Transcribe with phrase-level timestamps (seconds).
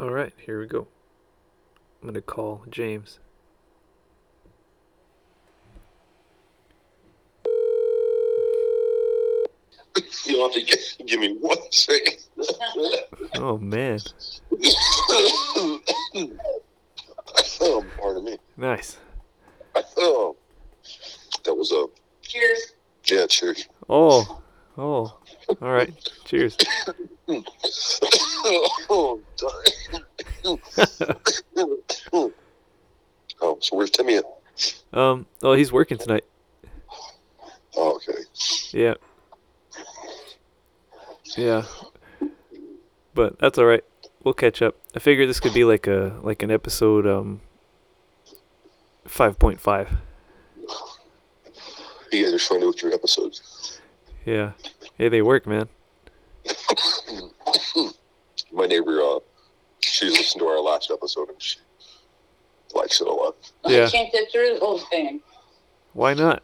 [0.00, 0.88] All right, here we go.
[2.00, 3.18] I'm gonna call James.
[10.24, 12.16] You'll have to give, give me one second.
[13.34, 14.00] Oh man,
[17.60, 18.38] oh, pardon me.
[18.56, 18.96] nice.
[19.98, 20.34] Oh,
[21.44, 21.84] that was a
[22.22, 22.72] Cheers.
[23.04, 23.68] yeah, cheers.
[23.90, 24.40] Oh,
[24.78, 25.18] oh.
[25.60, 25.92] All right.
[26.24, 26.56] Cheers.
[28.44, 29.20] oh,
[33.42, 34.24] oh, so where's Timmy at?
[34.92, 35.26] Um.
[35.42, 36.24] Oh, he's working tonight.
[37.76, 38.18] Oh, okay.
[38.72, 38.94] Yeah.
[41.36, 41.64] Yeah.
[43.14, 43.84] But that's all right.
[44.22, 44.76] We'll catch up.
[44.94, 47.40] I figure this could be like a like an episode um
[49.06, 49.88] 5.5.
[52.12, 53.80] You guys are funny with your episodes.
[54.24, 54.52] Yeah.
[54.98, 55.68] Hey, they work, man.
[58.52, 59.20] My neighbor, uh,
[59.80, 61.58] she's listened to our last episode and she
[62.74, 63.36] likes it a lot.
[63.66, 63.86] Yeah.
[63.86, 65.20] I can't get through the whole thing.
[65.92, 66.42] Why not?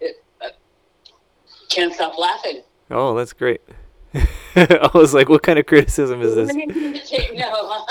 [0.00, 0.48] It, uh,
[1.68, 2.62] can't stop laughing.
[2.90, 3.60] Oh, that's great.
[4.56, 6.52] I was like, what kind of criticism is this?
[7.34, 7.86] no.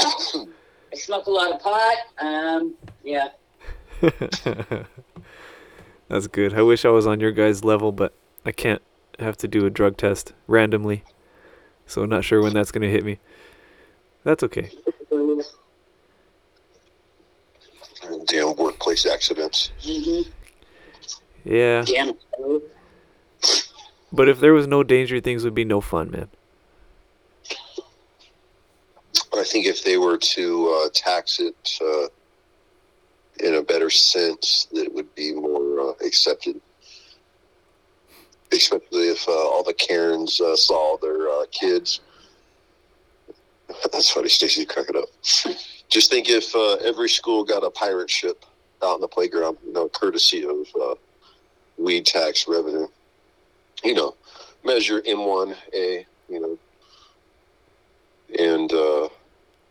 [0.94, 1.98] I smoke a lot of pot.
[2.20, 3.30] Um, yeah.
[6.10, 6.54] That's good.
[6.54, 8.14] I wish I was on your guys' level, but
[8.46, 8.82] I can't
[9.22, 11.04] have to do a drug test randomly.
[11.86, 13.20] So I'm not sure when that's going to hit me.
[14.24, 14.72] That's okay.
[18.28, 19.72] Damn workplace accidents.
[19.84, 20.30] Mm-hmm.
[21.44, 21.84] Yeah.
[21.86, 22.14] Damn.
[24.14, 26.30] But if there was no danger, things would be no fun, man.
[29.34, 32.08] I think if they were to uh, tax it uh,
[33.40, 36.62] in a better sense, that it would be more uh, accepted.
[38.52, 42.02] Especially if uh, all the Karens uh, saw their uh, kids.
[43.92, 45.10] That's funny, Stacy, crack it up.
[45.90, 48.46] Just think if uh, every school got a pirate ship
[48.84, 50.96] out in the playground, you know, courtesy of uh,
[51.78, 52.88] weed tax revenue.
[53.84, 54.16] You know,
[54.64, 56.58] measure M1A, you know,
[58.38, 59.10] and uh,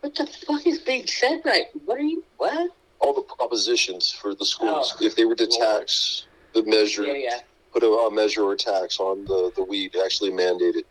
[0.01, 1.67] What the fuck is being said right?
[1.85, 2.25] What are you?
[2.39, 2.71] What?
[3.01, 4.95] all the propositions for the schools.
[5.01, 5.05] Oh.
[5.05, 7.41] If they were to tax the measure, Yeah, yeah.
[7.73, 10.87] Put a, a measure or tax on the, the weed, actually mandate it.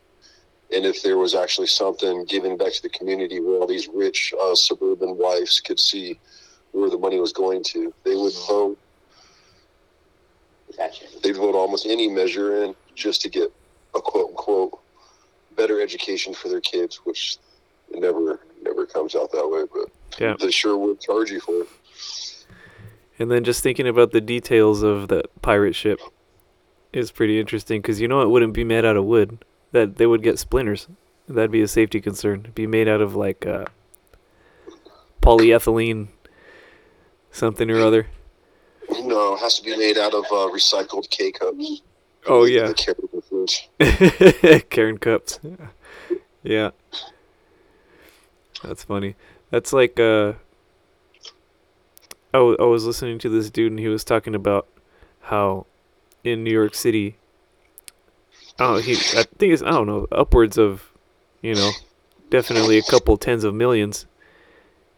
[0.72, 4.34] And if there was actually something given back to the community where all these rich
[4.40, 6.20] uh, suburban wives could see
[6.72, 8.78] where the money was going to, they would vote.
[10.78, 11.06] Gotcha.
[11.24, 13.52] They'd vote almost any measure in just to get
[13.96, 14.80] a quote unquote
[15.58, 17.38] better education for their kids, which
[17.92, 19.64] never never comes out that way.
[19.74, 19.90] But
[20.22, 20.36] Yeah.
[20.40, 21.68] they sure would charge you for it.
[23.18, 26.00] And then just thinking about the details of that pirate ship
[26.94, 29.44] is pretty interesting because you know it wouldn't be made out of wood.
[29.72, 30.88] That they would get splinters.
[31.28, 32.40] That'd be a safety concern.
[32.42, 33.66] It'd be made out of like uh,
[35.22, 36.08] polyethylene,
[37.32, 38.08] something or other.
[39.02, 41.82] No, it has to be made out of uh, recycled K cups.
[42.28, 42.74] Oh yeah.
[44.70, 45.40] Karen cups.
[46.42, 46.70] Yeah,
[48.64, 49.16] that's funny.
[49.52, 50.34] That's like uh,
[52.34, 54.66] I, w- I was listening to this dude and he was talking about
[55.20, 55.66] how
[56.24, 57.18] in New York City,
[58.60, 60.92] oh he I think it's I don't know upwards of,
[61.42, 61.72] you know,
[62.30, 64.06] definitely a couple tens of millions,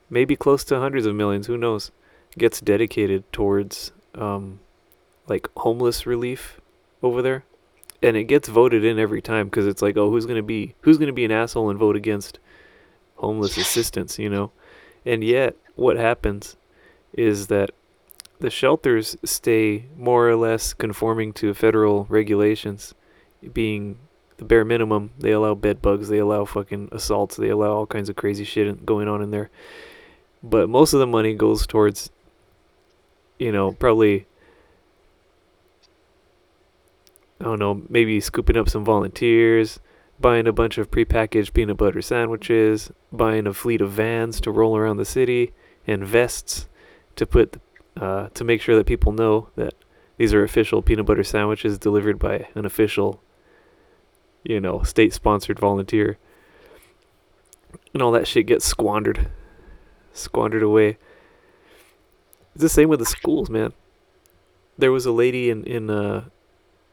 [0.09, 1.47] maybe close to hundreds of millions.
[1.47, 1.91] Who knows?
[2.37, 4.59] Gets dedicated towards um,
[5.27, 6.61] like homeless relief
[7.03, 7.43] over there
[8.01, 10.97] and it gets voted in every time because it's like, oh, who's gonna be who's
[10.97, 12.39] gonna be an asshole and vote against
[13.15, 14.51] homeless assistance, you know?
[15.05, 16.55] And yet, what happens
[17.13, 17.71] is that
[18.41, 22.93] the shelters stay more or less conforming to federal regulations,
[23.53, 23.97] being
[24.37, 25.11] the bare minimum.
[25.17, 28.85] They allow bed bugs, they allow fucking assaults, they allow all kinds of crazy shit
[28.85, 29.49] going on in there.
[30.43, 32.09] But most of the money goes towards,
[33.37, 34.25] you know, probably
[37.39, 39.79] I don't know, maybe scooping up some volunteers,
[40.19, 44.77] buying a bunch of prepackaged peanut butter sandwiches, buying a fleet of vans to roll
[44.77, 45.53] around the city,
[45.87, 46.67] and vests
[47.15, 47.59] to put
[47.97, 49.73] uh, to make sure that people know that
[50.17, 53.21] these are official peanut butter sandwiches delivered by an official,
[54.43, 56.17] you know, state-sponsored volunteer.
[57.93, 59.29] And all that shit gets squandered,
[60.13, 60.97] squandered away.
[62.53, 63.73] It's the same with the schools, man.
[64.77, 66.25] There was a lady in in uh,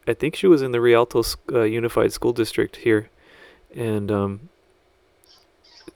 [0.07, 3.09] I think she was in the Rialto uh, Unified School District here,
[3.75, 4.49] and um,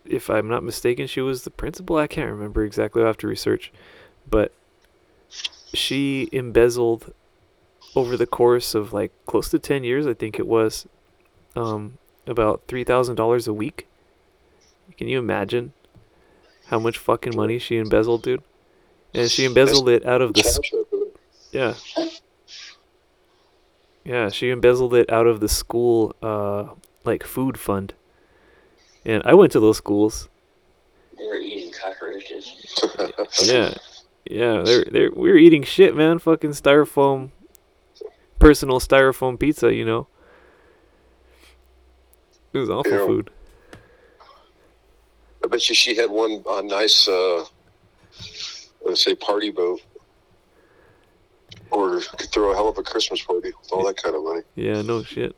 [0.05, 1.97] if I'm not mistaken, she was the principal.
[1.97, 3.01] I can't remember exactly.
[3.01, 3.71] I have to research,
[4.29, 4.53] but
[5.73, 7.13] she embezzled
[7.95, 10.87] over the course of like close to ten years, I think it was,
[11.55, 11.97] um,
[12.27, 13.87] about three thousand dollars a week.
[14.97, 15.73] Can you imagine
[16.67, 18.43] how much fucking money she embezzled, dude?
[19.13, 20.63] And she embezzled it out of the
[21.51, 21.73] yeah.
[24.03, 26.67] Yeah, she embezzled it out of the school uh
[27.03, 27.93] like food fund.
[29.05, 30.29] And I went to those schools.
[31.17, 32.55] They were eating cockroaches.
[33.43, 33.73] Yeah.
[34.25, 36.19] Yeah, they're they're we were eating shit, man.
[36.19, 37.31] Fucking styrofoam
[38.43, 40.05] personal styrofoam pizza, you know.
[42.51, 43.29] It was awful food.
[45.43, 47.45] I bet you she had one uh, nice, uh,
[48.85, 49.81] let's say, party boat,
[51.71, 54.41] or could throw a hell of a Christmas party with all that kind of money.
[54.55, 55.35] Yeah, no shit.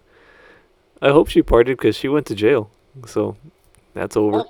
[1.01, 2.71] I hope she partied because she went to jail.
[3.05, 3.37] So
[3.93, 4.43] that's over.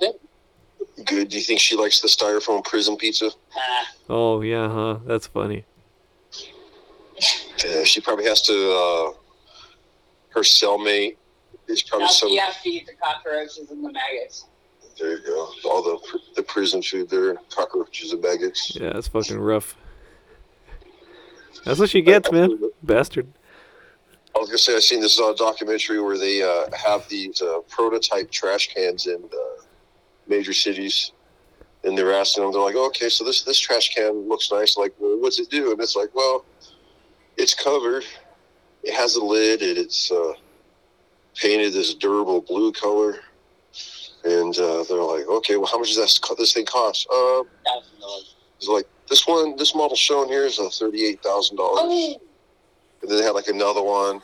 [1.04, 1.28] Good.
[1.28, 3.30] Do you think she likes the styrofoam prison pizza?
[4.08, 4.98] Oh yeah, huh?
[5.04, 5.64] That's funny.
[7.64, 8.52] Yeah, she probably has to.
[8.52, 9.12] Uh,
[10.30, 11.16] her cellmate
[11.68, 12.28] is probably now some.
[12.30, 14.46] you have to eat the cockroaches and the maggots.
[14.98, 15.50] There you go.
[15.64, 18.74] All the the prison food there, cockroaches and maggots.
[18.74, 19.76] Yeah, that's fucking rough.
[21.64, 22.58] That's what she gets, man.
[22.82, 23.26] Bastard.
[24.34, 27.60] I was gonna say I seen this uh, documentary where they uh, have these uh,
[27.68, 29.62] prototype trash cans and uh,
[30.28, 31.12] major cities,
[31.84, 32.52] and they're asking them.
[32.52, 34.76] They're like, "Okay, so this this trash can looks nice.
[34.76, 36.44] Like, well, what's it do?" And it's like, "Well,
[37.36, 38.04] it's covered.
[38.82, 40.34] It has a lid, and it's uh,
[41.34, 43.20] painted this durable blue color."
[44.24, 47.42] And uh, they're like, "Okay, well, how much does that this thing cost?" Uh,
[48.56, 50.58] it's like this one, this model shown here is
[51.22, 51.80] thousand dollars.
[51.82, 52.20] Oh,
[53.02, 54.20] And then they had like another one,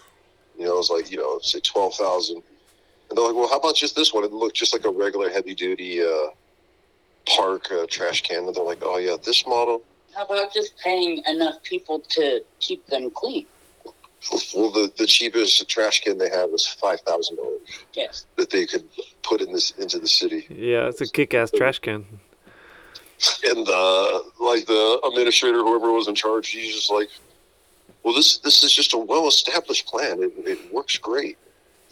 [0.58, 2.42] you know, it was like, you know, say 12,000.
[3.12, 4.24] And they're like, well, how about just this one?
[4.24, 6.28] It looked just like a regular heavy duty uh,
[7.26, 8.46] park uh, trash can.
[8.46, 9.82] And they're like, oh, yeah, this model.
[10.16, 13.44] how about just paying enough people to keep them clean?
[14.54, 17.36] Well, the, the cheapest trash can they had was $5,000
[17.92, 18.24] Yes.
[18.36, 18.84] that they could
[19.22, 20.46] put in this into the city.
[20.48, 22.06] Yeah, it's a kick-ass trash can.
[23.44, 27.10] And uh, like the administrator, whoever was in charge, he's just like,
[28.04, 30.22] well, this this is just a well established plan.
[30.22, 31.36] It, it works great.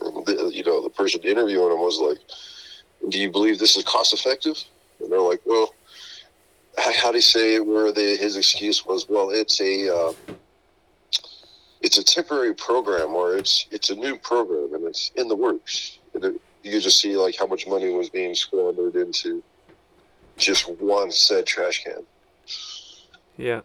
[0.00, 2.19] And the, you know, the person interviewing him was like,
[3.11, 4.56] do you believe this is cost effective?
[5.00, 5.75] And they're like, well,
[6.79, 7.61] how, do you say?
[7.61, 10.12] Where the, his excuse was, well, it's a uh,
[11.81, 15.99] it's a temporary program, or it's it's a new program, and it's in the works.
[16.14, 19.43] And it, you just see like how much money was being squandered into
[20.37, 22.05] just one said trash can.
[23.37, 23.61] Yeah.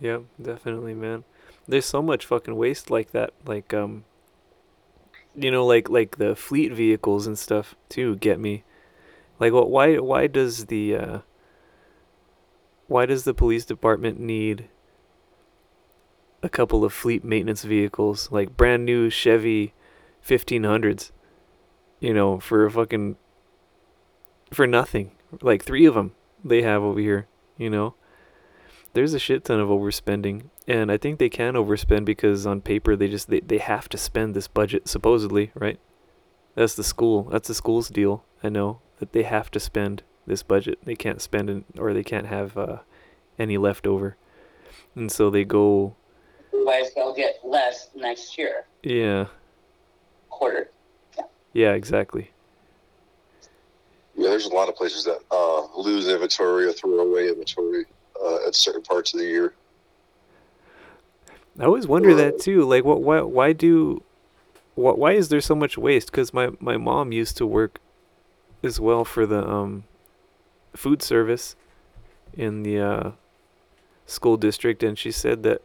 [0.00, 1.24] Yeah, definitely, man.
[1.66, 3.32] There's so much fucking waste like that.
[3.44, 4.04] Like, um,
[5.36, 8.64] you know, like like the fleet vehicles and stuff too get me.
[9.38, 9.70] Like, what?
[9.70, 9.96] Why?
[9.96, 11.18] Why does the uh,
[12.86, 14.68] why does the police department need
[16.42, 19.74] a couple of fleet maintenance vehicles, like brand new Chevy
[20.26, 21.10] 1500s?
[22.00, 23.16] You know, for a fucking
[24.52, 25.12] for nothing.
[25.42, 26.12] Like three of them
[26.44, 27.26] they have over here.
[27.58, 27.94] You know,
[28.96, 32.96] there's a shit ton of overspending, and I think they can overspend because on paper
[32.96, 35.78] they just they, they have to spend this budget supposedly, right?
[36.54, 37.24] That's the school.
[37.24, 38.24] That's the school's deal.
[38.42, 40.78] I know that they have to spend this budget.
[40.82, 42.78] They can't spend it, or they can't have uh,
[43.38, 44.16] any left over,
[44.94, 45.94] and so they go.
[46.54, 49.26] Otherwise, they'll get less next year, Yeah,
[50.30, 50.70] quarter.
[51.52, 52.30] yeah, exactly.
[54.16, 57.84] Yeah, there's a lot of places that uh, lose inventory or throw away inventory
[58.22, 59.54] uh, at certain parts of the year.
[61.58, 62.64] I always wonder that too.
[62.64, 63.02] Like, what?
[63.02, 63.20] Why?
[63.22, 64.02] Why do?
[64.74, 64.98] What?
[64.98, 66.10] Why is there so much waste?
[66.10, 67.80] Because my my mom used to work
[68.62, 69.84] as well for the um
[70.74, 71.56] food service
[72.34, 73.10] in the uh,
[74.04, 75.62] school district, and she said that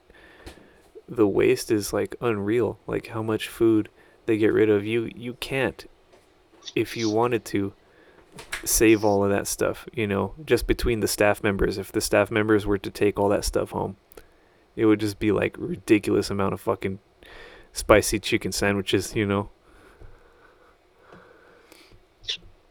[1.09, 2.79] the waste is like unreal.
[2.87, 3.89] Like how much food
[4.25, 4.85] they get rid of.
[4.85, 5.89] You you can't,
[6.73, 7.73] if you wanted to,
[8.63, 9.87] save all of that stuff.
[9.93, 11.77] You know, just between the staff members.
[11.77, 13.97] If the staff members were to take all that stuff home
[14.75, 16.99] it would just be like ridiculous amount of fucking
[17.73, 19.49] spicy chicken sandwiches, you know.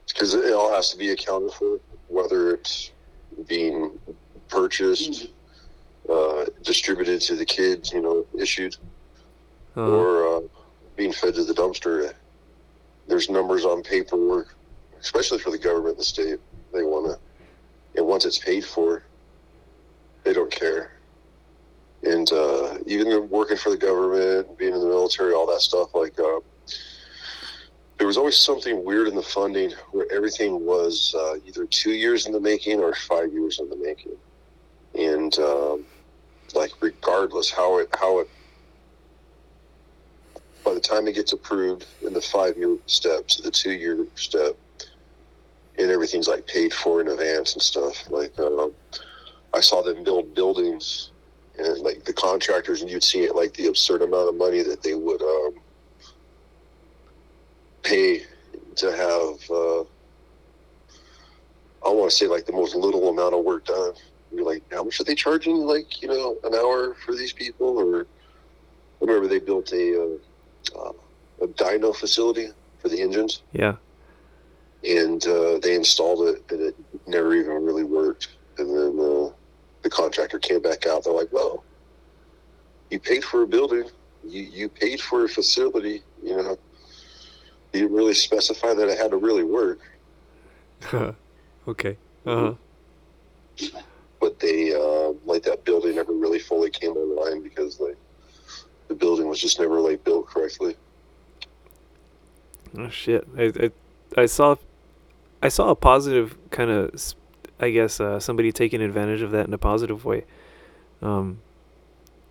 [0.08, 2.90] Because it all has to be accounted for, whether it's
[3.46, 3.98] being
[4.48, 5.28] purchased,
[6.08, 8.76] uh, distributed to the kids, you know, issued,
[9.76, 10.40] Uh, or uh,
[10.96, 12.12] being fed to the dumpster.
[13.06, 14.54] There's numbers on paperwork,
[15.00, 16.38] especially for the government, and the state.
[16.72, 19.02] They want to, and once it's paid for,
[20.24, 20.92] they don't care.
[22.02, 26.18] And uh, even working for the government, being in the military, all that stuff, like
[26.18, 26.40] uh,
[27.98, 32.26] there was always something weird in the funding where everything was uh, either two years
[32.26, 34.16] in the making or five years in the making.
[34.94, 35.84] And um,
[36.54, 38.28] like regardless how it how it
[40.64, 44.06] by the time it gets approved in the five year step to the two year
[44.14, 44.56] step,
[45.80, 48.08] and everything's like paid for in advance and stuff.
[48.10, 48.72] Like um,
[49.54, 51.10] I saw them build buildings
[51.58, 54.82] and like the contractors, and you'd see it like the absurd amount of money that
[54.82, 55.54] they would um,
[57.82, 58.22] pay
[58.76, 59.50] to have.
[59.50, 59.80] Uh,
[61.82, 63.94] I want to say like the most little amount of work done.
[64.32, 65.56] You're like, how much are they charging?
[65.56, 67.78] Like, you know, an hour for these people?
[67.78, 68.06] Or
[69.00, 70.92] remember they built a uh, uh,
[71.42, 73.76] a dyno facility for the engines, Yeah.
[74.86, 78.28] And uh, they installed it, and it never even really worked.
[78.58, 79.30] And then uh,
[79.82, 81.04] the contractor came back out.
[81.04, 81.64] They're like, well,
[82.90, 83.84] you paid for a building,
[84.24, 86.02] you you paid for a facility.
[86.22, 86.58] You know,
[87.72, 89.80] you didn't really specify that it had to really work.
[91.68, 91.96] okay.
[92.26, 92.54] Uh
[93.60, 93.80] huh.
[94.20, 97.96] but they uh, like that building never really fully came online because like
[98.88, 100.76] the building was just never like built correctly.
[102.76, 103.26] Oh shit!
[103.36, 103.70] I, I
[104.22, 104.56] I saw
[105.42, 107.14] I saw a positive kind of
[107.60, 110.24] I guess uh, somebody taking advantage of that in a positive way
[111.02, 111.40] um,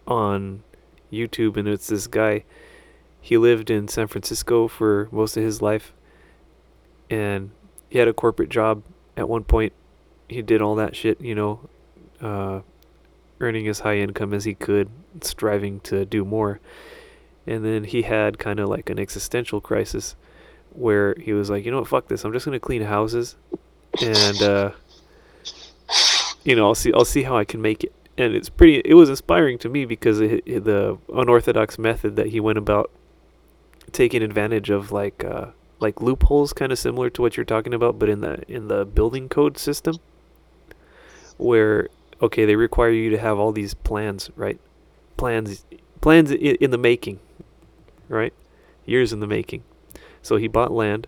[0.07, 0.63] on
[1.11, 2.43] YouTube, and it's this guy.
[3.21, 5.93] He lived in San Francisco for most of his life,
[7.09, 7.51] and
[7.89, 8.83] he had a corporate job.
[9.15, 9.73] At one point,
[10.27, 11.69] he did all that shit, you know,
[12.21, 12.61] uh,
[13.39, 14.89] earning as high income as he could,
[15.21, 16.59] striving to do more.
[17.45, 20.15] And then he had kind of like an existential crisis
[20.73, 22.23] where he was like, you know what, fuck this.
[22.25, 23.35] I'm just gonna clean houses,
[24.01, 24.71] and uh,
[26.43, 27.93] you know, I'll see, I'll see how I can make it.
[28.17, 28.81] And it's pretty.
[28.83, 32.91] It was inspiring to me because it, it- the unorthodox method that he went about
[33.91, 35.47] taking advantage of, like uh,
[35.79, 38.85] like loopholes, kind of similar to what you're talking about, but in the in the
[38.85, 39.95] building code system,
[41.37, 41.87] where
[42.21, 44.59] okay, they require you to have all these plans, right?
[45.15, 45.63] Plans,
[46.01, 47.19] plans in, in the making,
[48.09, 48.33] right?
[48.85, 49.63] Years in the making.
[50.21, 51.07] So he bought land,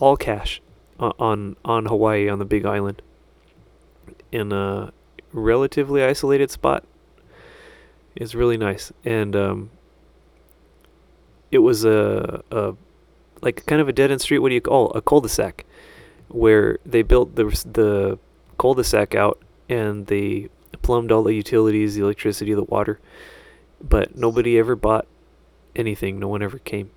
[0.00, 0.60] all cash,
[0.98, 3.02] on on Hawaii on the Big Island,
[4.32, 4.92] in a
[5.32, 6.84] relatively isolated spot.
[8.16, 9.70] It's really nice, and um,
[11.52, 12.74] it was a, a
[13.40, 14.40] like kind of a dead end street.
[14.40, 15.64] What do you call a cul-de-sac,
[16.28, 18.18] where they built the the
[18.58, 20.48] cul-de-sac out and they
[20.82, 22.98] plumbed all the utilities, the electricity, the water,
[23.80, 25.06] but nobody ever bought
[25.76, 26.18] anything.
[26.18, 26.90] No one ever came.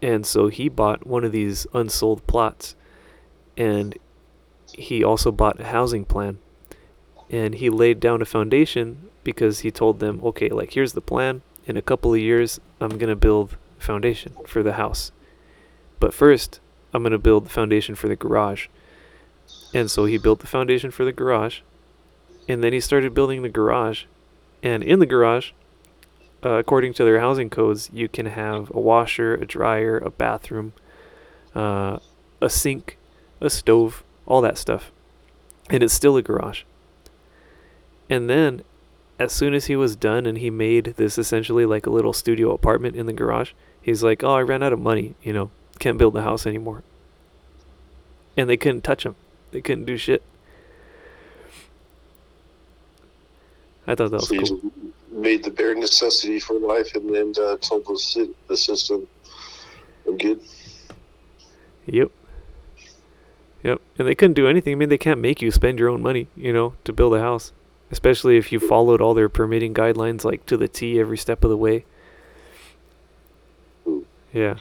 [0.00, 2.76] And so he bought one of these unsold plots
[3.56, 3.98] and
[4.72, 6.38] he also bought a housing plan
[7.30, 11.42] and he laid down a foundation because he told them, okay, like here's the plan.
[11.66, 15.12] In a couple of years, I'm going to build a foundation for the house.
[16.00, 16.60] But first,
[16.94, 18.68] I'm going to build the foundation for the garage.
[19.74, 21.60] And so he built the foundation for the garage.
[22.48, 24.04] And then he started building the garage.
[24.62, 25.50] And in the garage,
[26.44, 30.72] uh, according to their housing codes, you can have a washer, a dryer, a bathroom,
[31.54, 31.98] uh,
[32.40, 32.96] a sink,
[33.40, 34.92] a stove, all that stuff.
[35.70, 36.62] And it's still a garage.
[38.08, 38.62] And then,
[39.18, 42.52] as soon as he was done and he made this essentially like a little studio
[42.52, 43.52] apartment in the garage,
[43.82, 46.84] he's like, Oh, I ran out of money, you know, can't build the house anymore.
[48.36, 49.16] And they couldn't touch him,
[49.50, 50.22] they couldn't do shit.
[53.86, 54.72] I thought that was cool.
[55.10, 59.06] Made the bare necessity for life, and then uh, told the, the system,
[60.06, 60.40] "I'm good."
[61.86, 62.10] Yep.
[63.62, 63.80] Yep.
[63.98, 64.72] And they couldn't do anything.
[64.72, 67.20] I mean, they can't make you spend your own money, you know, to build a
[67.20, 67.52] house.
[67.90, 71.50] Especially if you followed all their permitting guidelines, like to the T every step of
[71.50, 71.86] the way.
[73.84, 74.00] Hmm.
[74.32, 74.56] Yeah.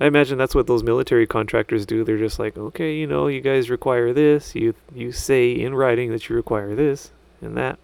[0.00, 2.04] I imagine that's what those military contractors do.
[2.04, 4.54] They're just like, okay, you know, you guys require this.
[4.54, 7.10] You you say in writing that you require this
[7.40, 7.80] and that.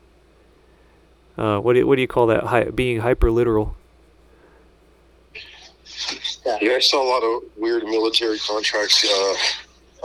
[1.37, 2.45] Uh, what do what do you call that?
[2.45, 3.77] Hi, being hyper literal.
[6.47, 9.05] Yeah, I saw a lot of weird military contracts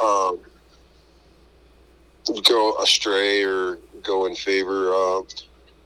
[0.02, 0.40] uh, um,
[2.44, 4.94] go astray or go in favor.
[4.94, 5.22] Uh,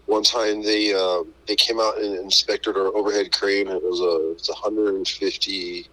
[0.05, 3.67] one time they uh, they came out and inspected our overhead crane.
[3.67, 5.87] It was a it's a hundred and fifty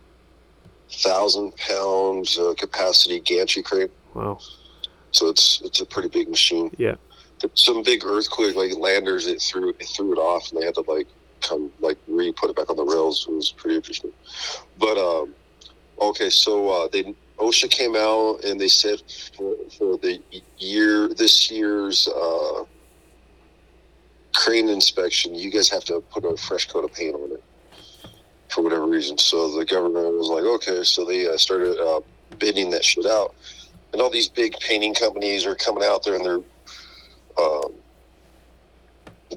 [0.91, 3.89] thousand pounds uh, capacity gantry crane.
[4.15, 4.39] Wow.
[5.13, 6.71] So it's it's a pretty big machine.
[6.77, 6.97] Yeah.
[7.55, 10.85] Some big earthquake like Landers it threw it threw it off and they had to
[10.87, 11.07] like
[11.41, 13.27] come like re put it back on the rails.
[13.29, 14.13] It was pretty interesting.
[14.79, 15.35] But um
[16.01, 19.03] okay, so uh they OSHA came out and they said
[19.37, 20.21] for, for the
[20.59, 22.65] year this year's uh
[24.35, 27.43] crane inspection, you guys have to put a fresh coat of paint on it
[28.49, 29.17] for whatever reason.
[29.19, 32.01] So the government was like, okay, so they uh, started uh,
[32.39, 33.35] bidding that shit out,
[33.93, 36.41] and all these big painting companies are coming out there and they're
[37.41, 37.73] um,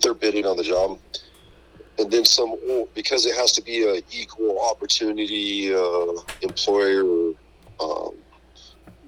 [0.02, 1.00] they're bidding on the job,
[2.00, 2.56] and then some
[2.94, 7.34] because it has to be a equal opportunity uh, employer.
[7.80, 8.16] Um,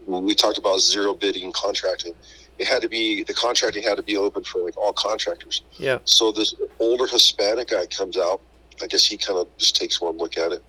[0.07, 2.13] we talked about zero bidding contracting,
[2.57, 5.63] it had to be the contracting had to be open for like all contractors.
[5.73, 5.99] Yeah.
[6.05, 8.41] So this older Hispanic guy comes out.
[8.81, 10.63] I guess he kind of just takes one look at it,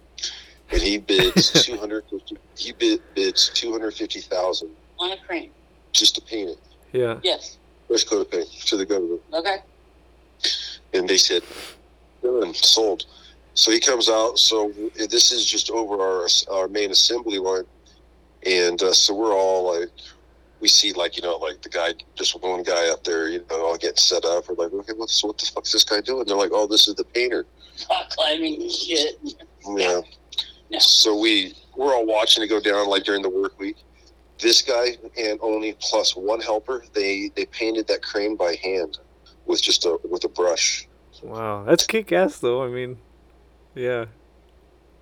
[0.71, 2.37] and he bids two hundred fifty.
[2.56, 5.50] He bid, bids two hundred fifty thousand On a crane.
[5.92, 6.59] just to paint it.
[6.92, 7.18] Yeah.
[7.23, 7.59] Yes.
[7.88, 9.57] Dakota paint to the government, Okay.
[10.93, 11.43] and they said
[12.23, 13.07] done, sold.
[13.55, 14.38] So he comes out.
[14.38, 17.64] So this is just over our our main assembly line,
[18.45, 19.88] and uh, so we're all like,
[20.61, 23.66] we see like you know like the guy, just one guy up there, you know,
[23.66, 24.49] all getting set up.
[24.49, 26.25] We're like, okay, what's what the fuck's this guy doing?
[26.26, 27.47] They're like, oh, this is the painter.
[27.88, 29.19] Rock climbing shit.
[29.76, 30.00] Yeah.
[30.69, 30.78] Yeah.
[30.81, 33.76] So we we're all watching it go down like during the work week.
[34.38, 38.99] This guy and only plus one helper, they they painted that crane by hand
[39.47, 40.87] with just a with a brush.
[41.23, 42.62] Wow, that's kick ass though.
[42.62, 42.99] I mean,
[43.75, 44.07] yeah.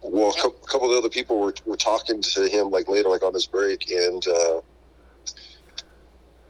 [0.03, 3.23] Well, a couple, couple of other people were were talking to him like later, like
[3.25, 4.61] on his break, and uh,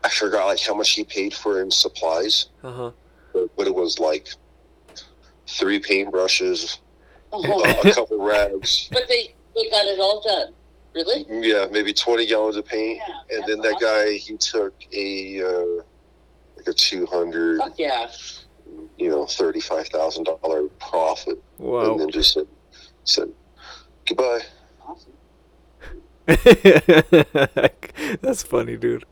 [0.03, 2.91] I forgot like how much he paid for in supplies, Uh huh.
[3.33, 4.29] but, but it was like
[5.47, 6.79] three paintbrushes,
[7.33, 10.53] Oh, a couple rags, but they, they got it all done.
[10.95, 11.27] Really?
[11.29, 13.01] yeah, maybe twenty gallons of paint.
[13.07, 13.37] Yeah.
[13.37, 15.83] And then that guy, he took a uh,
[16.57, 18.11] like a two hundred, Fuck yeah.
[18.97, 22.47] you know, thirty five thousand dollar profit, and then just said,
[23.05, 23.29] said
[24.07, 24.41] goodbye.
[24.87, 25.13] Awesome.
[28.23, 29.05] that's funny, dude.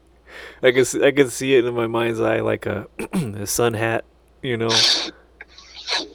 [0.62, 3.74] I can see, I can see it in my mind's eye like a, a sun
[3.74, 4.04] hat,
[4.40, 4.70] you know.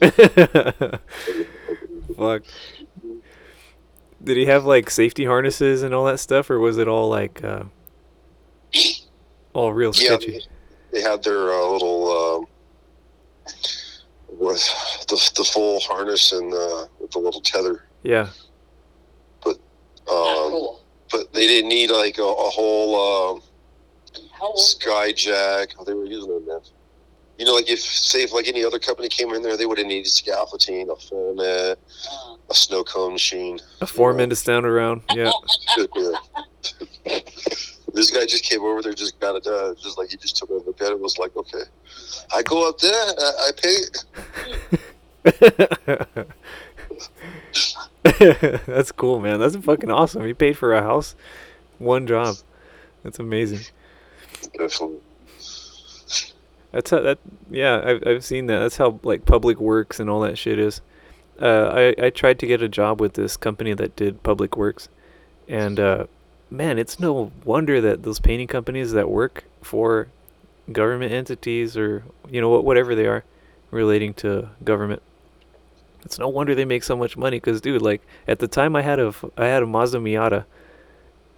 [2.16, 2.42] Fuck.
[4.22, 7.42] Did he have like safety harnesses and all that stuff, or was it all like
[7.44, 7.64] uh,
[9.52, 10.40] all real Yeah, sketchy?
[10.92, 12.46] they had their uh, little um,
[14.28, 14.62] with
[15.08, 17.84] the, the full harness and uh, with the little tether.
[18.02, 18.28] Yeah.
[19.44, 20.80] Not Um, cool.
[21.12, 23.42] but they didn't need like a, a whole um,
[24.32, 24.58] How old?
[24.58, 25.74] Skyjack.
[25.78, 26.60] Oh, they were using them, man.
[27.38, 29.78] You know, like if say if like any other company came in there, they would
[29.78, 31.74] have needed scaffolding, a Uh,
[32.50, 33.60] a snow cone machine.
[33.80, 35.02] A foreman to stand around.
[35.14, 35.30] Yeah.
[35.76, 36.18] Yeah.
[37.94, 39.76] this guy just came over there, just got it done.
[39.80, 41.62] Just like he just took a look at it, was like, okay,
[42.34, 43.76] I go up there, I, I pay.
[48.66, 49.40] That's cool, man.
[49.40, 50.24] That's fucking awesome.
[50.24, 51.14] He paid for a house,
[51.78, 52.36] one job.
[53.02, 53.60] That's amazing.
[54.56, 55.00] Definitely.
[56.72, 57.18] That's how that.
[57.50, 58.58] Yeah, I've I've seen that.
[58.58, 60.80] That's how like public works and all that shit is.
[61.40, 64.88] Uh, I I tried to get a job with this company that did public works,
[65.48, 66.06] and uh,
[66.50, 70.08] man, it's no wonder that those painting companies that work for
[70.70, 73.24] government entities or you know what whatever they are
[73.70, 75.02] relating to government.
[76.04, 77.40] It's no wonder they make so much money.
[77.40, 80.44] Cause dude, like at the time I had a I had a Mazda Miata,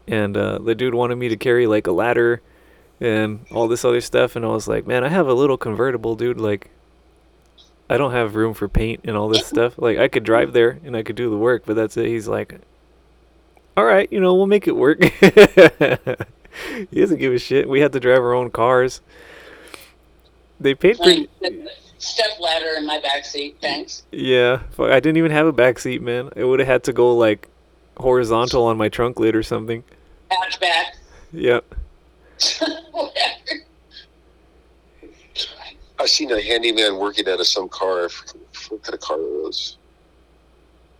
[0.08, 2.42] and uh, the dude wanted me to carry like a ladder
[3.00, 6.16] and all this other stuff and I was like, "Man, I have a little convertible,
[6.16, 6.70] dude, like
[7.88, 9.78] I don't have room for paint and all this stuff.
[9.78, 12.28] Like I could drive there and I could do the work, but that's it." He's
[12.28, 12.60] like,
[13.76, 15.02] "All right, you know, we'll make it work."
[16.90, 17.68] he doesn't give a shit.
[17.68, 19.00] We had to drive our own cars.
[20.60, 21.28] They paid pretty
[22.00, 23.58] Step ladder in my back seat.
[23.60, 24.04] Thanks.
[24.10, 26.30] Yeah, I didn't even have a back seat, man.
[26.34, 27.46] It would have had to go like
[27.98, 29.84] horizontal on my trunk lid or something.
[30.30, 30.94] Hatchback.
[31.32, 31.74] Yep.
[32.92, 33.64] Whatever.
[35.98, 38.06] I seen a handyman working out of some car.
[38.06, 38.36] I forget
[38.70, 39.76] what kind of car it was.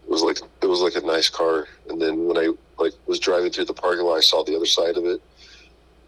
[0.04, 1.68] It was like it was like a nice car.
[1.88, 4.66] And then when I like was driving through the parking lot, I saw the other
[4.66, 5.22] side of it,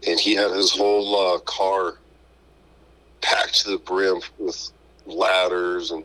[0.07, 1.95] and he had his whole uh, car
[3.21, 4.69] packed to the brim with
[5.05, 6.03] ladders and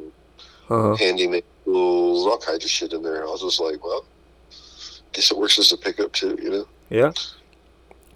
[0.70, 0.94] Uh-huh.
[0.96, 3.26] handyman tools, all kinds of shit in there.
[3.26, 4.04] I was just like, well,
[5.12, 6.68] guess it works as a pickup too, you know?
[6.90, 7.12] Yeah.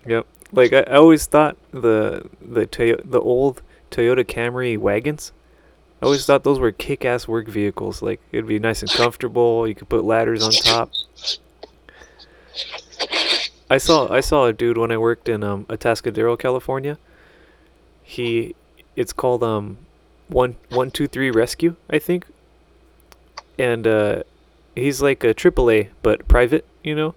[0.06, 0.26] Yep.
[0.52, 5.32] Like I, I always thought the the Toyo- the old Toyota Camry wagons.
[6.00, 8.02] I always thought those were kick-ass work vehicles.
[8.02, 9.66] Like it'd be nice and comfortable.
[9.66, 10.90] You could put ladders on top.
[13.70, 16.98] I saw I saw a dude when I worked in um Atascadero, California.
[18.02, 18.54] He,
[18.96, 19.78] it's called um,
[20.28, 22.26] one one two three rescue, I think.
[23.58, 24.22] And uh,
[24.74, 27.14] he's like a AAA but private, you know.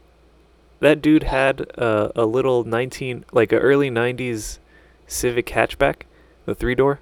[0.79, 4.59] That dude had uh, a little nineteen like a early '90s
[5.07, 6.03] Civic hatchback,
[6.45, 6.99] the three door,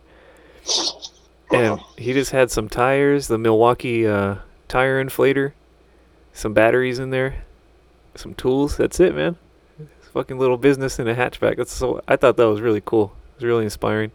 [1.51, 4.35] and he just had some tires, the Milwaukee uh,
[4.67, 5.53] tire inflator,
[6.33, 7.45] some batteries in there,
[8.15, 8.77] some tools.
[8.77, 9.37] That's it, man.
[9.79, 11.57] It's fucking little business in a hatchback.
[11.57, 12.01] That's so.
[12.07, 13.13] I thought that was really cool.
[13.31, 14.11] It was really inspiring.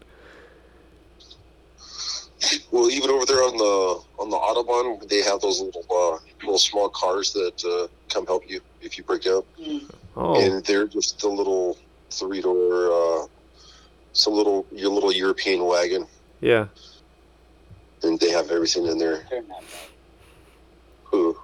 [2.71, 6.17] Well, Well, even over there on the on the autobahn, they have those little uh,
[6.45, 9.89] little small cars that uh, come help you if you break down, Mm.
[10.15, 11.77] Oh, and they're just a little
[12.11, 13.27] three door, uh,
[14.13, 16.07] some little your little European wagon,
[16.41, 16.67] yeah.
[18.03, 19.25] and they have everything in there.
[19.29, 19.89] They're not right.
[21.05, 21.37] Who?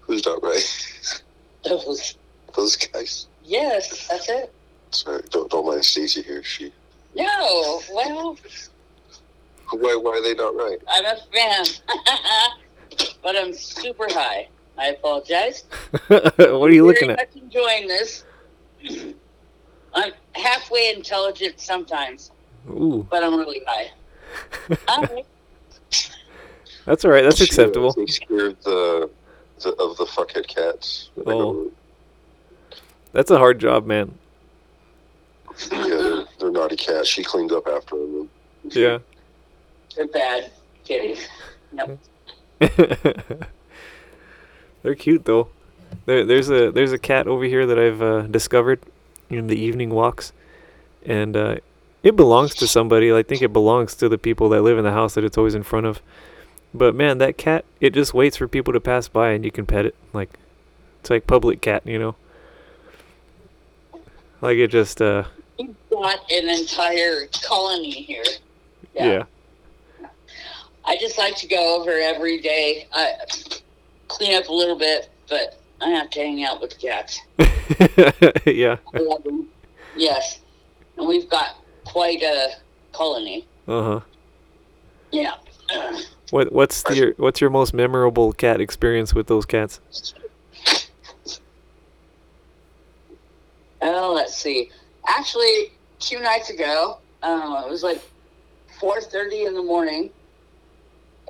[0.00, 0.64] Who's not right?
[1.64, 2.16] Those-
[2.54, 3.26] Those guys.
[3.44, 4.52] Yes, that's it.
[4.90, 6.42] Sorry, don't don't mind Stacy here.
[6.44, 6.72] She.
[7.14, 8.36] No, well,
[9.72, 10.78] Why why are they not right?
[10.88, 11.64] I'm a fan.
[13.22, 14.48] but I'm super high.
[14.78, 15.64] I apologize.
[16.08, 17.34] what are you looking Very at?
[17.34, 18.24] much enjoying this.
[19.94, 22.30] I'm halfway intelligent sometimes,
[22.68, 23.90] Ooh, but I'm really high.
[24.88, 25.26] Alright.
[26.86, 27.22] that's all right.
[27.22, 27.92] That's She, acceptable.
[27.92, 29.10] They scared the,
[29.60, 31.10] the of the fuckhead cats.
[31.26, 31.70] Oh.
[33.12, 34.14] That's a hard job, man.
[35.70, 37.08] Yeah, they're, they're naughty cats.
[37.08, 38.30] She cleaned up after them.
[38.64, 38.98] Yeah.
[39.96, 40.50] They're bad.
[40.84, 41.16] Kidding.
[41.72, 41.98] Nope.
[44.82, 45.48] They're cute though.
[46.06, 48.80] There, there's a there's a cat over here that I've uh, discovered
[49.30, 50.32] in the evening walks,
[51.04, 51.56] and uh,
[52.02, 53.12] it belongs to somebody.
[53.12, 55.54] I think it belongs to the people that live in the house that it's always
[55.54, 56.00] in front of.
[56.74, 59.66] But man, that cat, it just waits for people to pass by and you can
[59.66, 59.94] pet it.
[60.12, 60.30] Like
[61.00, 62.16] it's like public cat, you know.
[64.40, 65.24] Like it just uh
[65.58, 68.24] You've got an entire colony here.
[68.94, 69.24] yeah.
[70.92, 72.86] I just like to go over every day.
[72.92, 73.14] I
[74.08, 77.18] clean up a little bit, but I have to hang out with the cats.
[78.46, 78.76] Yeah.
[78.92, 79.48] I love them.
[79.96, 80.40] Yes.
[80.98, 82.50] And we've got quite a
[82.92, 83.46] colony.
[83.66, 84.00] Uh-huh.
[85.10, 85.36] Yeah.
[85.74, 85.98] Uh,
[86.30, 89.80] What what's the, your what's your most memorable cat experience with those cats?
[93.80, 94.70] Oh, let's see.
[95.08, 98.02] Actually, two nights ago, uh, it was like
[98.78, 100.10] four thirty in the morning,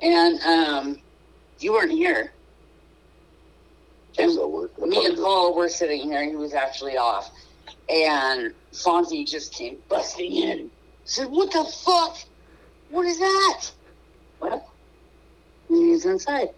[0.03, 0.99] and um,
[1.59, 2.31] you weren't here.
[4.17, 4.77] How does that work?
[4.79, 6.23] Me and Paul were sitting here.
[6.23, 7.31] He was actually off,
[7.89, 10.69] and Fonzie just came busting in.
[11.05, 12.17] Said, "What the fuck?
[12.89, 13.71] What is that?"
[14.39, 14.69] Well,
[15.69, 16.49] he's inside.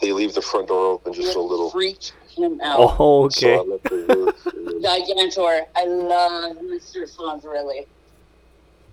[0.00, 1.70] They leave the front door open just a little.
[1.70, 2.96] Freaked him out.
[2.98, 3.70] Oh, So I okay.
[3.70, 5.66] let them move, and then- Gigantor.
[5.76, 7.08] I love Mr.
[7.14, 7.86] Fonzarelli.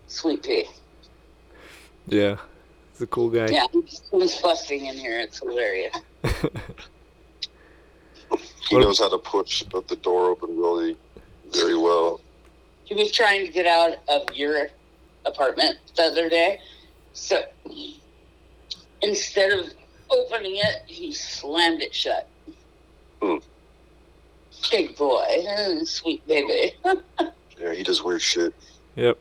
[0.07, 0.65] Sweet pea.
[2.11, 2.37] Yeah.
[2.93, 3.47] He's a cool guy.
[3.47, 3.65] Yeah,
[4.11, 5.19] he's busting in here.
[5.19, 5.95] It's hilarious.
[8.69, 10.97] he knows how to push but the door open really
[11.51, 12.21] very well.
[12.83, 14.67] He was trying to get out of your
[15.25, 16.59] apartment the other day.
[17.13, 17.43] So
[19.01, 19.67] instead of
[20.09, 22.27] opening it, he slammed it shut.
[23.21, 23.37] Hmm.
[24.71, 25.25] Big boy.
[25.47, 26.73] Mm, Sweet baby.
[27.59, 28.53] Yeah, he does weird shit.
[28.95, 29.19] Yep.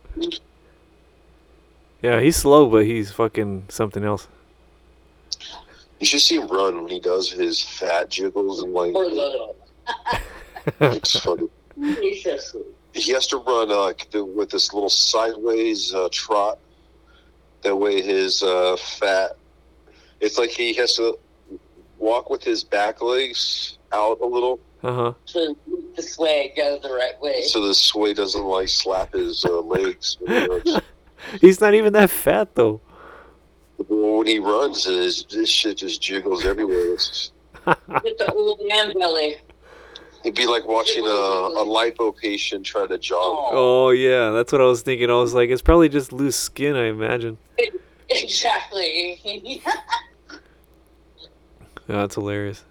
[2.02, 4.28] Yeah, he's slow, but he's fucking something else.
[5.98, 9.54] You should see him run when he does his fat jiggles and like Poor
[10.80, 11.48] it's funny.
[11.76, 12.62] He's so.
[12.94, 13.92] He has to run uh,
[14.24, 16.58] with this little sideways uh, trot.
[17.62, 19.36] That way, his uh, fat.
[20.20, 21.18] It's like he has to
[21.98, 25.12] walk with his back legs out a little, Uh huh.
[25.24, 25.56] So
[25.96, 27.42] the sway goes the right way.
[27.42, 30.16] so the sway doesn't like slap his uh, legs.
[31.18, 31.40] When he, runs.
[31.40, 32.80] He's not even that fat though.
[33.88, 36.94] when he runs, his this shit just jiggles everywhere.
[36.94, 37.32] It's just,
[38.02, 39.36] Get the old man belly.
[40.24, 43.50] it'd be like watching a, a lipo patient try to jog.
[43.52, 45.10] Oh yeah, that's what I was thinking.
[45.10, 47.38] I was like, it's probably just loose skin, I imagine.
[48.10, 49.20] Exactly.
[51.88, 52.64] Yeah, that's hilarious.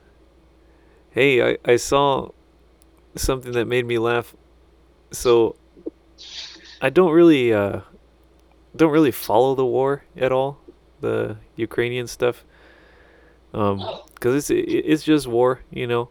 [1.09, 2.29] Hey, I, I saw
[3.15, 4.35] something that made me laugh.
[5.11, 5.55] So
[6.81, 7.81] I don't really uh
[8.77, 10.59] don't really follow the war at all,
[11.01, 12.45] the Ukrainian stuff.
[13.53, 13.83] Um
[14.19, 16.09] cuz it's it's just war, you know.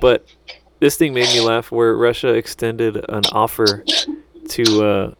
[0.00, 0.26] But
[0.80, 3.84] this thing made me laugh where Russia extended an offer
[4.48, 5.14] to uh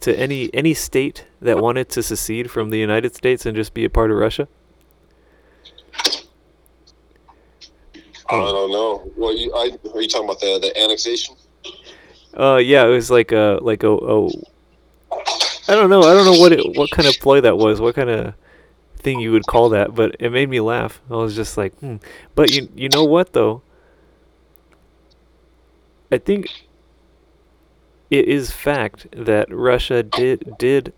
[0.00, 3.84] to any any state that wanted to secede from the United States and just be
[3.84, 4.48] a part of Russia.
[8.28, 9.10] I don't know.
[9.16, 11.36] Well, you, I, are you talking about the, the annexation?
[12.36, 14.28] Uh, yeah, it was like a like a, a
[15.68, 16.02] I don't know.
[16.02, 17.80] I don't know what it what kind of ploy that was.
[17.80, 18.34] What kind of
[18.96, 19.94] thing you would call that?
[19.94, 21.00] But it made me laugh.
[21.10, 21.96] I was just like, hmm.
[22.34, 23.62] But you you know what though?
[26.10, 26.48] I think
[28.10, 30.92] it is fact that Russia did did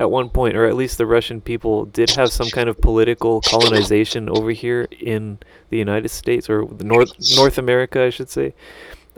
[0.00, 3.42] at one point, or at least the Russian people did have some kind of political
[3.42, 8.54] colonization over here in the United States or North North America, I should say.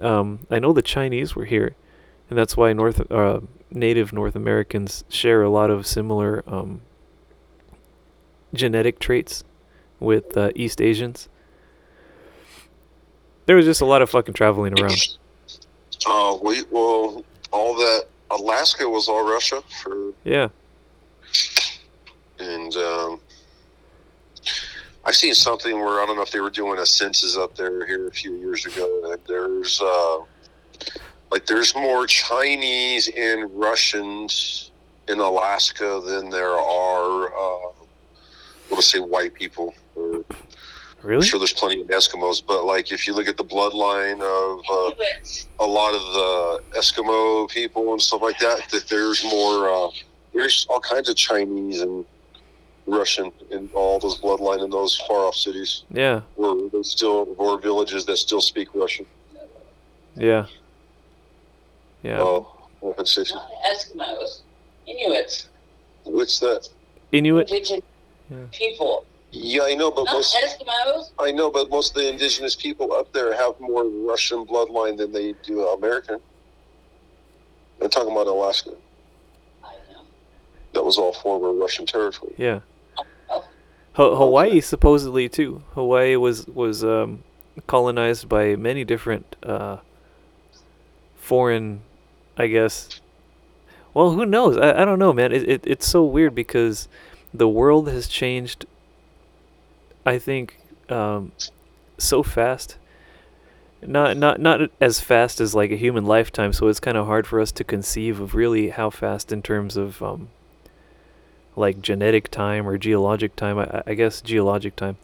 [0.00, 1.76] Um, I know the Chinese were here,
[2.28, 3.40] and that's why North uh,
[3.74, 6.80] native North Americans share a lot of similar um,
[8.54, 9.44] genetic traits
[10.00, 11.28] with uh, East Asians.
[13.46, 15.16] There was just a lot of fucking traveling around.
[16.06, 20.48] Uh, we well, all that Alaska was all Russia for, Yeah.
[22.38, 23.20] and um,
[25.04, 27.84] I seen something where I don't know if they were doing a census up there
[27.86, 29.08] here a few years ago.
[29.10, 30.18] That there's uh,
[31.32, 34.70] like there's more Chinese and Russians
[35.08, 37.72] in Alaska than there are, uh,
[38.70, 39.74] let's say, white people.
[39.96, 40.24] Or, I'm
[41.02, 41.26] Really?
[41.26, 45.64] sure there's plenty of Eskimos, but like if you look at the bloodline of uh,
[45.64, 46.02] a lot of
[46.72, 49.88] the Eskimo people and stuff like that, that there's more, uh,
[50.34, 52.04] there's all kinds of Chinese and
[52.86, 56.20] Russian in all those bloodline in those far off cities Yeah.
[56.36, 59.06] where they still, or villages that still speak Russian.
[60.14, 60.46] Yeah.
[62.02, 62.20] Yeah.
[62.20, 63.34] Oh, open city.
[63.34, 64.40] not Eskimos,
[64.86, 65.48] Inuits,
[66.04, 66.68] What's that?
[67.12, 67.50] Inuit.
[67.50, 67.82] indigenous
[68.30, 68.36] Yeah.
[68.50, 69.04] people.
[69.30, 71.10] Yeah, I know, but Not most, Eskimos.
[71.18, 75.12] I know, but most of the indigenous people up there have more Russian bloodline than
[75.12, 76.18] they do American.
[77.80, 78.72] I'm talking about Alaska.
[79.64, 80.02] I know.
[80.74, 82.34] That was all former Russian territory.
[82.36, 82.60] Yeah.
[83.30, 83.44] Oh.
[84.16, 85.62] Hawaii supposedly too.
[85.74, 87.22] Hawaii was was um,
[87.66, 89.78] colonized by many different uh,
[91.16, 91.82] foreign,
[92.36, 93.00] I guess.
[93.94, 94.56] Well, who knows?
[94.56, 95.32] I, I don't know, man.
[95.32, 96.88] It, it it's so weird because
[97.32, 98.66] the world has changed.
[100.04, 101.32] I think um,
[101.98, 102.76] so fast.
[103.84, 106.52] Not not not as fast as like a human lifetime.
[106.52, 109.76] So it's kind of hard for us to conceive of really how fast in terms
[109.76, 110.28] of um,
[111.56, 113.58] like genetic time or geologic time.
[113.58, 114.98] I, I guess geologic time.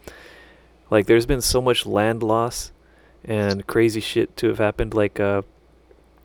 [0.89, 2.71] Like there's been so much land loss
[3.23, 4.93] and crazy shit to have happened.
[4.93, 5.41] Like uh,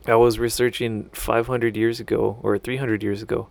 [0.07, 3.49] I was researching 500 years ago or 300 years ago.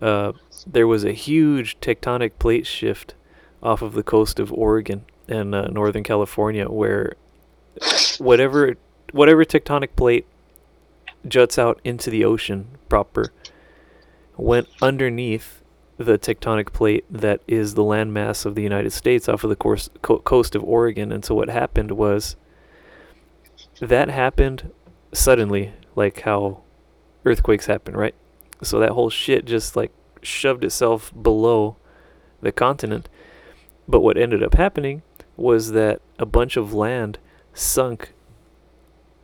[0.00, 0.32] Uh,
[0.66, 3.14] there was a huge tectonic plate shift
[3.62, 7.14] off of the coast of Oregon and uh, Northern California, where
[8.18, 8.76] whatever
[9.12, 10.26] whatever tectonic plate
[11.28, 13.32] juts out into the ocean proper
[14.36, 15.62] went underneath
[15.98, 19.88] the tectonic plate that is the landmass of the United States off of the course,
[20.00, 21.12] co- coast of Oregon.
[21.12, 22.36] And so what happened was
[23.80, 24.72] that happened
[25.12, 26.62] suddenly, like how
[27.24, 28.14] earthquakes happen, right?
[28.62, 31.76] So that whole shit just like shoved itself below
[32.40, 33.08] the continent.
[33.88, 35.02] But what ended up happening
[35.36, 37.18] was that a bunch of land
[37.54, 38.12] sunk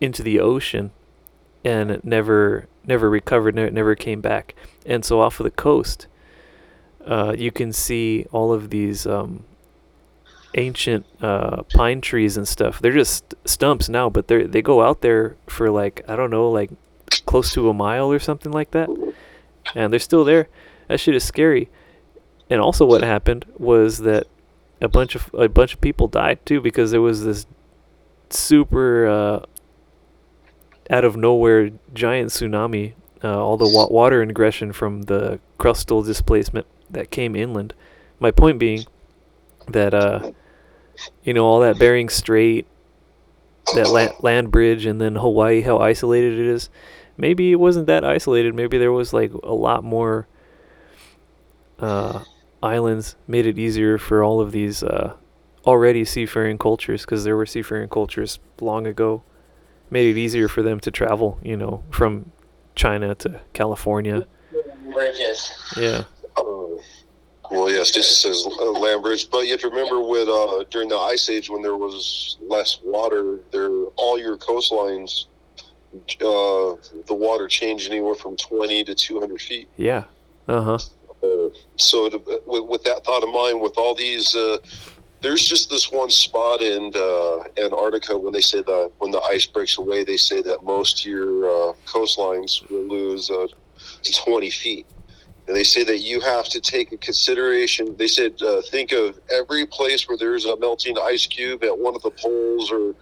[0.01, 0.91] into the ocean
[1.65, 4.55] and never never recovered, never, never came back.
[4.87, 6.07] And so off of the coast,
[7.07, 9.45] uh, you can see all of these um,
[10.59, 12.81] ancient uh, pine trees and stuff.
[12.81, 16.51] They're just stumps now, but they they go out there for like I don't know,
[16.51, 16.71] like
[17.25, 18.89] close to a mile or something like that,
[19.75, 20.49] and they're still there.
[20.89, 21.71] That shit is scary.
[22.51, 24.27] And also, what happened was that
[24.81, 27.47] a bunch of a bunch of people died too because there was this
[28.31, 29.41] super uh,
[30.91, 32.95] out of nowhere giant tsunami.
[33.23, 37.75] Uh, all the wa- water ingression from the crustal displacement that came inland.
[38.21, 38.85] My point being
[39.67, 40.33] that uh,
[41.23, 42.67] you know all that Bering Strait,
[43.75, 46.71] that la- land bridge, and then Hawaii, how isolated it is.
[47.17, 48.55] Maybe it wasn't that isolated.
[48.55, 50.29] Maybe there was like a lot more
[51.79, 52.23] uh,
[52.63, 53.17] islands.
[53.27, 55.15] Made it easier for all of these uh,
[55.67, 59.23] already seafaring cultures, because there were seafaring cultures long ago.
[59.91, 61.39] Made it easier for them to travel.
[61.43, 62.31] You know, from
[62.75, 64.27] China to California.
[64.93, 65.53] Bridges.
[65.77, 66.05] Yeah.
[67.51, 70.89] Well, yes, this says uh, land bridge, but you have to remember with uh, during
[70.89, 75.27] the ice age when there was less water, there all your coastlines,
[75.95, 79.69] uh, the water changed anywhere from twenty to two hundred feet.
[79.77, 80.05] Yeah.
[80.47, 80.79] Uh huh.
[81.23, 84.59] Uh, so, to, with, with that thought in mind, with all these, uh,
[85.21, 89.47] there's just this one spot in uh, Antarctica when they say that when the ice
[89.47, 93.47] breaks away, they say that most of your uh, coastlines will lose uh,
[94.25, 94.87] 20 feet.
[95.49, 97.97] And they say that you have to take a consideration.
[97.97, 101.97] They said, uh, think of every place where there's a melting ice cube at one
[101.97, 102.95] of the poles or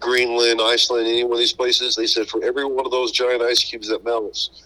[0.00, 1.94] Greenland, Iceland, any one of these places.
[1.94, 4.64] They said for every one of those giant ice cubes that melts,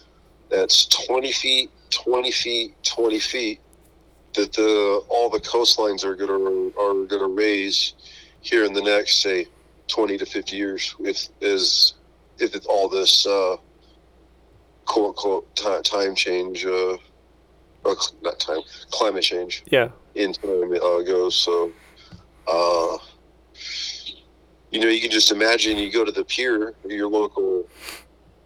[0.48, 3.60] that's 20 feet, 20 feet, 20 feet,
[4.34, 7.94] that the all the coastlines are gonna are gonna raise
[8.40, 9.46] here in the next say
[9.88, 11.94] 20 to 50 years if is
[12.38, 13.56] if all this uh,
[14.86, 16.96] quote unquote time, time change uh,
[17.84, 19.88] or not time climate change Yeah.
[20.14, 21.72] in time uh, goes so
[22.46, 22.98] uh,
[24.70, 27.64] you know you can just imagine you go to the pier your local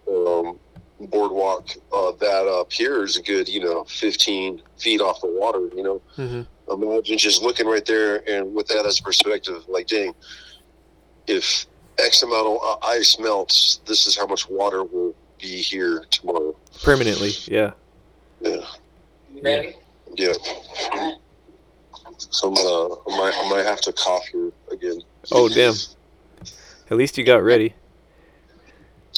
[0.09, 0.59] um,
[1.01, 5.69] boardwalk uh, that uh, pier is a good, you know, 15 feet off the water.
[5.75, 10.15] You know, hmm imagine just looking right there and with that as perspective, like, dang,
[11.27, 11.67] if
[11.99, 16.57] X amount of uh, ice melts, this is how much water will be here tomorrow.
[16.83, 17.73] Permanently, yeah.
[18.41, 18.65] Yeah,
[19.45, 19.77] ready?
[20.17, 20.33] yeah.
[22.19, 25.01] So I'm, uh, I might, I might have to cough here again.
[25.33, 25.75] Oh damn.
[26.91, 27.75] At least you got ready.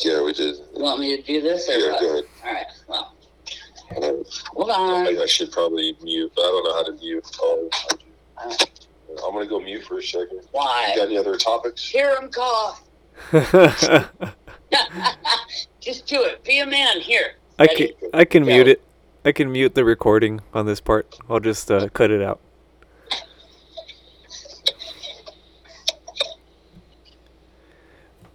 [0.05, 0.57] Yeah, we did.
[0.75, 2.01] You want me to do this or Yeah, what?
[2.01, 2.25] go ahead.
[2.45, 2.67] All right.
[2.89, 3.13] Well,
[4.55, 5.07] hold on.
[5.07, 7.25] I should probably mute, but I don't know how to mute.
[7.41, 7.71] Oh,
[9.27, 10.41] I'm gonna go mute for a second.
[10.43, 11.89] You got any other topics?
[11.89, 12.83] Hear him cough.
[15.81, 16.43] Just do it.
[16.45, 17.01] Be a man.
[17.01, 17.33] Here.
[17.59, 18.51] I can I can Go.
[18.51, 18.83] mute it.
[19.27, 21.19] I can mute the recording on this part.
[21.29, 22.41] I'll just uh, cut it out.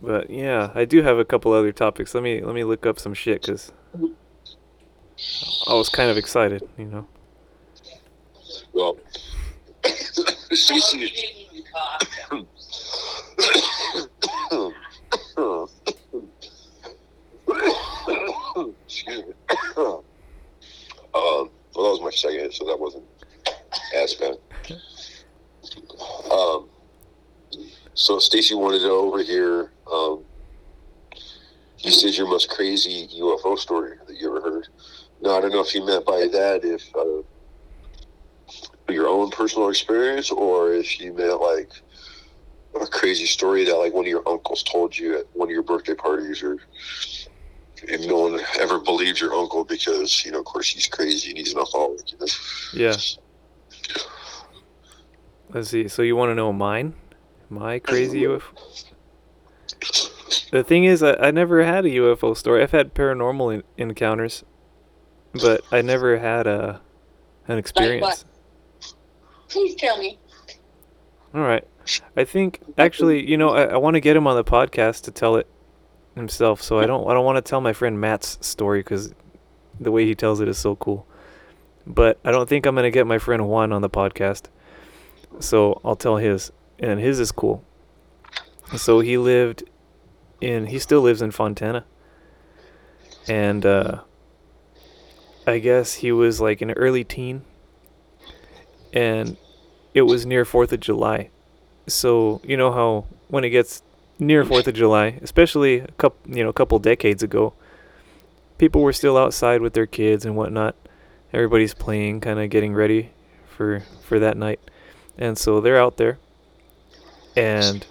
[0.02, 2.14] But yeah, I do have a couple other topics.
[2.14, 3.72] Let me let me look up some shit because
[5.66, 7.08] I was kind of excited, you know.
[8.74, 8.98] Well,
[9.86, 11.14] Excuse me.
[21.14, 23.04] um, well, that was my second, hit, so that wasn't
[23.96, 24.38] as bad.
[26.32, 26.70] Um,
[27.94, 29.72] so Stacy wanted to over here.
[29.92, 30.24] Um,
[31.80, 34.68] you said your most crazy UFO story that you ever heard.
[35.22, 37.24] Now I don't know if you meant by that if uh,
[38.92, 41.72] your own personal experience or if you meant like
[42.80, 45.64] a crazy story that like one of your uncles told you at one of your
[45.64, 46.58] birthday parties or
[47.84, 51.38] if no one ever believed your uncle because you know of course he's crazy and
[51.38, 52.28] he's an alcoholic you know?
[52.74, 52.96] Yeah.
[55.54, 55.88] Let's see.
[55.88, 56.94] So you want to know mine?
[57.50, 58.48] My crazy mm-hmm.
[58.56, 60.50] UFO.
[60.52, 62.64] The thing is, I, I never had a UFO story.
[62.64, 64.46] I've had paranormal in, encounters,
[65.34, 66.82] but I never had a
[67.48, 68.26] an experience.
[69.50, 70.18] Please tell me.
[71.34, 71.68] All right.
[72.16, 75.12] I think actually, you know, I, I want to get him on the podcast to
[75.12, 75.48] tell it
[76.16, 76.62] himself.
[76.62, 79.14] So I don't I don't want to tell my friend Matt's story because
[79.80, 81.08] the way he tells it is so cool.
[81.86, 84.44] But I don't think I'm gonna get my friend Juan on the podcast.
[85.40, 87.64] So I'll tell his, and his is cool.
[88.78, 89.64] So he lived
[90.40, 91.86] in he still lives in Fontana.
[93.28, 94.02] And uh
[95.48, 97.44] I guess he was like an early teen
[98.94, 99.38] and
[99.94, 101.30] it was near 4th of July.
[101.88, 103.84] So, you know how when it gets
[104.22, 107.54] near 4th of July, especially a couple, you know, a couple decades ago,
[108.58, 110.76] people were still outside with their kids and whatnot.
[111.34, 113.10] Everybody's playing, kind of getting ready
[113.50, 114.60] for for that night.
[115.18, 116.20] And so they're out there
[117.36, 117.86] and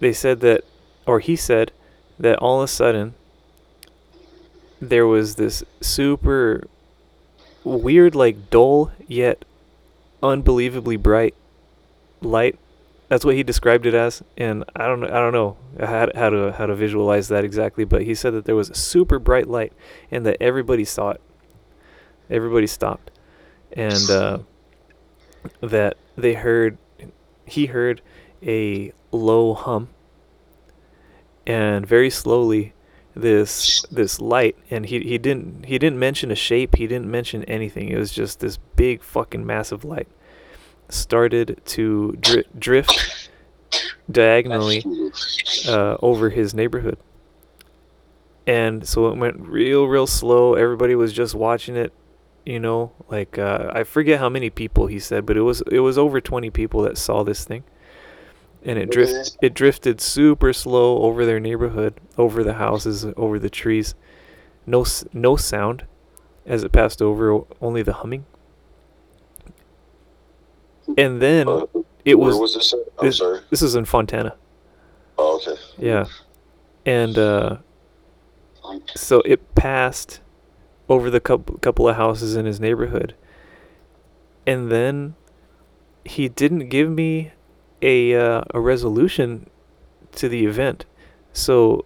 [0.00, 0.64] they said that
[1.06, 1.72] or he said
[2.18, 3.14] that all of a sudden
[4.80, 6.66] there was this super
[7.64, 9.44] weird like dull yet
[10.22, 11.34] unbelievably bright
[12.20, 12.58] light
[13.10, 16.30] that's what he described it as and i don't know i don't know how, how
[16.30, 19.48] to how to visualize that exactly but he said that there was a super bright
[19.48, 19.72] light
[20.10, 21.20] and that everybody saw it.
[22.28, 23.10] Everybody stopped.
[23.72, 24.38] And uh,
[25.60, 26.78] that they heard
[27.44, 28.02] he heard
[28.42, 29.88] a low hum.
[31.46, 32.74] And very slowly
[33.14, 37.44] this this light and he, he didn't he didn't mention a shape he didn't mention
[37.44, 37.88] anything.
[37.88, 40.08] It was just this big fucking massive light
[40.92, 43.30] started to dri- drift
[44.10, 44.84] diagonally
[45.68, 46.98] uh, over his neighborhood.
[48.46, 50.54] And so it went real real slow.
[50.54, 51.92] Everybody was just watching it
[52.46, 55.80] you know like uh, i forget how many people he said but it was it
[55.80, 57.62] was over 20 people that saw this thing.
[58.62, 63.48] And it drift it drifted super slow over their neighborhood over the houses over the
[63.48, 63.94] trees.
[64.66, 65.84] No no sound
[66.44, 68.26] as it passed over only the humming
[70.98, 71.66] and then Uh,
[72.04, 72.74] it where was was this?
[73.00, 73.40] This- sorry.
[73.50, 74.34] this is in fontana
[75.18, 75.60] Oh, okay.
[75.78, 76.06] yeah
[76.86, 77.56] and uh
[78.94, 80.20] so it passed
[80.88, 83.14] over the couple couple of houses in his neighborhood
[84.46, 85.14] and then
[86.04, 87.32] he didn't give me
[87.82, 89.48] a uh, a resolution
[90.12, 90.86] to the event
[91.32, 91.84] so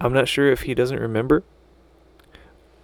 [0.00, 1.42] i'm not sure if he doesn't remember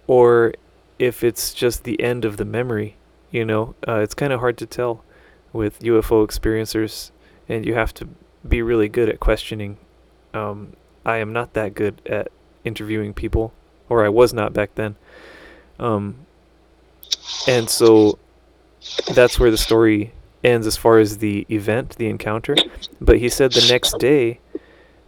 [0.07, 0.53] or
[0.99, 2.95] if it's just the end of the memory
[3.31, 5.03] you know uh, it's kind of hard to tell
[5.53, 7.11] with ufo experiencers
[7.49, 8.07] and you have to
[8.47, 9.77] be really good at questioning
[10.33, 10.73] um,
[11.05, 12.29] i am not that good at
[12.63, 13.53] interviewing people
[13.89, 14.95] or i was not back then
[15.79, 16.25] um,
[17.47, 18.17] and so
[19.13, 22.55] that's where the story ends as far as the event, the encounter.
[23.01, 24.39] But he said the next day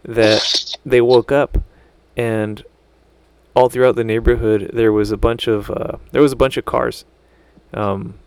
[0.04, 1.58] that they woke up
[2.16, 2.62] and
[3.54, 6.64] all throughout the neighborhood there was a bunch of uh, there was a bunch of
[6.64, 7.04] cars,
[7.74, 8.18] um,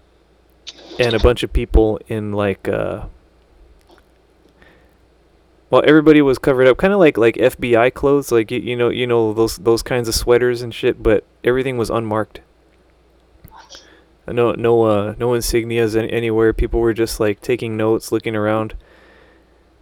[1.00, 3.06] and a bunch of people in like uh,
[5.70, 8.89] well everybody was covered up kind of like like FBI clothes like you, you know
[8.89, 12.41] you know those those kinds of sweaters and shit but everything was unmarked.
[14.28, 16.54] No no uh no insignias any, anywhere.
[16.54, 18.76] People were just like taking notes looking around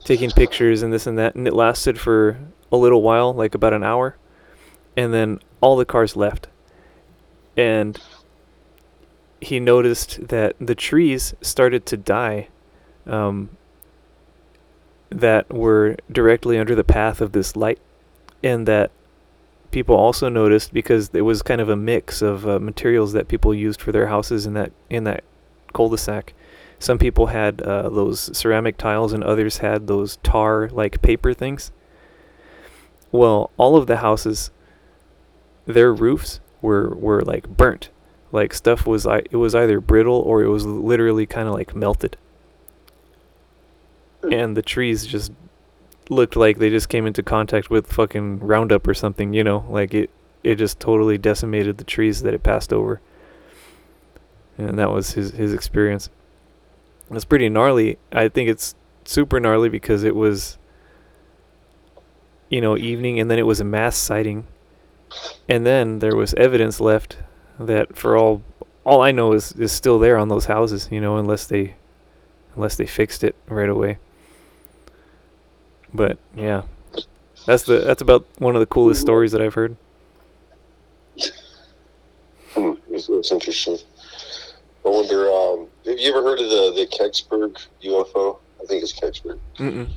[0.04, 2.40] taking pictures and this and that and it lasted for
[2.72, 4.18] a little while like about an hour
[4.98, 6.48] and then all the cars left.
[7.56, 8.00] And
[9.42, 12.48] he noticed that the trees started to die
[13.08, 13.50] um,
[15.10, 17.80] that were directly under the path of this light
[18.44, 18.92] and that
[19.72, 23.54] people also noticed because it was kind of a mix of uh, materials that people
[23.54, 25.24] used for their houses in that in that
[25.74, 26.34] cul-de-sac.
[26.78, 31.72] Some people had uh, those ceramic tiles and others had those tar like paper things.
[33.12, 34.52] Well all of the houses
[35.66, 37.90] their roofs were were like burnt
[38.32, 42.18] like stuff was it was either brittle or it was literally kind of like melted.
[44.24, 44.34] Hmm.
[44.34, 45.32] And the trees just
[46.10, 49.66] looked like they just came into contact with fucking roundup or something you know?
[49.70, 50.10] Like it
[50.44, 53.02] it just totally decimated the trees that it passed over.
[54.58, 56.10] And that was his his experience.
[57.10, 57.98] It's pretty gnarly.
[58.12, 60.58] I think it's super gnarly because it was
[62.50, 64.48] you know evening and then it was a mass sighting.
[65.50, 67.18] And then there was evidence left
[67.68, 68.42] that for all
[68.84, 71.76] all I know is is still there on those houses, you know, unless they
[72.56, 73.98] unless they fixed it right away.
[75.94, 76.64] But yeah.
[77.46, 79.76] That's the that's about one of the coolest stories that I've heard.
[82.54, 83.78] Hmm, that's, that's interesting.
[84.86, 88.40] I wonder, um, have you ever heard of the, the Kecksburg UFO?
[88.62, 89.40] I think it's Kecksburg.
[89.58, 89.88] Mm-mm.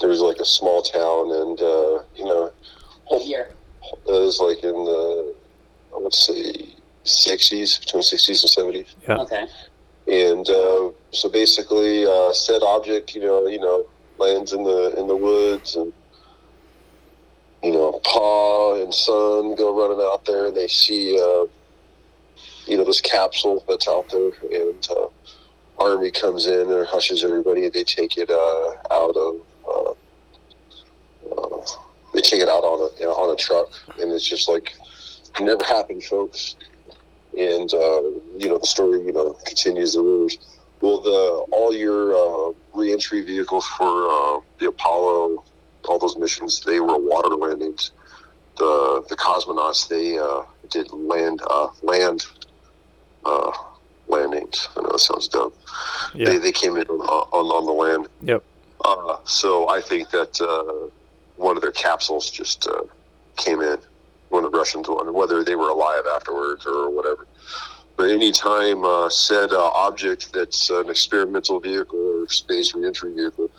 [0.00, 2.50] There was like a small town, and, uh, you know,
[3.20, 3.50] Here.
[3.82, 5.34] it was like in the,
[5.94, 6.74] I would say,
[7.08, 8.94] 60s, between 60s and 70s.
[9.06, 9.16] Yeah.
[9.18, 9.46] Okay.
[10.06, 13.86] and uh, so basically uh, said object you know you know
[14.18, 15.92] lands in the in the woods and
[17.62, 21.44] you know pa and son go running out there and they see uh,
[22.66, 25.08] you know this capsule that's out there and uh,
[25.78, 29.90] army comes in and hushes everybody and they take it uh, out of uh,
[31.34, 31.66] uh,
[32.14, 33.68] they take it out on a you know, on a truck
[34.00, 34.74] and it's just like
[35.40, 36.56] never happened folks
[37.38, 38.02] and uh,
[38.36, 40.38] you know the story you know continues the rumors.
[40.80, 45.44] Well, the all your uh, reentry vehicles for uh, the Apollo,
[45.88, 47.92] all those missions, they were water landings.
[48.56, 52.26] The the cosmonauts they uh, did land uh, land
[53.24, 53.52] uh,
[54.08, 54.68] landings.
[54.76, 55.52] I know it sounds dumb.
[56.14, 56.30] Yeah.
[56.30, 58.08] They they came in on on, on the land.
[58.22, 58.42] Yep.
[58.84, 60.88] Uh, so I think that uh,
[61.36, 62.82] one of their capsules just uh,
[63.36, 63.78] came in
[64.30, 67.26] when the Russians won, whether they were alive afterwards or whatever.
[67.96, 73.50] But any time uh, said uh, object that's an experimental vehicle or space reentry vehicle,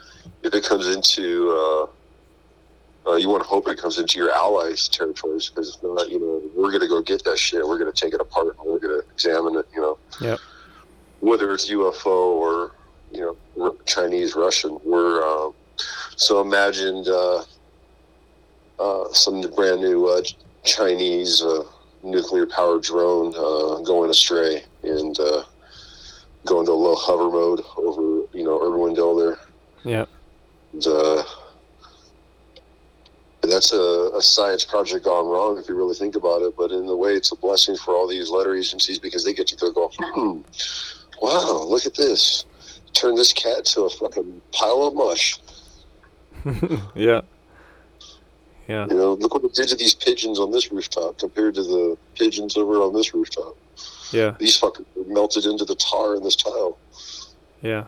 [0.43, 4.87] if it comes into, uh, uh, you want to hope it comes into your allies'
[4.87, 7.67] territories because if not, you know, we're going to go get that shit.
[7.67, 9.65] We're going to take it apart and we're going to examine it.
[9.73, 10.39] You know, Yep.
[11.19, 12.71] whether it's UFO or
[13.11, 14.77] you know Chinese, Russian.
[14.85, 15.51] We're uh,
[16.15, 17.43] so imagined uh,
[18.79, 20.21] uh, some brand new uh,
[20.63, 21.63] Chinese uh,
[22.03, 25.43] nuclear powered drone uh, going astray and uh,
[26.45, 29.39] going to a low hover mode over you know Irwindale there.
[29.83, 30.05] Yeah.
[30.73, 31.23] And, uh,
[33.41, 36.55] that's a, a science project gone wrong if you really think about it.
[36.57, 39.47] But in a way, it's a blessing for all these letter agencies because they get
[39.47, 40.41] to go, go hmm,
[41.21, 42.45] wow, look at this.
[42.93, 45.39] Turn this cat to a fucking pile of mush.
[46.95, 47.21] yeah.
[48.69, 48.85] Yeah.
[48.87, 51.97] You know, look what it did to these pigeons on this rooftop compared to the
[52.13, 53.57] pigeons over on this rooftop.
[54.11, 54.35] Yeah.
[54.37, 56.77] These fuckers melted into the tar in this tile.
[57.63, 57.85] Yeah.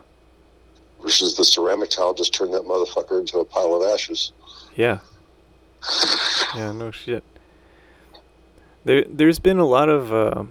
[1.04, 4.34] Versus the ceramic tile just turned that motherfucker into a pile of ashes.
[4.76, 5.00] Yeah.
[6.54, 7.24] Yeah, no shit.
[8.84, 10.44] There there's been a lot of uh,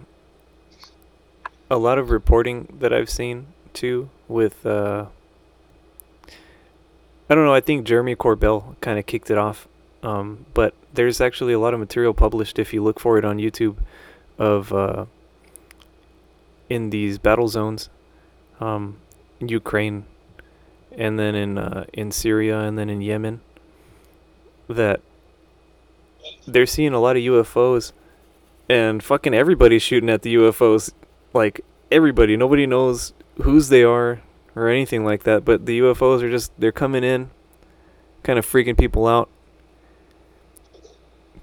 [1.71, 5.07] a lot of reporting that I've seen too with uh
[7.29, 9.69] I don't know, I think Jeremy Corbell kind of kicked it off.
[10.03, 13.39] Um, but there's actually a lot of material published if you look for it on
[13.39, 13.77] YouTube
[14.39, 15.05] of uh,
[16.69, 17.91] in these battle zones
[18.61, 18.97] um,
[19.41, 20.07] in Ukraine
[20.93, 23.41] and then in uh, in Syria and then in Yemen
[24.69, 25.01] that
[26.47, 27.93] they're seeing a lot of UFOs
[28.69, 30.93] and fucking everybody's shooting at the UFOs
[31.33, 34.21] like everybody nobody knows whose they are
[34.55, 37.31] or anything like that but the UFOs are just they're coming in
[38.23, 39.29] kind of freaking people out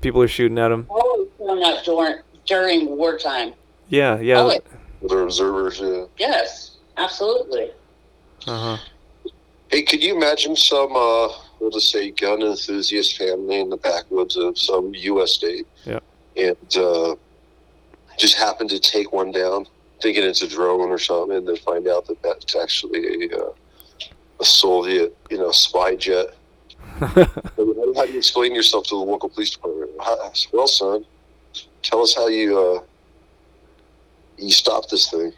[0.02, 3.54] people are shooting at them Oh, showing up during during wartime.
[3.90, 4.42] Yeah, yeah.
[4.42, 4.66] Oh, it-
[5.02, 5.80] The observers.
[5.80, 6.06] Yeah.
[6.18, 7.72] Yes, absolutely.
[8.48, 9.32] Uh huh.
[9.70, 11.28] Hey, could you imagine some, uh,
[11.60, 15.34] we'll just say, gun enthusiast family in the backwoods of some U.S.
[15.34, 15.68] state?
[15.86, 16.00] Yeah.
[16.38, 17.16] And uh,
[18.18, 19.66] just happen to take one down,
[20.02, 23.52] thinking it's a drone or something, and then find out that that's actually a, uh,
[24.40, 26.28] a Soviet, you know, spy jet.
[27.00, 27.08] How
[27.96, 29.92] how do you explain yourself to the local police department?
[30.00, 31.06] How, well, son,
[31.82, 32.82] tell us how you uh,
[34.38, 35.34] you stopped this thing.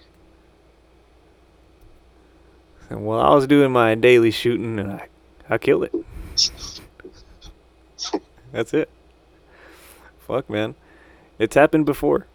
[2.89, 5.07] And well, I was doing my daily shooting and I,
[5.49, 5.93] I killed it.
[8.51, 8.89] That's it.
[10.27, 10.75] Fuck, man.
[11.37, 12.25] It's happened before.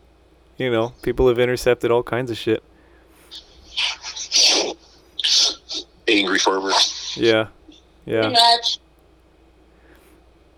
[0.56, 2.62] You know, people have intercepted all kinds of shit.
[6.06, 7.16] Angry farmers.
[7.16, 7.48] Yeah.
[8.04, 8.36] Pretty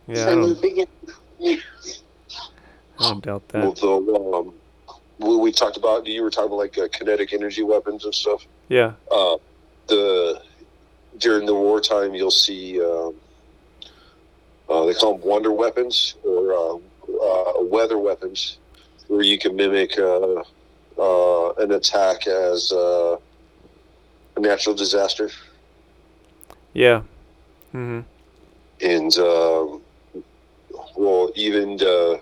[0.07, 0.15] Yeah.
[0.15, 0.27] much.
[0.27, 0.89] I the don't, beginning.
[2.99, 3.81] I don't doubt Well, that.
[3.81, 4.55] the, um,
[5.19, 8.47] we, we talked about you were talking about like uh, kinetic energy weapons and stuff.
[8.69, 8.93] Yeah.
[9.11, 9.37] Uh,
[9.89, 10.43] the
[11.19, 13.15] during the wartime, you'll see um,
[14.69, 16.75] uh, they call them wonder weapons or uh,
[17.23, 18.59] uh, weather weapons,
[19.09, 20.43] where you can mimic uh,
[20.99, 23.17] uh, an attack as uh,
[24.37, 25.31] a natural disaster.
[26.75, 27.03] Yeah.
[27.73, 28.01] hmm
[28.83, 29.81] and um,
[30.97, 32.17] well, even uh,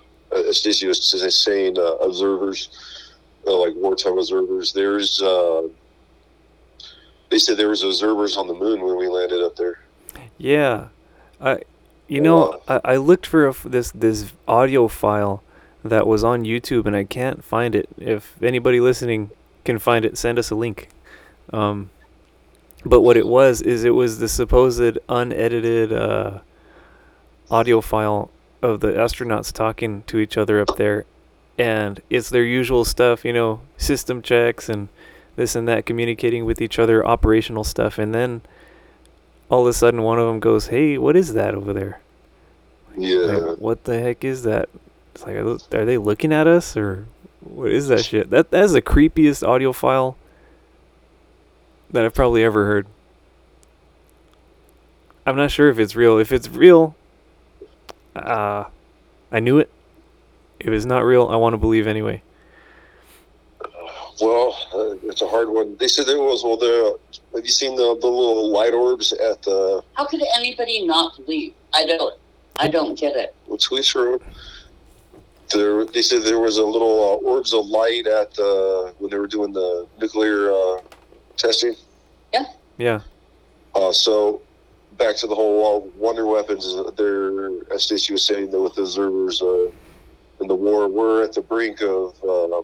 [0.49, 1.03] as Stacy was
[1.37, 2.69] saying, uh, observers,
[3.47, 5.21] uh, like wartime observers, there's.
[5.21, 5.69] Uh,
[7.31, 9.81] they said there was observers on the moon when we landed up there.
[10.39, 10.89] Yeah.
[11.41, 11.63] I,
[12.07, 15.43] you know, I, I looked for a this this audio file
[15.85, 17.89] that was on YouTube and I can't find it.
[17.99, 19.31] If anybody listening
[19.65, 20.89] can find it, send us a link.
[21.53, 21.91] Um,
[22.85, 26.39] but what it was is it was the supposed unedited uh,
[27.51, 28.31] audio file
[28.65, 31.05] of the astronauts talking to each other up there,
[31.59, 34.89] and it's their usual stuff, you know, system checks and
[35.37, 38.41] this and that, communicating with each other, operational stuff, and then
[39.51, 42.01] all of a sudden one of them goes, "Hey, what is that over there?
[42.97, 44.69] Yeah, Like, what the heck is that?"
[45.15, 47.07] It's like, are they looking at us or
[47.41, 48.31] what is that shit?
[48.31, 50.17] That that is the creepiest audio file
[51.91, 52.87] that I've probably ever heard.
[55.27, 56.19] I'm not sure if it's real.
[56.19, 56.97] If it's real,
[58.17, 58.65] uh,
[59.33, 59.71] I knew it.
[60.61, 62.23] If it's not real, I want to believe anyway.
[64.21, 65.77] well, uh, it's a hard one.
[65.79, 66.99] They said there was well, the
[67.35, 71.55] have you seen the, the little light orbs at the How could anybody not believe?
[71.73, 72.15] I don't.
[72.57, 73.35] I don't get it.
[73.47, 74.23] what's Sweet Road?
[75.53, 79.19] There, they said there was a little uh, orbs of light at the when they
[79.19, 80.79] were doing the nuclear uh,
[81.37, 81.75] testing.
[82.79, 83.01] Yeah.
[83.75, 84.43] Uh, so
[84.99, 86.75] back to the whole uh, wonder weapons.
[86.97, 89.71] There, as Stacy was saying, that with the observers uh,
[90.41, 92.63] in the war, we're at the brink of uh,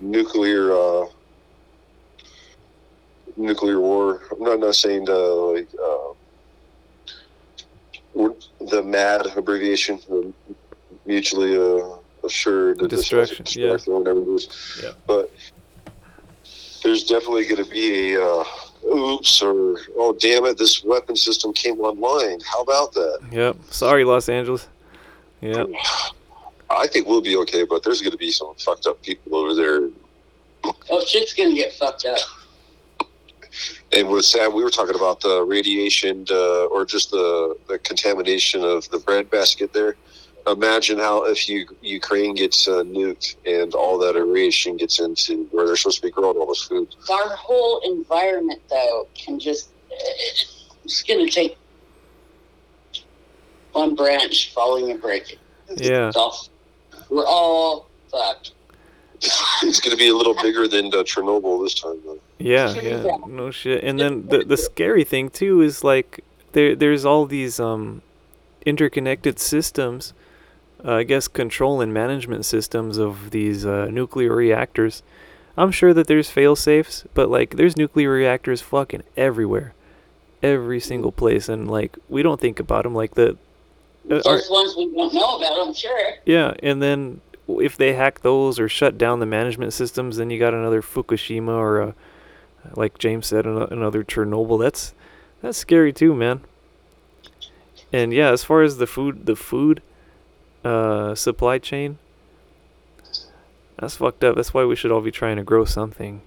[0.00, 1.06] nuclear uh,
[3.36, 4.22] nuclear war.
[4.30, 6.12] I'm not not saying uh, like uh,
[8.60, 10.32] the MAD abbreviation, the
[11.06, 13.72] mutually uh, assured Destruction, yeah.
[13.72, 14.80] destruction, or whatever it is.
[14.82, 14.90] Yeah.
[15.06, 15.32] But
[16.82, 18.44] there's definitely going to be a uh,
[18.88, 22.40] oops or oh damn it, this weapon system came online.
[22.40, 23.20] How about that?
[23.30, 23.56] Yep.
[23.70, 24.68] Sorry, Los Angeles.
[25.40, 25.68] Yep.
[26.70, 29.54] I think we'll be okay, but there's going to be some fucked up people over
[29.54, 29.88] there.
[30.90, 32.18] Oh, shit's gonna get fucked up.
[33.92, 38.62] And with Sam, we were talking about the radiation uh, or just the, the contamination
[38.62, 39.96] of the bread basket there.
[40.52, 45.66] Imagine how if you, Ukraine gets uh, nuked and all that radiation gets into where
[45.66, 46.94] they're supposed to be growing all this food.
[47.10, 49.70] Our whole environment, though, can just.
[50.84, 51.56] It's gonna take
[53.72, 55.38] one branch falling and breaking.
[55.76, 56.08] Yeah.
[56.08, 56.48] It's all-
[57.10, 58.52] We're all fucked.
[59.20, 62.18] It's going to be a little bigger than uh, Chernobyl this time, though.
[62.38, 63.16] Yeah, yeah, yeah.
[63.26, 63.82] no shit.
[63.82, 66.20] And then the the scary thing too is like
[66.52, 68.02] there there's all these um
[68.64, 70.14] interconnected systems,
[70.84, 75.02] uh, I guess control and management systems of these uh, nuclear reactors.
[75.56, 79.74] I'm sure that there's fail safes, but like there's nuclear reactors fucking everywhere,
[80.42, 83.36] every single place, and like we don't think about them like the.
[84.10, 86.12] uh, our- ones we don't know about, I'm sure.
[86.24, 90.38] yeah, and then if they hack those or shut down the management systems, then you
[90.38, 91.94] got another Fukushima or a,
[92.74, 94.60] like James said, another Chernobyl.
[94.60, 94.94] That's
[95.42, 96.42] that's scary too, man.
[97.92, 99.82] And yeah, as far as the food, the food
[100.64, 101.98] uh, supply chain,
[103.78, 104.36] that's fucked up.
[104.36, 106.22] That's why we should all be trying to grow something.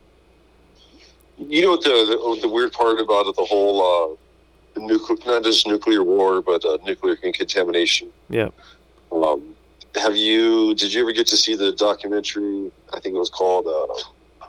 [1.37, 4.17] You know what the, the the weird part about it, the whole
[4.77, 8.09] uh, nuclear, not just nuclear war, but uh, nuclear contamination.
[8.29, 8.49] Yeah.
[9.11, 9.55] Um,
[9.95, 10.75] have you?
[10.75, 12.71] Did you ever get to see the documentary?
[12.93, 13.65] I think it was called.
[13.67, 14.45] Uh,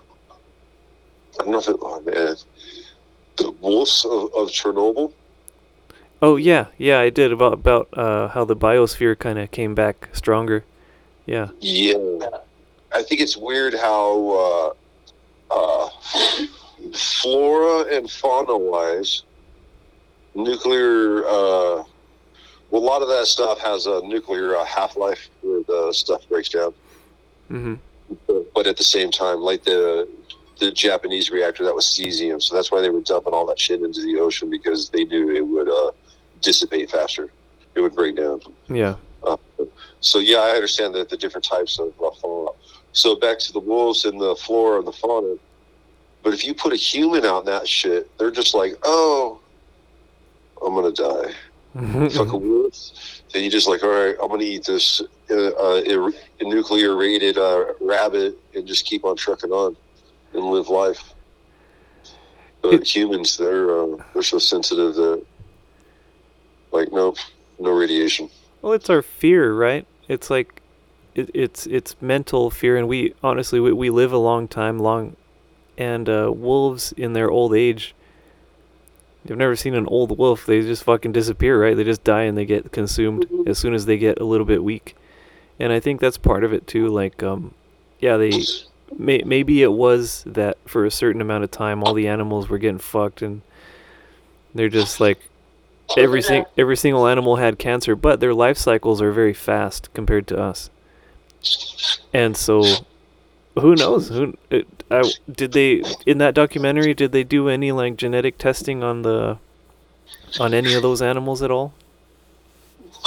[1.41, 1.77] I don't know if it.
[1.81, 2.37] Oh man,
[3.37, 5.13] the Wolves of, of Chernobyl.
[6.25, 10.09] Oh yeah, yeah, I did about about uh, how the biosphere kind of came back
[10.13, 10.65] stronger.
[11.27, 11.49] Yeah.
[11.61, 12.29] Yeah,
[12.95, 14.75] I think it's weird how
[15.51, 15.89] uh, uh,
[16.95, 19.25] flora and fauna wise,
[20.37, 21.27] nuclear.
[21.27, 21.83] Uh,
[22.71, 26.29] well, a lot of that stuff has a nuclear uh, half life where the stuff
[26.29, 26.73] breaks down.
[27.51, 27.79] Mhm.
[28.55, 30.09] But at the same time, like the
[30.61, 33.83] the Japanese reactor, that was cesium, so that's why they were dumping all that shit
[33.83, 35.91] into the ocean because they knew it would uh,
[36.43, 37.31] dissipate faster.
[37.75, 38.41] It would break down.
[38.69, 38.97] Yeah.
[39.23, 39.37] Uh,
[40.01, 42.51] so yeah, I understand that the different types of uh, fauna.
[42.93, 45.37] So back to the wolves and the flora and the fauna.
[46.23, 49.41] But if you put a human out in that shit, they're just like, oh,
[50.65, 51.33] I'm gonna die.
[52.11, 52.77] Fuck a wolf.
[53.33, 56.13] Then you just like, all right, I'm gonna eat this uh, uh, ir-
[56.43, 59.75] nuclear rated uh, rabbit and just keep on trucking on
[60.35, 61.15] and live life.
[62.61, 65.25] But It- humans, they're uh, they're so sensitive that
[66.73, 67.15] like, no,
[67.59, 68.31] no radiation.
[68.61, 69.87] Well, it's our fear, right?
[70.09, 70.61] It's like
[71.15, 75.17] it, it's it's mental fear, and we honestly we, we live a long time, long,
[75.77, 77.95] and uh, wolves in their old age.
[79.25, 81.77] You've never seen an old wolf; they just fucking disappear, right?
[81.77, 83.49] They just die and they get consumed Mhm.
[83.49, 84.97] as soon as they get a little bit weak,
[85.61, 86.89] and I think that's part of it too.
[86.89, 87.55] Like, um,
[88.01, 88.43] yeah, they
[88.99, 92.59] may, maybe it was that for a certain amount of time, all the animals were
[92.59, 93.43] getting fucked, and
[94.55, 95.19] they're just like
[95.97, 100.27] every sing- every single animal had cancer, but their life cycles are very fast compared
[100.29, 100.71] to us.
[102.13, 102.65] And so,
[103.59, 104.09] who knows?
[104.09, 106.95] Who it, I, did they in that documentary?
[106.95, 109.39] Did they do any like genetic testing on the
[110.39, 111.75] on any of those animals at all?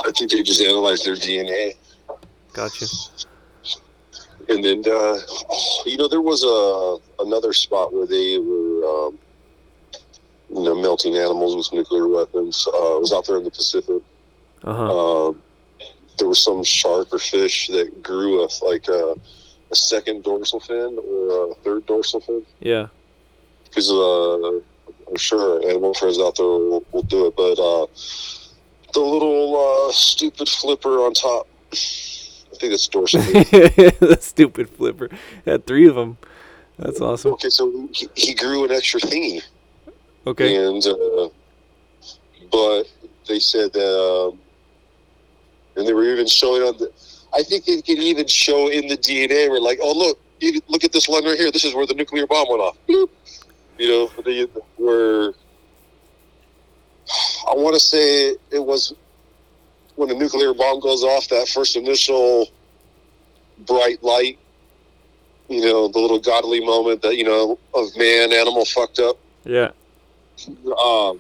[0.04, 1.76] I think they just analyzed their DNA.
[2.54, 2.86] Gotcha.
[4.48, 5.18] And then, uh,
[5.86, 9.20] you know, there was a another spot where they were, um,
[10.56, 12.68] you know, melting animals with nuclear weapons.
[12.68, 14.02] Uh, it was out there in the Pacific.
[14.64, 15.28] Uh huh.
[15.28, 15.42] Um,
[16.18, 19.16] there was some shark or fish that grew a like a,
[19.72, 22.46] a second dorsal fin or a third dorsal fin.
[22.60, 22.88] Yeah.
[23.66, 24.62] Because uh,
[25.10, 27.88] I'm sure animal friends out there will, will do it, but uh,
[28.94, 31.48] the little uh, stupid flipper on top.
[31.74, 33.22] I think it's dorsal.
[33.22, 35.10] the stupid flipper
[35.46, 36.18] had three of them.
[36.78, 37.34] That's awesome.
[37.34, 39.42] Okay, so he, he grew an extra thingy,
[40.28, 40.56] Okay.
[40.56, 41.30] and uh,
[42.52, 42.84] but
[43.28, 44.40] they said that, um,
[45.76, 46.92] and they were even showing on the.
[47.34, 49.50] I think they could even show in the DNA.
[49.50, 50.20] We're like, oh look,
[50.68, 51.52] look at this line right here.
[51.52, 52.78] This is where the nuclear bomb went off.
[52.88, 53.10] Bloop.
[53.78, 54.48] You know, they
[54.78, 55.34] were.
[57.48, 58.94] I want to say it was
[59.96, 61.28] when a nuclear bomb goes off.
[61.30, 62.48] That first initial
[63.68, 64.40] bright light.
[65.50, 69.72] You know, the little godly moment that you know of man, animal fucked up Yeah.
[70.80, 71.20] Um,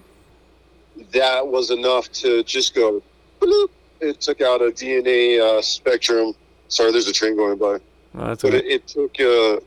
[1.12, 3.02] that was enough to just go.
[3.40, 3.70] bloop.
[4.02, 6.34] It took out a DNA uh, spectrum.
[6.68, 7.80] Sorry, there's a train going by.
[8.14, 8.58] That's But okay.
[8.58, 9.20] it, it took.
[9.20, 9.60] Uh,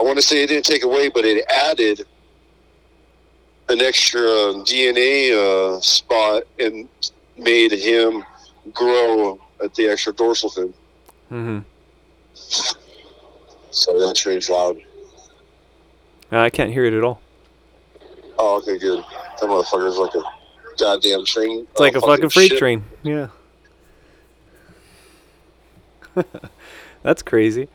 [0.00, 2.06] I want to say it didn't take away, but it added
[3.68, 6.88] an extra DNA uh, spot and
[7.38, 8.24] made him
[8.72, 10.74] grow at the extra dorsal fin.
[11.30, 11.58] Mm-hmm.
[13.70, 14.78] So that train's loud.
[16.30, 17.20] I can't hear it at all.
[18.38, 18.98] Oh, okay, good.
[19.40, 20.22] That motherfucker's like a
[20.78, 21.66] goddamn train.
[21.70, 22.84] It's like a fucking freight train.
[23.02, 23.28] Yeah.
[27.02, 27.68] That's crazy.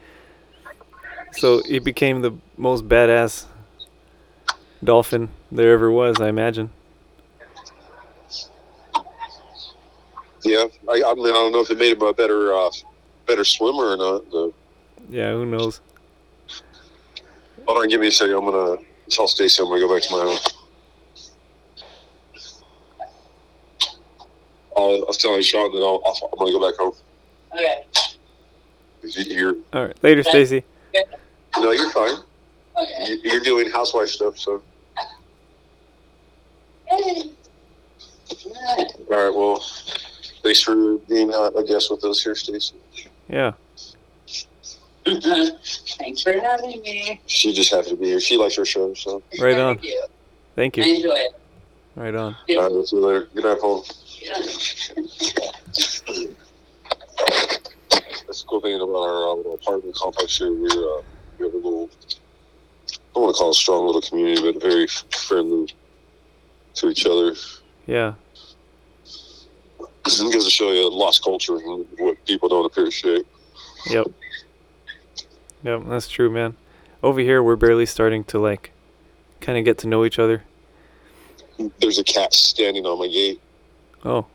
[1.33, 3.45] So it became the most badass
[4.83, 6.71] dolphin there ever was, I imagine.
[10.43, 12.69] Yeah, I, I mean, I don't know if it made him a better, uh,
[13.27, 14.31] better swimmer or not.
[14.31, 14.51] But
[15.09, 15.81] Yeah, who knows?
[17.67, 18.35] hold on, give me a second.
[18.35, 18.77] I'm gonna
[19.09, 20.37] tell Stacy I'm gonna go back to my own.
[24.77, 26.93] I'll, I was telling Sean that I'll, I'll, I'm gonna go back home.
[27.53, 27.83] Okay.
[29.01, 30.29] 'Cause you- You're, All right, later, Okay.
[30.45, 30.63] Stacy.
[31.57, 32.15] no, you're fine.
[32.77, 33.05] Okay.
[33.07, 34.61] You- You're doing housewife stuff, so.
[36.87, 37.31] Hey.
[38.45, 39.35] All right.
[39.35, 39.63] Well,
[40.43, 42.75] thanks for being uh, a guest with us here, Stacy.
[43.27, 43.53] Yeah.
[45.05, 47.21] Thanks for having me.
[47.25, 48.19] She just happened to be here.
[48.19, 49.23] She likes our show, so.
[49.39, 49.75] Right on.
[49.75, 50.03] Thank you.
[50.55, 50.95] Thank I you.
[50.95, 51.31] enjoy it.
[51.95, 52.35] Right on.
[52.49, 52.71] All right.
[52.71, 53.27] We'll see you later.
[53.33, 53.85] Good night, Paul.
[58.27, 60.53] That's the cool thing about our uh, little apartment complex here.
[60.53, 61.01] We're uh,
[61.37, 61.89] we have a little.
[61.89, 65.73] I don't want to call it a strong little community, but very friendly
[66.75, 67.35] to each other.
[67.87, 68.13] Yeah.
[69.05, 73.25] it goes to show you lost culture and what people don't appreciate.
[73.89, 74.07] Yep.
[75.63, 76.55] Yep, that's true, man.
[77.03, 78.71] Over here, we're barely starting to like,
[79.41, 80.43] kind of get to know each other.
[81.79, 83.41] There's a cat standing on my gate.
[84.05, 84.25] Oh.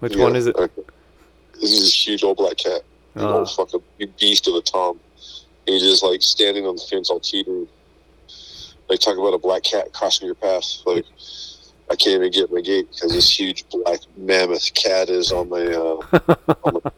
[0.00, 0.56] Which Yeah, one is it?
[0.56, 0.82] okay.
[1.54, 2.82] This is this huge old black cat.
[3.16, 3.38] Oh.
[3.40, 3.82] old fucking
[4.18, 4.98] beast of a tom.
[5.66, 7.68] He's just like standing on the fence all teetering.
[8.88, 10.64] Like talk about a black cat crossing your path.
[10.86, 11.04] Like
[11.90, 15.66] I can't even get my gate because this huge black mammoth cat is on my.
[15.66, 16.80] Uh,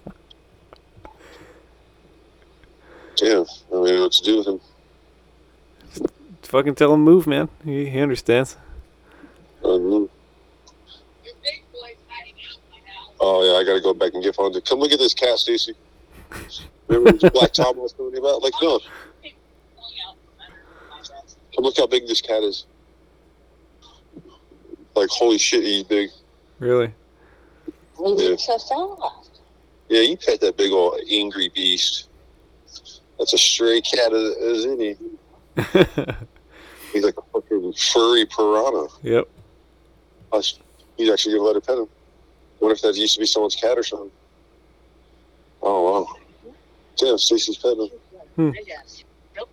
[3.16, 4.60] damn, I don't know what to do with him.
[6.42, 7.48] Fucking tell him move, man.
[7.64, 8.56] He, he understands.
[9.60, 10.10] I don't know.
[11.24, 13.10] Your big boy's hiding out my house.
[13.20, 14.60] Oh yeah, I gotta go back and get Fonda.
[14.60, 15.74] Come look at this cat, Stacy.
[16.88, 18.42] Remember black Tom I was telling you about?
[18.42, 19.34] Like, no, Pulling
[20.06, 21.38] out from under my desk.
[21.54, 22.66] come look how big this cat is.
[24.94, 26.10] Like, holy shit, he's big.
[26.58, 26.92] Really?
[27.98, 28.36] Yeah.
[28.36, 29.40] so soft.
[29.88, 32.08] Yeah, you pet that big old angry beast.
[33.18, 34.96] That's a stray cat as, as any.
[36.92, 38.86] He's like a fucking furry piranha.
[39.02, 39.28] yep.
[40.32, 40.58] Us-
[40.96, 41.88] He's actually gonna let her pet him.
[42.60, 44.12] What if that used to be someone's cat or something?
[45.60, 46.16] Oh wow.
[46.96, 47.90] Damn, Stacy's petting
[48.36, 48.52] him.
[48.56, 49.02] I guess.
[49.36, 49.50] Nope.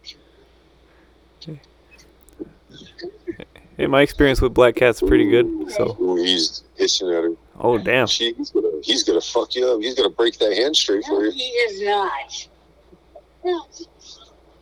[3.77, 5.71] Hey, my experience with black cats is pretty good.
[5.71, 5.97] So.
[5.99, 7.33] Ooh, he's hissing at her.
[7.59, 8.05] Oh damn.
[8.05, 9.81] She, he's gonna he's gonna fuck you up.
[9.81, 11.31] He's gonna break that hand straight for you.
[11.31, 12.47] he is not.
[13.43, 13.65] No,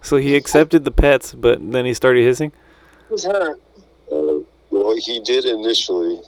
[0.02, 2.52] So he accepted the pets, but then he started hissing.
[3.08, 3.58] who's her?
[4.12, 6.22] Uh, well, he did initially.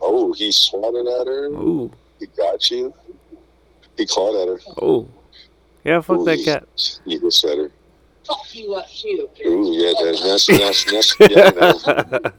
[0.00, 1.46] Oh, he swatted at her.
[1.46, 1.92] Ooh.
[2.18, 2.92] He got you.
[3.96, 4.60] He clawed at her.
[4.80, 5.08] Oh.
[5.84, 6.64] Yeah, fuck that Ooh, cat.
[7.04, 7.70] He hissed at her.
[8.26, 9.28] Fuck you up too.
[9.46, 12.30] Ooh, yeah, that, that's that's that's yeah.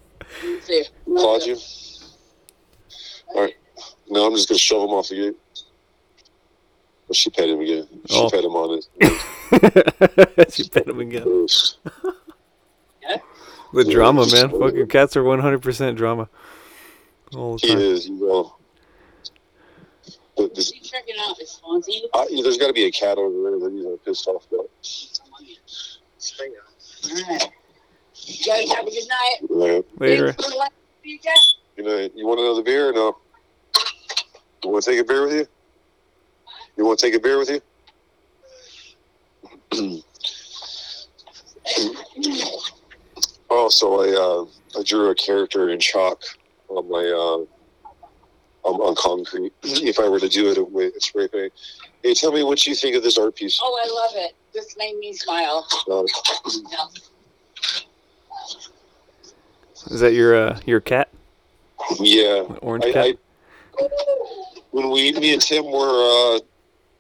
[1.06, 1.18] No.
[1.22, 1.58] Clawed you.
[3.36, 3.56] All right.
[4.10, 5.36] No, I'm just gonna shove him off the gate.
[7.14, 7.88] But she pet him again.
[8.08, 8.28] She Oh.
[8.32, 8.88] pet him on his
[10.56, 11.24] she pet him again.
[11.26, 11.78] nose.
[13.72, 14.50] The drama, man.
[14.50, 16.28] Fucking cats are 100% drama.
[17.36, 17.78] All the He time.
[17.84, 18.08] is.
[18.08, 18.56] You know.
[20.36, 22.02] But this, you checking out this Fonzie?
[22.16, 24.70] I, there's got to be a cat over there that he's pissed off about.
[27.06, 27.50] Alright.
[28.16, 29.38] You guys have a good night.
[29.50, 29.86] Right.
[30.00, 30.32] Later.
[30.34, 30.74] Thanks for letting
[31.06, 31.38] me get-
[31.78, 33.18] You know, you want another beer or no?
[34.64, 35.48] You want to take a beer with you?
[36.78, 37.62] You want to take a beer with you?
[43.50, 44.46] oh, so I uh,
[44.80, 46.22] I drew a character in chalk
[46.70, 47.46] on my uh,
[48.68, 49.54] on, on concrete.
[49.64, 51.54] If I were to do it with spray paint,
[52.02, 53.60] hey, tell me what you think of this art piece.
[53.62, 54.36] Oh, I love it.
[54.54, 55.68] This made me smile.
[55.90, 56.04] Uh,
[59.92, 61.10] Is that your uh, your cat?
[62.00, 63.06] yeah, Orange I, cat?
[63.06, 63.18] I
[64.72, 66.40] when we me and Tim were uh,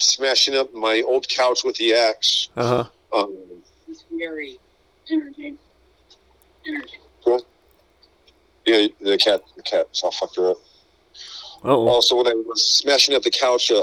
[0.03, 2.49] smashing up my old couch with the axe.
[2.55, 2.83] Uh
[3.13, 3.17] huh.
[3.19, 3.37] Um,
[3.87, 4.59] It's very
[5.11, 5.57] entertaining.
[6.65, 6.99] Entertaining.
[8.65, 10.57] yeah, the cat, the cat, so I fucked her up.
[11.65, 11.87] Oh.
[11.87, 13.75] Also, when I was smashing up the couch, uh,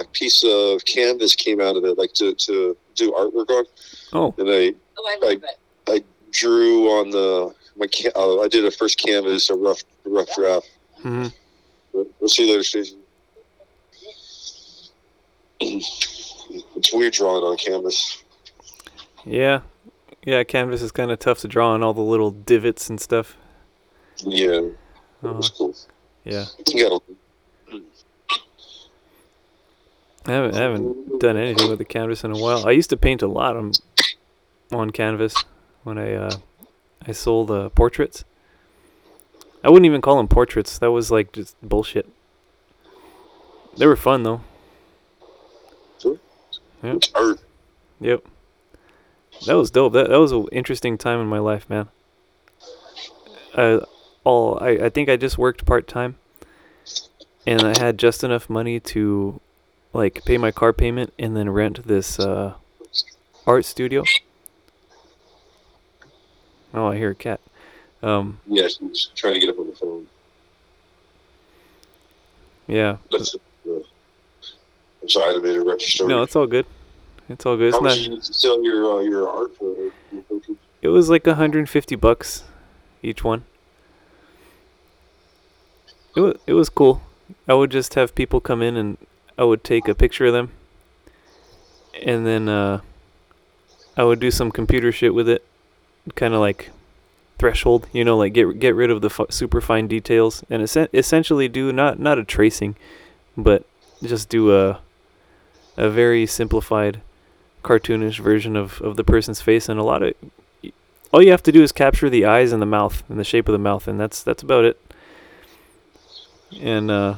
[0.00, 3.64] a piece of canvas came out of it, like to, to do artwork on,
[4.12, 4.34] Oh.
[4.38, 5.42] and I Oh, I love
[5.88, 6.04] it.
[6.32, 7.86] drew on the my.
[7.88, 10.70] Ca- uh, I did a first canvas, a rough rough draft.
[11.02, 11.26] hmm
[11.92, 12.96] We'll see you later, Stacy.
[16.76, 18.22] it's weird drawing on canvas.
[19.24, 19.60] Yeah.
[20.24, 23.36] Yeah, canvas is kind of tough to draw on all the little divots and stuff.
[24.18, 24.60] Yeah,
[25.24, 25.74] Uh, was cool.
[26.24, 26.44] yeah.
[26.68, 27.00] You gotta
[30.26, 32.66] I haven't, I haven't done anything with the canvas in a while.
[32.68, 33.72] I used to paint a lot on
[34.70, 35.34] on canvas
[35.82, 36.36] when I uh,
[37.06, 38.24] I sold uh, portraits.
[39.64, 40.78] I wouldn't even call them portraits.
[40.78, 42.06] That was like just bullshit.
[43.78, 44.42] They were fun though.
[46.82, 47.40] It's art.
[48.00, 48.24] Yep.
[49.46, 49.92] That was dope.
[49.92, 51.88] That that was an interesting time in my life, man.
[53.54, 53.80] Uh,
[54.24, 56.16] all I I think I just worked part time,
[57.46, 59.40] and I had just enough money to,
[59.92, 62.54] like, pay my car payment and then rent this uh,
[63.46, 64.04] art studio.
[66.72, 67.40] Oh, I hear a cat.
[68.02, 70.06] Um, Yeah, she's trying to get up on the phone.
[72.66, 72.96] yeah.
[73.10, 73.36] That's,
[75.02, 76.08] I'm sorry, I didn't mean to interrupt your story.
[76.08, 76.66] No, it's all good.
[77.28, 77.68] It's all good.
[77.68, 78.16] It's How much not.
[78.16, 79.74] you sell your uh, your art for?
[80.82, 82.44] It was like 150 bucks
[83.02, 83.44] each one.
[86.16, 87.02] It was it was cool.
[87.48, 88.98] I would just have people come in and
[89.38, 90.50] I would take a picture of them.
[92.02, 92.80] And then uh
[93.96, 95.44] I would do some computer shit with it.
[96.14, 96.70] Kind of like
[97.38, 97.86] threshold.
[97.92, 101.46] You know, like get get rid of the fu- super fine details and essen- essentially
[101.48, 102.74] do not not a tracing,
[103.36, 103.64] but
[104.02, 104.80] just do a
[105.80, 107.00] a very simplified,
[107.64, 109.68] cartoonish version of of the person's face.
[109.68, 110.14] And a lot of
[111.12, 113.48] all you have to do is capture the eyes and the mouth and the shape
[113.48, 114.78] of the mouth, and that's that's about it.
[116.60, 117.14] And uh,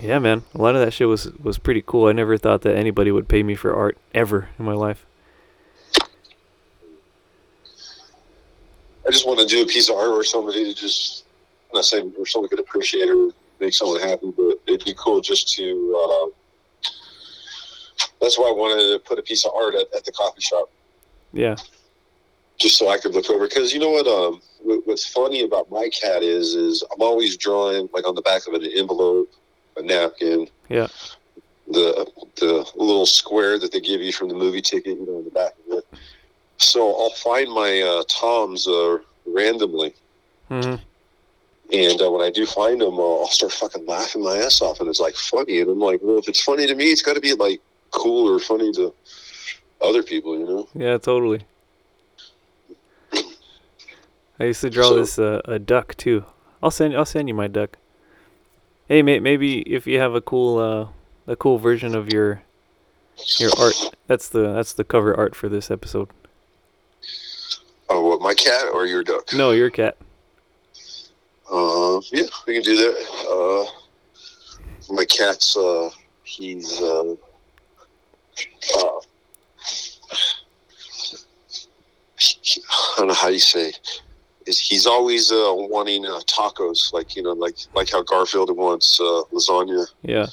[0.00, 2.08] yeah, man, a lot of that shit was was pretty cool.
[2.08, 5.06] I never thought that anybody would pay me for art ever in my life.
[9.06, 11.24] I just want to do a piece of art where somebody to just,
[11.70, 15.20] I'm not saying where someone could appreciate or make someone happy, but it'd be cool
[15.20, 16.32] just to.
[16.32, 16.43] Uh,
[18.20, 20.70] that's why I wanted to put a piece of art at, at the coffee shop,
[21.32, 21.56] Yeah,
[22.58, 23.46] just so I could look over.
[23.48, 24.06] Because you know what?
[24.06, 28.22] Um, what- what's funny about my cat is, is I'm always drawing like on the
[28.22, 29.30] back of an envelope,
[29.76, 30.48] a napkin.
[30.68, 30.88] Yeah.
[31.68, 35.24] The the little square that they give you from the movie ticket, you know, in
[35.24, 35.84] the back of it.
[36.58, 39.94] So I'll find my uh, toms uh, randomly.
[40.48, 40.76] hmm
[41.72, 44.80] And uh, when I do find them, uh, I'll start fucking laughing my ass off,
[44.80, 45.60] and it's like funny.
[45.60, 47.60] And I'm like, well, if it's funny to me, it's got to be like
[47.94, 48.92] cool or funny to
[49.80, 50.68] other people, you know?
[50.74, 51.44] yeah, totally.
[54.40, 56.24] I used to draw So- this uh, a duck too.
[56.62, 57.76] I'll send I'll send you my duck.
[58.88, 60.88] Hey, may, maybe if you have a cool uh,
[61.30, 62.42] a cool version of your
[63.38, 63.74] your art,
[64.06, 66.08] that's the that's the cover art for this episode.
[67.90, 69.32] Oh, what, my cat or your duck?
[69.34, 69.96] No, your cat.
[71.50, 73.68] Uh, yeah, we can do that.
[74.88, 75.90] Uh, my cat's uh,
[76.24, 77.14] he's uh,
[78.76, 79.00] uh,
[82.18, 83.72] I don't know how you say.
[84.46, 89.00] Is he's always uh, wanting uh, tacos, like you know, like like how Garfield wants
[89.00, 89.86] uh, lasagna.
[90.02, 90.26] Yeah.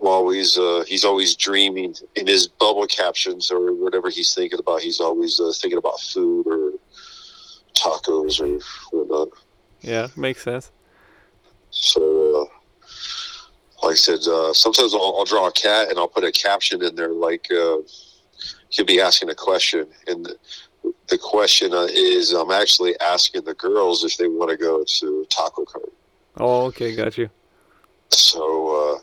[0.00, 4.82] always uh, he's always dreaming in his bubble captions or whatever he's thinking about.
[4.82, 6.72] He's always uh, thinking about food or
[7.74, 8.60] tacos or
[8.92, 9.28] whatnot.
[9.80, 10.70] Yeah, makes sense.
[11.70, 12.53] So, uh,
[13.84, 16.82] like I said, uh, sometimes I'll, I'll draw a cat and I'll put a caption
[16.82, 17.76] in there, like uh,
[18.70, 20.36] he'll be asking a question, and the,
[21.08, 25.26] the question uh, is, I'm actually asking the girls if they want to go to
[25.28, 25.92] Taco Cart.
[26.38, 27.28] Oh, okay, got you.
[28.10, 28.98] So uh,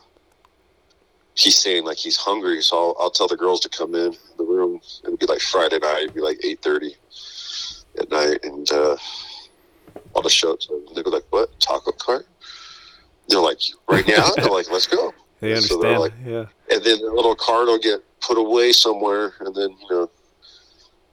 [1.34, 4.44] he's saying like he's hungry, so I'll, I'll tell the girls to come in the
[4.44, 4.80] room.
[5.04, 6.02] It'll be like Friday night.
[6.02, 6.96] it'd be like eight thirty
[7.98, 8.96] at night, and uh,
[10.14, 10.94] I'll just show it to them.
[10.94, 12.26] They'll be like, "What taco cart?"
[13.28, 16.00] They're like, "Right now?" They're like, "Let's go." They So understand.
[16.00, 16.44] like- yeah.
[16.70, 20.02] And then the little card will get put away somewhere, and then you know,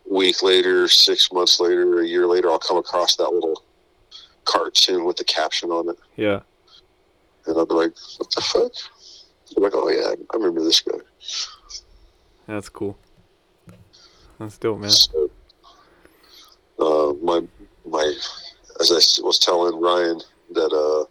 [0.09, 3.63] a week later, six months later, a year later, I'll come across that little
[4.45, 5.97] cartoon with the caption on it.
[6.15, 6.41] Yeah.
[7.47, 8.71] And I'll be like, what the fuck?
[9.57, 10.99] I'm like, oh yeah, I remember this guy.
[12.45, 12.99] That's cool.
[14.37, 14.91] That's dope, man.
[14.91, 15.29] So,
[16.79, 17.41] uh, my
[17.85, 18.13] my,
[18.79, 20.21] as I was telling Ryan
[20.53, 21.05] that uh,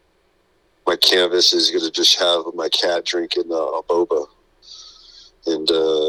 [0.88, 4.26] my canvas is gonna just have my cat drinking uh, a boba,
[5.46, 6.08] and uh,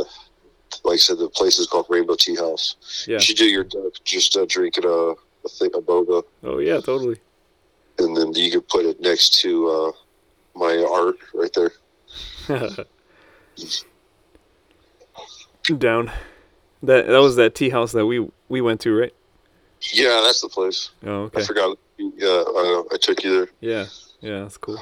[0.86, 2.77] like I said, the place is called Rainbow Tea House.
[3.05, 3.15] Yeah.
[3.15, 6.80] You should do your duck just uh, drinking a, a thing a boba, Oh yeah,
[6.80, 7.19] totally.
[7.97, 9.91] and then you could put it next to uh,
[10.55, 11.71] my art right there.
[15.77, 16.11] Down.
[16.84, 19.13] That that was that tea house that we we went to, right?
[19.93, 20.89] Yeah, that's the place.
[21.05, 21.41] Oh, okay.
[21.41, 21.77] I forgot.
[21.97, 23.49] Yeah, I, I took you there.
[23.59, 23.86] Yeah.
[24.22, 24.80] Yeah, that's cool.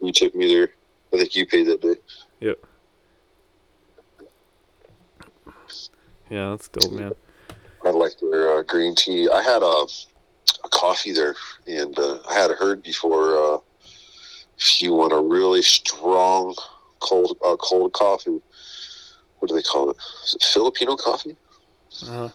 [0.00, 0.70] You took me there.
[1.12, 1.96] I think you paid that day.
[2.40, 2.58] Yep.
[6.30, 7.12] Yeah, that's dope, man.
[7.84, 9.28] I like their uh, green tea.
[9.28, 9.86] I had a,
[10.64, 11.34] a coffee there,
[11.66, 13.58] and uh, I had heard before uh,
[14.58, 16.54] if you want a really strong
[17.00, 18.40] cold uh, cold coffee,
[19.38, 19.96] what do they call it?
[20.24, 21.36] Is it Filipino coffee?
[22.08, 22.28] Uh,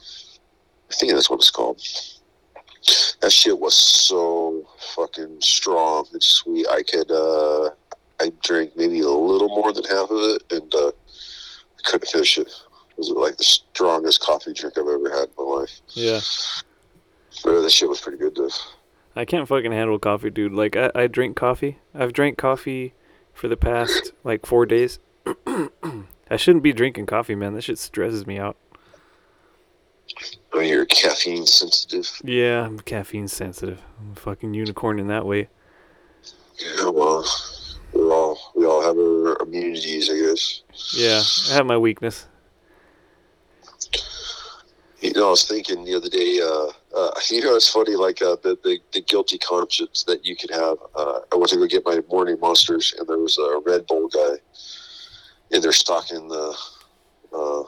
[0.89, 1.82] I think that's what it's called.
[3.21, 6.67] That shit was so fucking strong and sweet.
[6.69, 7.69] I could, uh,
[8.19, 12.38] I drank maybe a little more than half of it, and uh, I couldn't finish
[12.38, 12.47] it.
[12.47, 15.81] It was like the strongest coffee drink I've ever had in my life.
[15.93, 16.19] yeah.
[17.43, 18.49] But that shit was pretty good, though.
[19.15, 20.53] I can't fucking handle coffee, dude.
[20.53, 21.77] Like I, I drink coffee.
[21.93, 22.93] I've drank coffee
[23.33, 24.99] for the past like four days.
[26.29, 27.53] I shouldn't be drinking coffee, man.
[27.53, 28.57] That shit stresses me out.
[30.53, 32.10] Oh, you're caffeine sensitive.
[32.24, 33.82] Yeah, I'm caffeine sensitive.
[33.99, 35.49] I'm a fucking unicorn in that way.
[36.60, 37.26] Yeah, well,
[37.93, 40.62] we all we all have our immunities, I guess.
[40.93, 42.28] Yeah, I have my weakness.
[44.99, 46.39] You know, I was thinking the other day.
[46.41, 50.36] Uh, uh, you know, it's funny, like uh, the, the the guilty conscience that you
[50.36, 50.78] could have.
[50.95, 54.08] Uh, I went to go get my morning monsters, and there was a Red Bull
[54.08, 54.38] guy
[55.51, 56.58] in there stocking the
[57.34, 57.64] uh,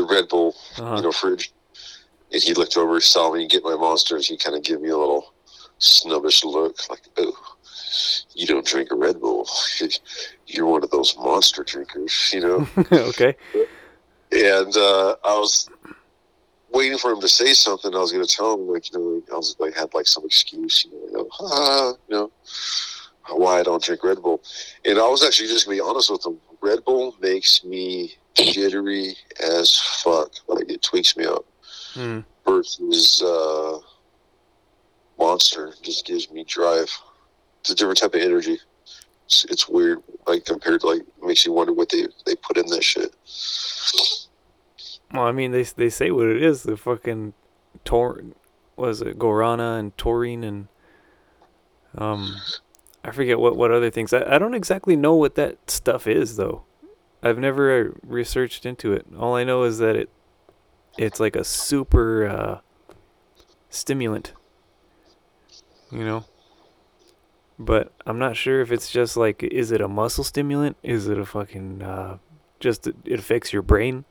[0.00, 0.96] the Red Bull, Uh-huh.
[0.96, 1.52] you know, fridge.
[2.32, 4.28] And he looked over, saw me get my monsters.
[4.28, 5.34] He kind of gave me a little
[5.78, 7.32] snubbish look, like, "Oh,
[8.34, 9.48] you don't drink a Red Bull.
[10.46, 13.34] You're one of those monster drinkers, you know." okay.
[14.30, 15.68] and uh, I was
[16.72, 17.94] waiting for him to say something.
[17.94, 20.24] I was going to tell him, like, you know, I was like, had like some
[20.24, 22.30] excuse, you know, you know, ah, you know,
[23.36, 24.40] why I don't drink Red Bull.
[24.84, 26.38] And I was actually just going to be honest with him.
[26.62, 30.32] Red Bull makes me jittery as fuck.
[30.48, 31.44] Like, it tweaks me up.
[31.94, 32.20] Hmm.
[32.46, 33.78] Versus uh,
[35.18, 36.90] Monster just gives me drive.
[37.60, 38.58] It's a different type of energy.
[39.26, 42.66] It's, it's weird, like, compared to, like, makes you wonder what they, they put in
[42.66, 43.14] that shit.
[45.12, 46.62] Well, I mean, they they say what it is.
[46.62, 47.34] The fucking
[47.84, 48.22] tor,
[48.76, 50.68] was it Guarana and taurine and
[51.98, 52.36] um,
[53.04, 54.12] I forget what what other things.
[54.12, 56.62] I I don't exactly know what that stuff is though.
[57.22, 59.06] I've never uh, researched into it.
[59.18, 60.10] All I know is that it
[60.98, 62.58] it's like a super uh,
[63.68, 64.32] stimulant.
[65.90, 66.24] You know.
[67.58, 70.78] But I'm not sure if it's just like, is it a muscle stimulant?
[70.82, 72.18] Is it a fucking uh,
[72.58, 74.04] just it affects your brain?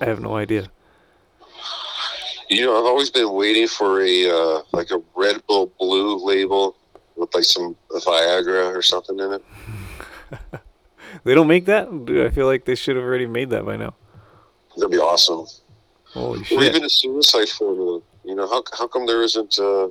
[0.00, 0.70] I have no idea.
[2.48, 6.76] You know, I've always been waiting for a uh, like a Red Bull Blue label
[7.16, 9.44] with like some Viagra or something in it.
[11.24, 11.88] They don't make that?
[12.06, 13.94] Dude, I feel like they should have already made that by now.
[14.76, 15.46] That'd be awesome.
[16.12, 16.62] Holy Or shit.
[16.62, 18.00] even a suicide formula.
[18.24, 19.88] You know, how how come there isn't uh,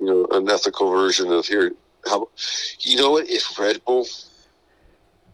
[0.00, 1.72] you know an ethical version of here?
[2.06, 2.28] How
[2.80, 3.28] you know what?
[3.28, 4.06] If Red Bull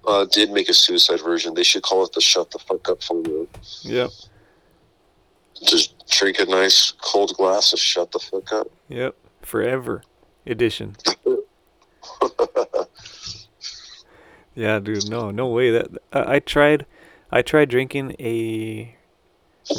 [0.07, 3.03] uh, did make a suicide version, they should call it the "Shut the Fuck Up"
[3.03, 3.47] formula.
[3.83, 4.11] Yep.
[5.65, 9.15] Just drink a nice cold glass of "Shut the Fuck Up." Yep.
[9.43, 10.03] Forever
[10.47, 10.97] edition.
[14.55, 15.09] Yeah, dude.
[15.11, 15.71] No, no way.
[15.71, 16.87] That I, I tried.
[17.31, 18.97] I tried drinking a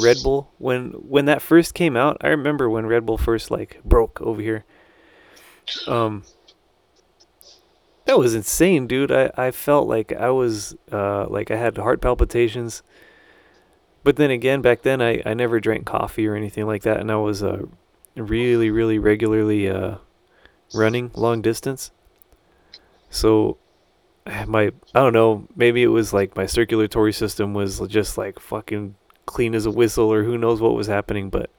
[0.02, 2.16] Red Bull when when that first came out.
[2.20, 4.64] I remember when Red Bull first like broke over here.
[5.86, 6.24] Um.
[8.06, 9.10] That was insane, dude.
[9.10, 12.82] I, I felt like I was uh like I had heart palpitations.
[14.02, 17.10] But then again, back then I, I never drank coffee or anything like that, and
[17.10, 17.62] I was uh
[18.14, 19.96] really really regularly uh
[20.74, 21.90] running long distance.
[23.08, 23.56] So
[24.46, 28.94] my I don't know, maybe it was like my circulatory system was just like fucking
[29.26, 31.50] clean as a whistle or who knows what was happening, but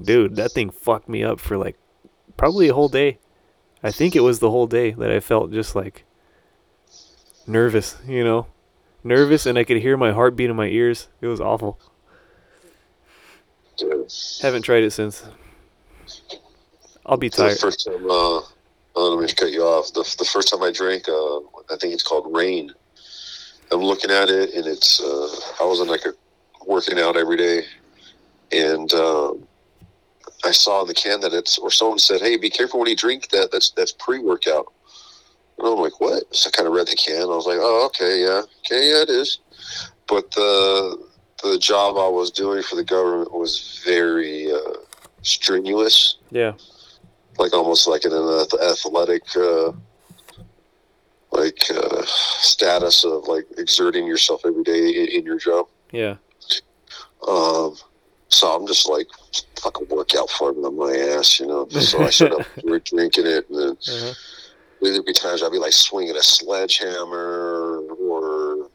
[0.00, 1.76] dude, that thing fucked me up for like
[2.36, 3.18] probably a whole day.
[3.82, 6.04] I think it was the whole day that I felt just like
[7.46, 8.46] nervous, you know.
[9.04, 11.08] Nervous and I could hear my heartbeat in my ears.
[11.20, 11.78] It was awful.
[13.76, 14.12] Dude.
[14.42, 15.24] Haven't tried it since.
[17.04, 17.58] I'll be The tired.
[17.58, 18.42] first time, uh, uh,
[18.96, 19.92] let me just cut you off.
[19.92, 21.40] The, the first time I drank, uh,
[21.70, 22.72] I think it's called Reign.
[23.72, 25.28] I'm looking at it, and it's uh,
[25.60, 26.12] I was in like a
[26.64, 27.62] working out every day,
[28.52, 29.46] and um,
[30.44, 32.96] I saw in the can that it's or someone said, "Hey, be careful when you
[32.96, 33.50] drink that.
[33.50, 34.72] That's that's pre-workout."
[35.58, 37.22] And I'm like, "What?" So I kind of read the can.
[37.22, 39.38] I was like, "Oh, okay, yeah, okay, yeah, it is."
[40.06, 41.04] But the
[41.42, 44.74] the job I was doing for the government was very uh,
[45.22, 46.52] strenuous Yeah.
[47.38, 49.72] like almost like in an athletic uh,
[51.32, 55.66] like uh, status of like exerting yourself every day in, in your job.
[55.92, 56.16] Yeah.
[57.26, 57.76] Um,
[58.28, 59.06] so I'm just like
[59.60, 61.68] fucking workout on my ass, you know.
[61.68, 62.46] So I started up
[62.84, 64.14] drinking it, and then Uh-huh.
[64.82, 68.70] there'd be times I'd be like swinging a sledgehammer or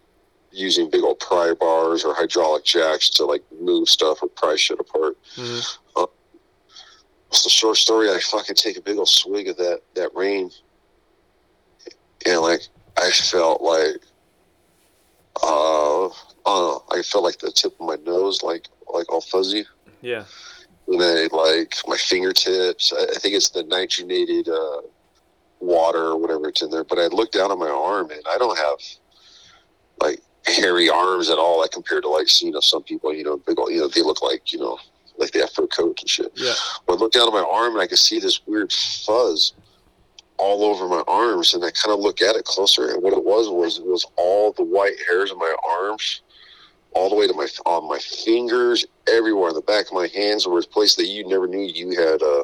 [0.51, 4.79] using big old pry bars or hydraulic jacks to like move stuff or pry shit
[4.79, 5.17] apart.
[5.35, 5.77] Mhm.
[7.29, 8.09] It's the short story.
[8.11, 10.51] I fucking take a big old swig of that that Reign,
[12.25, 12.61] and like
[12.97, 14.01] I felt like,
[15.43, 16.09] uh, I
[16.45, 16.83] don't know.
[16.91, 19.65] I felt like the tip of my nose, like like all fuzzy,
[20.01, 20.25] Yeah.
[20.87, 22.91] and then like my fingertips.
[22.95, 24.81] I, I think it's the nitrogenated uh,
[25.59, 26.83] water or whatever it's in there.
[26.83, 28.77] But I looked down at my arm, and I don't have
[30.01, 31.59] like hairy arms at all.
[31.61, 34.01] Like compared to like you know some people, you know, big old, you know, they
[34.01, 34.77] look like you know
[35.17, 36.31] like they have fur coats and shit.
[36.35, 36.53] Yeah.
[36.85, 39.53] But I looked down at my arm and I could see this weird fuzz
[40.41, 41.53] all over my arms.
[41.53, 44.05] And I kind of look at it closer, and what it was was it was
[44.17, 46.21] all the white hairs in my arms,
[46.93, 50.47] all the way to my on my fingers, everywhere in the back of my hands,
[50.47, 52.43] were a place that you never knew you had uh,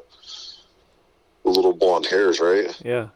[1.43, 2.79] little blonde hairs, right?
[2.85, 3.07] Yeah.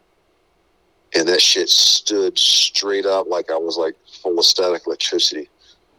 [1.14, 5.48] And that shit stood straight up like I was like full of static electricity.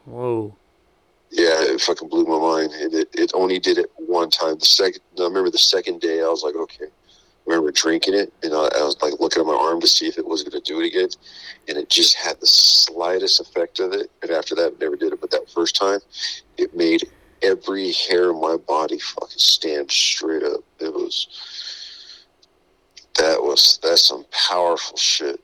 [0.05, 0.55] Whoa.
[1.29, 2.73] Yeah, it fucking blew my mind.
[2.73, 4.57] And it, it only did it one time.
[4.57, 6.86] The second, I remember the second day, I was like, okay.
[7.46, 10.18] Remember drinking it, and I, I was like looking at my arm to see if
[10.18, 11.10] it was going to do it again,
[11.68, 14.10] and it just had the slightest effect of it.
[14.22, 15.20] And after that, never did it.
[15.20, 16.00] But that first time,
[16.58, 17.10] it made
[17.41, 20.62] every hair in my body fucking stand straight up.
[20.80, 21.28] It was
[23.20, 25.39] that was that's some powerful shit.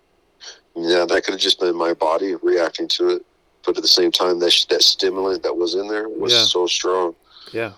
[0.75, 3.25] Yeah, that could have just been my body reacting to it,
[3.65, 6.43] but at the same time, that that stimulant that was in there was Yeah.
[6.45, 7.15] so strong.
[7.51, 7.73] Yeah.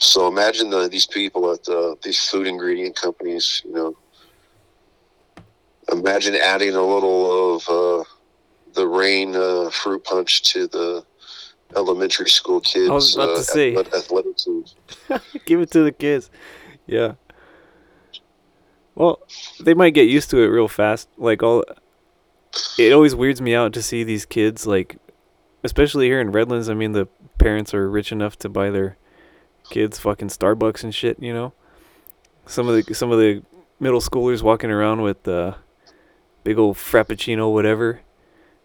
[0.00, 3.96] So imagine the, these people at the, these food ingredient companies, you know.
[5.92, 8.04] Imagine adding a little of uh,
[8.74, 11.04] the Reign uh, fruit punch to the
[11.76, 12.88] elementary school kids.
[12.88, 13.74] I was about uh, to say.
[13.74, 14.74] athlet- athletic teams.
[15.44, 16.30] Give it to the kids.
[16.86, 17.14] Yeah.
[18.94, 19.20] Well,
[19.60, 21.08] they might get used to it real fast.
[21.16, 21.64] Like all
[22.78, 24.96] it always weirds me out to see these kids like
[25.62, 27.06] especially here in Redlands, I mean the
[27.38, 28.96] parents are rich enough to buy their
[29.70, 31.52] kids fucking Starbucks and shit, you know.
[32.46, 33.42] Some of the some of the
[33.78, 35.54] middle schoolers walking around with uh
[36.44, 38.00] big old frappuccino whatever,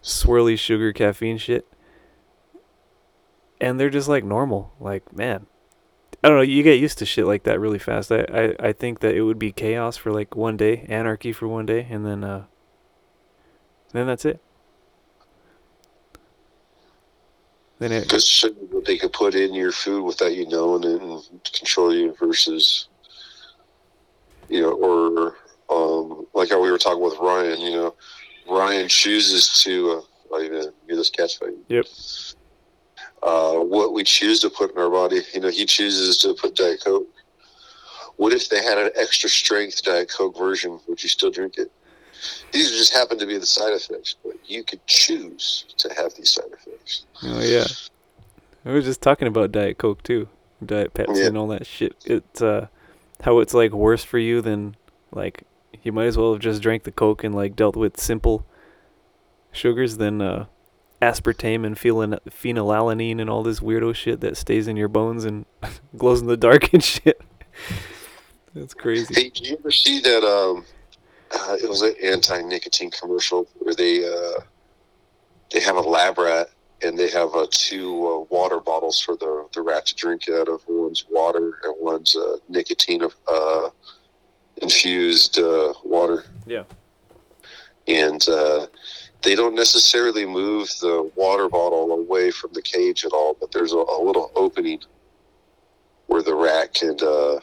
[0.01, 1.67] swirly sugar caffeine shit.
[3.61, 4.73] And they're just like normal.
[4.79, 5.45] Like, man,
[6.23, 6.43] I don't know.
[6.43, 8.11] You get used to shit like that really fast.
[8.11, 11.47] I, I, I think that it would be chaos for like one day, anarchy for
[11.47, 12.45] one day, and then uh,
[13.93, 14.41] then that's it.
[17.79, 21.01] Then it, Because shit that they could put in your food without you knowing it
[21.01, 22.87] and control you versus,
[24.47, 25.35] you know, or
[25.69, 27.95] um, like how we were talking with Ryan, you know,
[28.49, 30.01] Ryan chooses to, uh,
[30.31, 31.53] oh, you know, hear this cat's fight.
[31.67, 31.85] Yep.
[33.23, 36.55] Uh, what we choose to put in our body, you know, he chooses to put
[36.55, 37.07] Diet Coke.
[38.17, 40.79] What if they had an extra strength Diet Coke version?
[40.87, 41.71] Would you still drink it?
[42.51, 46.31] These just happen to be the side effects, but you could choose to have these
[46.31, 47.05] side effects.
[47.23, 47.65] oh yeah,
[48.65, 50.27] I was just talking about Diet Coke too,
[50.65, 51.25] Diet Pepsi Yeah.
[51.27, 51.95] and all that shit.
[52.05, 52.67] It's uh,
[53.21, 54.75] how it's like worse for you than
[55.11, 55.43] like
[55.83, 58.45] you might as well have just drank the Coke and like dealt with simple
[59.51, 60.45] sugars than uh,
[61.01, 65.45] aspartame and phenyl- phenylalanine and all this weirdo shit that stays in your bones and
[65.97, 67.21] glows in the dark and shit.
[68.55, 69.13] That's crazy.
[69.13, 70.23] Hey, did you ever see that?
[70.23, 70.65] Um,
[71.31, 74.41] uh, it was an anti-nicotine commercial where they uh,
[75.51, 76.49] they have a lab rat
[76.81, 80.47] and they have uh, two uh, water bottles for the the rat to drink out
[80.47, 80.61] of.
[80.67, 83.69] One's water and one's uh, nicotine uh,
[84.61, 86.23] infused uh, water.
[86.45, 86.63] Yeah.
[87.87, 88.67] And uh,
[89.21, 93.73] they don't necessarily move the water bottle away from the cage at all, but there's
[93.73, 94.81] a, a little opening
[96.07, 97.39] where the rat can uh,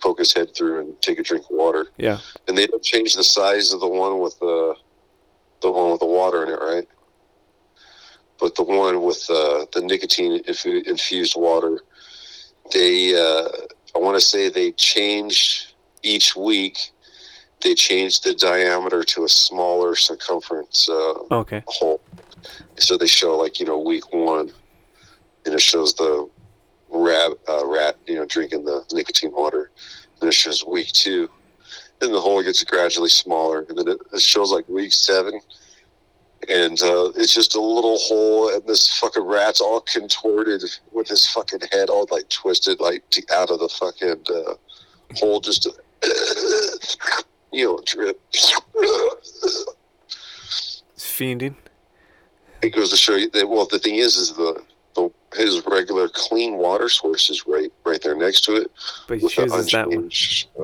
[0.00, 2.18] poke his head through and take a drink of water Yeah.
[2.48, 4.74] and they don't change the size of the one with the
[5.62, 6.86] the one with the water in it, right?
[8.38, 11.80] But the one with uh, the nicotine infu- infused water,
[12.72, 13.48] they uh,
[13.94, 16.76] I want to say they change each week.
[17.62, 21.62] They change the diameter to a smaller circumference uh, Okay.
[21.66, 22.02] hole.
[22.78, 24.52] So they show like you know week one,
[25.46, 26.28] and it shows the
[26.90, 29.70] rat uh, rat you know drinking the nicotine water,
[30.20, 31.28] and it shows week two,
[32.00, 35.40] and the hole gets gradually smaller, and then it, it shows like week seven,
[36.48, 40.62] and uh, it's just a little hole, and this fucking rat's all contorted
[40.92, 44.54] with his fucking head all like twisted like out of the fucking uh,
[45.16, 45.72] hole, just to,
[47.52, 48.20] you know drip.
[48.32, 48.52] It's
[50.98, 51.56] fiending.
[52.62, 53.48] It goes to show you that.
[53.48, 54.62] Well, the thing is, is the
[55.36, 58.70] his regular clean water source is right right there next to it.
[59.08, 60.10] But he chooses that one.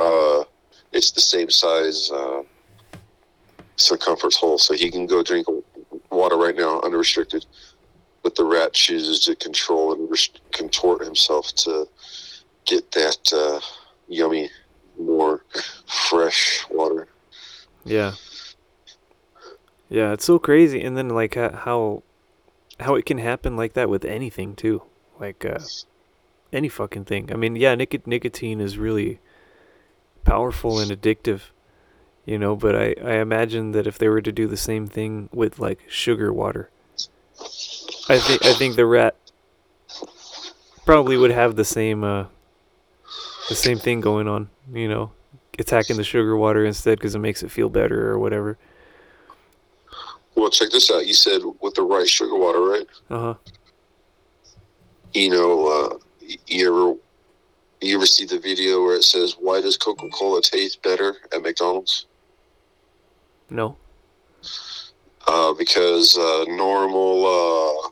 [0.01, 0.45] Uh,
[0.93, 2.43] it's the same size uh,
[3.77, 5.47] circumference hole, so he can go drink
[6.11, 7.47] water right now unrestricted.
[8.23, 11.89] But the rat chooses to control and rest- contort himself to
[12.67, 13.61] get that uh,
[14.09, 14.49] yummy,
[14.99, 15.45] more
[15.87, 17.09] fresh water.
[17.85, 18.13] Yeah.
[19.89, 22.03] Yeah, it's so crazy, and then like how
[22.83, 24.83] how it can happen like that with anything too,
[25.21, 25.59] like uh,
[26.53, 27.31] any fucking thing.
[27.33, 29.21] I mean, yeah, nic- nicotine is really
[30.25, 31.41] powerful and addictive,
[32.27, 32.57] you know.
[32.57, 35.81] But I I imagine that if they were to do the same thing with like
[35.89, 36.71] sugar water,
[38.09, 39.17] I think I think the rat
[40.85, 42.27] probably would have the same uh
[43.49, 45.13] the same thing going on, you know,
[45.59, 48.59] attacking the sugar water instead because it makes it feel better or whatever.
[50.35, 51.07] Well, check this out.
[51.07, 52.87] You said with the right sugar water, right?
[53.11, 53.35] Uh huh.
[55.13, 55.99] you know, uh,
[56.47, 56.99] you ever
[57.81, 61.43] you ever see the video where it says, "Why does Coca Cola taste better at
[61.43, 62.07] McDonald's?"
[63.51, 63.77] No.
[65.29, 67.89] Uh, because uh, normal, uh,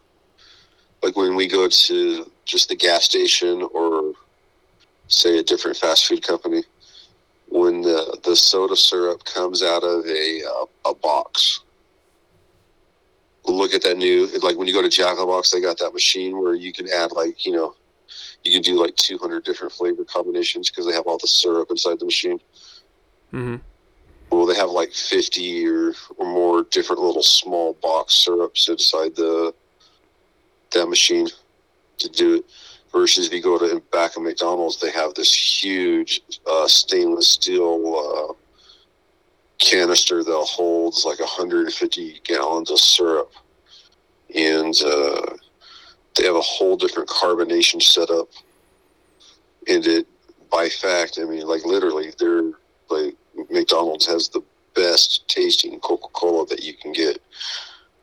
[1.06, 4.14] like when we go to just the gas station or
[5.06, 6.62] say a different fast food company,
[7.48, 11.60] when the the soda syrup comes out of a uh, a box.
[13.70, 15.78] Look at that new like when you go to Jack in the Box, they got
[15.78, 17.76] that machine where you can add like you know
[18.42, 22.00] you can do like 200 different flavor combinations because they have all the syrup inside
[22.00, 22.40] the machine.
[23.32, 23.56] Mm-hmm.
[24.30, 29.54] Well, they have like 50 or, or more different little small box syrups inside the
[30.72, 31.28] that machine
[31.98, 32.44] to do it.
[32.90, 35.32] Versus if you go to back of McDonald's, they have this
[35.62, 38.34] huge uh, stainless steel uh,
[39.58, 43.32] canister that holds like 150 gallons of syrup,
[44.34, 45.36] and uh,
[46.16, 48.28] they have a whole different carbonation setup.
[49.68, 50.06] And it,
[50.50, 52.52] by fact, I mean, like literally, they're
[52.88, 53.14] like
[53.50, 54.42] McDonald's has the
[54.74, 57.22] best tasting Coca Cola that you can get.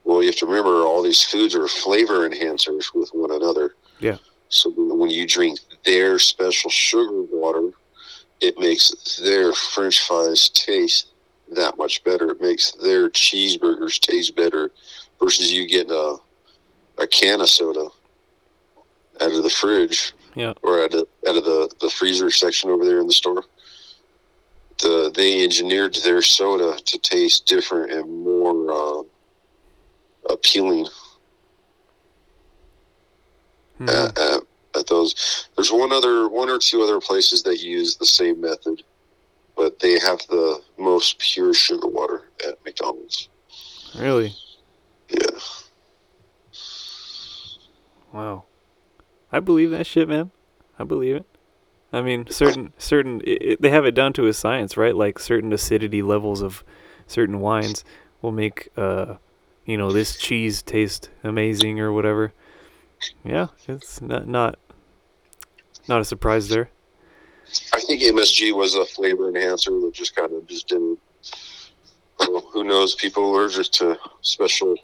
[0.03, 3.75] Well, you have to remember all these foods are flavor enhancers with one another.
[3.99, 4.17] Yeah.
[4.49, 7.71] So when you drink their special sugar water,
[8.39, 11.07] it makes their French fries taste
[11.55, 12.31] that much better.
[12.31, 14.71] It makes their cheeseburgers taste better
[15.21, 16.15] versus you getting a
[16.99, 17.87] a can of soda
[19.21, 20.53] out of the fridge Yeah.
[20.63, 23.43] or out of out of the, the freezer section over there in the store.
[24.79, 29.03] The they engineered their soda to taste different and more uh,
[30.33, 30.87] appealing
[33.79, 33.89] Mhm.
[33.89, 34.41] at, at,
[34.75, 35.47] at those.
[35.55, 38.81] There's one other, one or two other places that use the same method,
[39.55, 43.29] but they have the most pure sugar water at McDonald's.
[43.95, 44.33] Really?
[45.09, 45.39] Yeah,
[48.13, 48.45] Wow.
[49.31, 50.31] I believe that shit, man.
[50.79, 51.25] I believe it.
[51.91, 54.95] I mean, certain certain it, it, they have it down to a science, right?
[54.95, 56.63] Like certain acidity levels of
[57.05, 57.83] certain wines
[58.21, 59.15] will make uh
[59.65, 62.33] you know, this cheese taste amazing or whatever.
[63.23, 64.57] Yeah, it's not not
[65.87, 66.69] not a surprise there.
[67.73, 70.99] I think MSG was a flavor enhancer that just kind of just didn't.
[72.19, 72.95] Well, who knows?
[72.95, 74.75] People allergic to special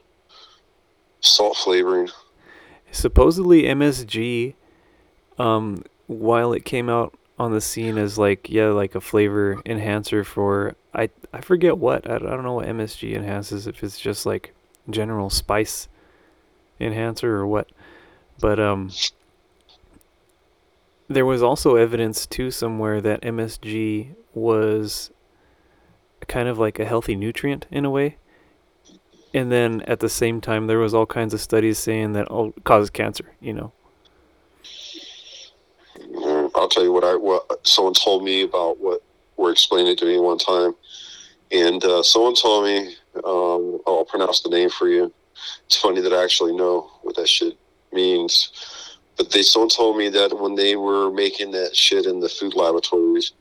[1.24, 2.10] salt flavoring.
[2.92, 4.54] Supposedly MSG
[5.40, 10.24] um while it came out on the scene as like yeah, like a flavor enhancer
[10.24, 12.10] for I I forget what.
[12.10, 14.54] I, I don't know what MSG enhances if it's just like
[14.90, 15.88] general spice
[16.80, 17.70] enhancer or what.
[18.40, 18.92] But um
[21.08, 25.12] there was also evidence too somewhere that MSG was
[26.28, 28.18] kind of like a healthy nutrient in a way.
[29.34, 32.54] And then at the same time there was all kinds of studies saying that oh
[32.56, 33.74] it causes cancer, you know.
[35.98, 39.02] Mm, I'll tell you what I what someone told me about what
[39.38, 40.76] were explaining to me one time,
[41.52, 42.96] and uh, someone told me
[43.26, 45.12] um, I'll pronounce the name for you.
[45.66, 47.58] It's funny that I actually know what that shit
[47.92, 52.30] means, but they someone told me that when they were making that shit in the
[52.30, 53.34] food laboratories,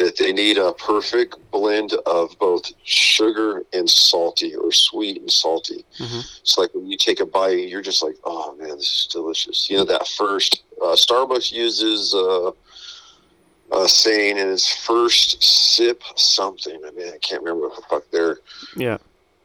[0.00, 5.84] that they need a perfect blend of both sugar and salty, or sweet and salty.
[5.98, 6.40] Mhm.
[6.40, 9.68] It's like when you take a bite, you're just like, oh man, this is delicious.
[9.68, 12.50] You know, that first, uh, Starbucks uses uh,
[13.72, 16.80] a saying in its first sip something.
[16.86, 18.38] I mean, I can't remember what the fuck they're,
[18.76, 18.96] Yeah.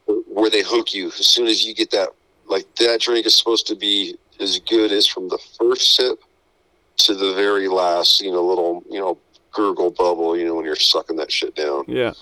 [0.08, 1.08] where they hook you.
[1.08, 2.10] As soon as you get that,
[2.48, 6.20] like that drink is supposed to be as good as from the first sip
[6.98, 9.18] to the very last, you know, little, you know,
[9.56, 11.86] gurgle bubble, you know, when you're sucking that shit down.
[11.88, 12.14] Yeah.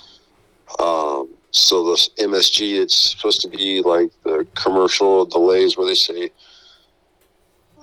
[0.80, 5.96] Um, so the MSG, it's supposed to be like the commercial, the Lay's, where they
[5.96, 6.32] say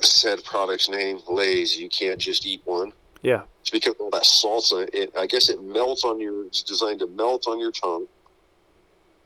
[0.01, 1.79] said product's name, Lay's.
[1.79, 2.93] You can't just eat one.
[3.23, 3.43] Yeah.
[3.61, 4.89] It's because all that salsa.
[4.95, 6.47] It, I guess it melts on your.
[6.47, 8.07] It's designed to melt on your tongue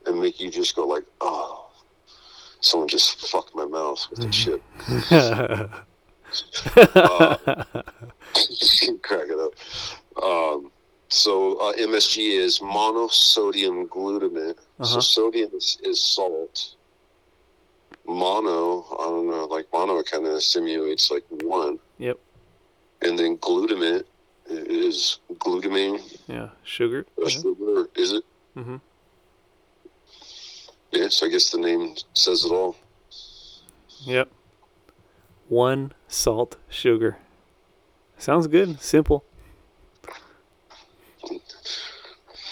[0.05, 1.69] and make you just go like, oh,
[2.59, 4.61] someone just fucked my mouth with that shit.
[9.01, 9.53] Crack it up.
[10.21, 10.71] Um,
[11.09, 14.57] so uh, MSG is monosodium glutamate.
[14.57, 15.01] So Uh-huh.
[15.01, 16.75] sodium is, is salt.
[18.07, 21.79] Mono, I don't know, like mono kind of simulates like one.
[21.97, 22.19] Yep.
[23.01, 24.03] And then glutamate
[24.47, 25.99] is glutamine.
[26.27, 26.49] yeah.
[26.63, 27.05] Sugar.
[27.23, 28.23] a sugar, is it?
[28.55, 28.75] Mm-hmm.
[30.91, 32.75] Yes, I guess the name says it all.
[34.05, 34.29] Yep.
[35.49, 37.17] One salt sugar.
[38.17, 38.79] Sounds good.
[38.81, 39.23] Simple.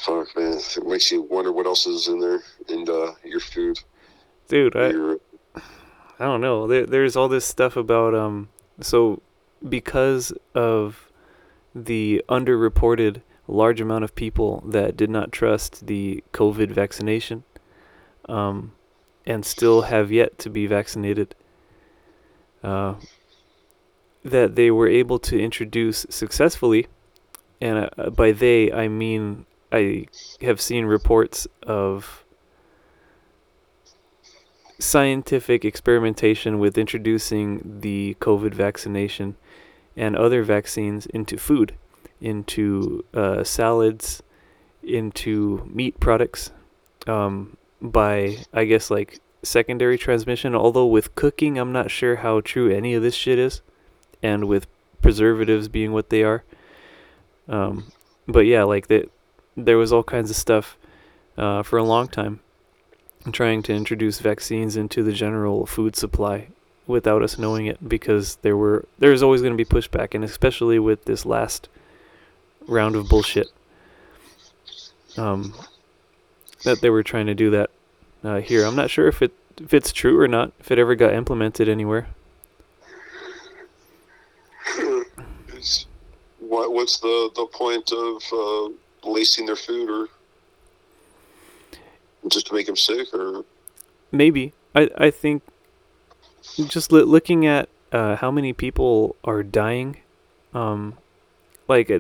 [0.03, 0.57] Fuck, man.
[0.57, 3.79] It makes you wonder what else is in there in uh, your food.
[4.49, 5.19] Dude, I, Your,
[5.55, 6.67] I don't know.
[6.67, 8.49] There, there's all this stuff about um.
[8.81, 9.21] So,
[9.67, 11.09] because of
[11.73, 17.45] the underreported large amount of people that did not trust the COVID vaccination,
[18.27, 18.73] um,
[19.25, 21.33] and still have yet to be vaccinated,
[22.61, 22.95] uh,
[24.25, 26.87] that they were able to introduce successfully,
[27.61, 30.05] and uh, by they I mean I
[30.41, 32.23] have seen reports of
[34.79, 39.35] scientific experimentation with introducing the COVID vaccination
[39.97, 41.73] and other vaccines into food,
[42.21, 44.21] into uh, salads,
[44.83, 46.51] into meat products,
[47.07, 50.53] um, by I guess like secondary transmission.
[50.53, 53.61] Although with cooking, I'm not sure how true any of this shit is,
[54.21, 54.67] and with
[55.01, 56.43] preservatives being what they are.
[57.47, 57.91] Um,
[58.27, 59.09] but yeah, like that,
[59.55, 60.77] there was all kinds of stuff
[61.37, 62.39] uh, for a long time
[63.31, 66.47] trying to introduce vaccines into the general food supply
[66.85, 70.77] without us knowing it because there were there's always going to be pushback and especially
[70.77, 71.69] with this last
[72.67, 73.47] round of bullshit
[75.17, 75.53] um,
[76.63, 77.69] that they were trying to do that
[78.23, 78.65] uh, here.
[78.65, 81.69] I'm not sure if it if it's true or not, if it ever got implemented
[81.69, 82.07] anywhere.
[86.39, 88.73] What what's the the point of uh,
[89.03, 90.07] lacing their food or
[92.29, 93.43] just to make them sick or
[94.11, 95.41] Maybe I I think
[96.67, 99.97] just looking at uh, how many people are dying,
[100.53, 100.97] um,
[101.67, 101.99] like uh,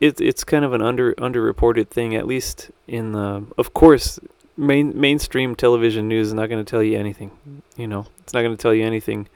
[0.00, 2.14] it it's kind of an under underreported thing.
[2.16, 4.18] At least in the of course
[4.56, 7.30] main mainstream television news is not going to tell you anything.
[7.76, 9.28] You know, it's not going to tell you anything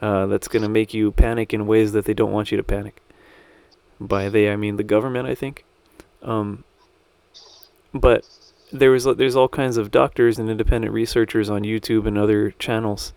[0.00, 2.62] uh, that's going to make you panic in ways that they don't want you to
[2.62, 3.00] panic.
[4.00, 5.26] By they, I mean the government.
[5.26, 5.64] I think.
[6.24, 6.64] Um,
[7.92, 8.26] but
[8.72, 13.12] there was there's all kinds of doctors and independent researchers on YouTube and other channels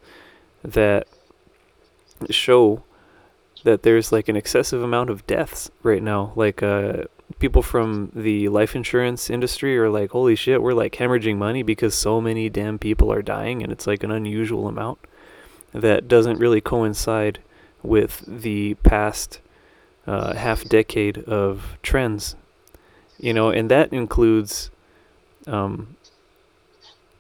[0.63, 1.07] that
[2.29, 2.84] show
[3.63, 6.31] that there's like an excessive amount of deaths right now.
[6.35, 7.05] Like uh,
[7.39, 11.95] people from the life insurance industry are like, "Holy shit, we're like hemorrhaging money because
[11.95, 14.99] so many damn people are dying, and it's like an unusual amount
[15.73, 17.39] that doesn't really coincide
[17.84, 19.39] with the past
[20.05, 22.35] uh, half decade of trends."
[23.19, 24.69] You know, and that includes
[25.48, 25.95] um,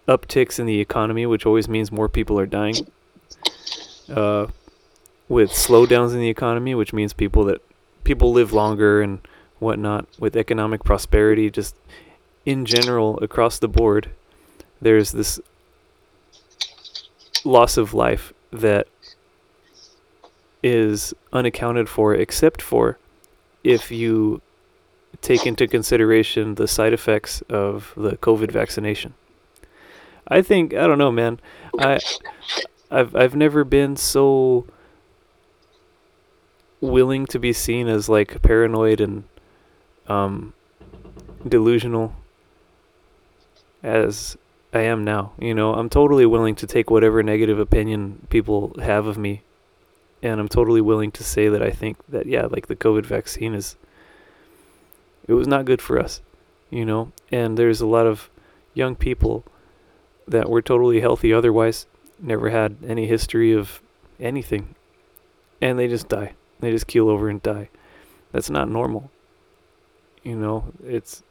[0.07, 2.75] upticks in the economy, which always means more people are dying.
[4.09, 4.47] Uh,
[5.29, 7.61] with slowdowns in the economy, which means people that
[8.03, 9.19] people live longer and
[9.59, 10.07] whatnot.
[10.19, 11.75] With economic prosperity, just
[12.45, 14.09] in general across the board,
[14.81, 15.39] there's this
[17.43, 18.87] loss of life that
[20.63, 22.97] is unaccounted for, except for
[23.63, 24.41] if you
[25.21, 29.13] take into consideration the side effects of the COVID vaccination.
[30.27, 31.39] I think I don't know, man.
[31.79, 31.99] I
[32.91, 34.65] I've I've never been so
[36.81, 39.23] willing to be seen as like paranoid and
[40.07, 40.53] um
[41.47, 42.13] delusional
[43.81, 44.37] as
[44.73, 45.33] I am now.
[45.39, 49.43] You know, I'm totally willing to take whatever negative opinion people have of me
[50.21, 53.53] and I'm totally willing to say that I think that yeah, like the COVID vaccine
[53.53, 53.75] is
[55.27, 56.21] it was not good for us,
[56.69, 57.11] you know.
[57.31, 58.29] And there's a lot of
[58.73, 59.43] young people
[60.27, 61.85] that were totally healthy otherwise,
[62.19, 63.81] never had any history of
[64.19, 64.75] anything,
[65.61, 66.33] and they just die.
[66.59, 67.69] They just keel over and die.
[68.31, 69.11] That's not normal.
[70.23, 71.23] You know, it's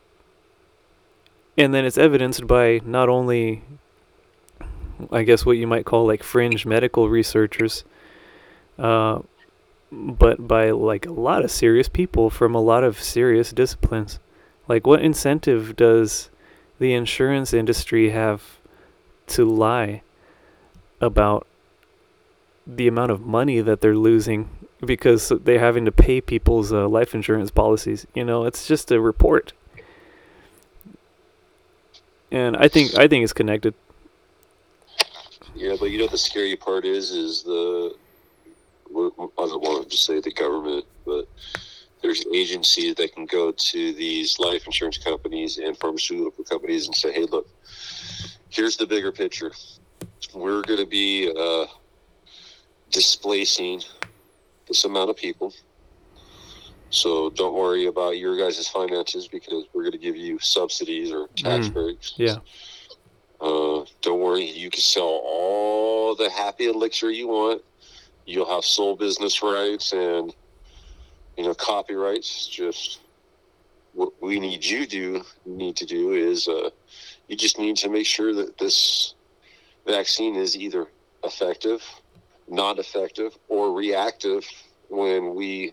[1.58, 3.62] and then it's evidenced by not only
[5.10, 7.84] I guess what you might call like fringe medical researchers
[8.78, 9.20] uh
[9.96, 14.18] but by like a lot of serious people from a lot of serious disciplines.
[14.68, 16.30] Like, what incentive does
[16.78, 18.58] the insurance industry have
[19.28, 20.02] to lie
[21.00, 21.46] about
[22.66, 24.50] the amount of money that they're losing
[24.84, 28.06] because they're having to pay people's uh, life insurance policies?
[28.14, 29.52] You know, it's just a report.
[32.30, 33.74] And I think I think it's connected.
[35.54, 37.94] yeah but you know the scary part is is the
[38.94, 41.26] I don't want to say the government, but
[42.02, 47.12] there's agencies that can go to these life insurance companies and pharmaceutical companies and say,
[47.12, 47.46] "Hey, look,
[48.50, 49.52] here's the bigger picture.
[50.34, 51.66] We're going to be uh,
[52.90, 53.82] displacing
[54.68, 55.52] this amount of people.
[56.90, 61.28] So don't worry about your guys' finances because we're going to give you subsidies or
[61.36, 62.14] tax Mm, breaks.
[62.16, 62.36] yeah.
[63.40, 67.62] Uh, don't worry, you can sell all the happy elixir you want.
[68.26, 70.34] You'll have sole business rights and
[71.38, 72.48] you know copyrights.
[72.48, 73.00] Just
[73.94, 76.70] what we need you do need to do is uh,
[77.28, 79.14] you just need to make sure that this
[79.86, 80.88] vaccine is either
[81.24, 81.82] effective,
[82.48, 84.44] not effective, or reactive
[84.88, 85.72] when we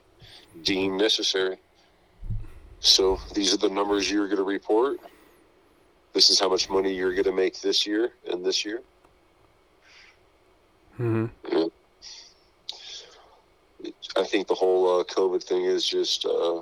[0.64, 1.58] deem necessary.
[2.80, 5.00] So these are the numbers you're going to report.
[6.14, 8.82] This is how much money you're going to make this year and this year.
[10.98, 11.26] hmm
[14.16, 16.62] I think the whole uh, COVID thing is just, uh,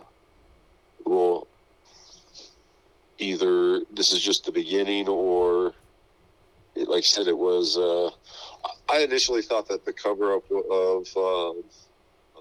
[1.05, 1.47] well,
[3.17, 5.73] either this is just the beginning or,
[6.75, 7.77] it, like I said, it was.
[7.77, 8.09] Uh,
[8.89, 11.51] I initially thought that the cover up of uh,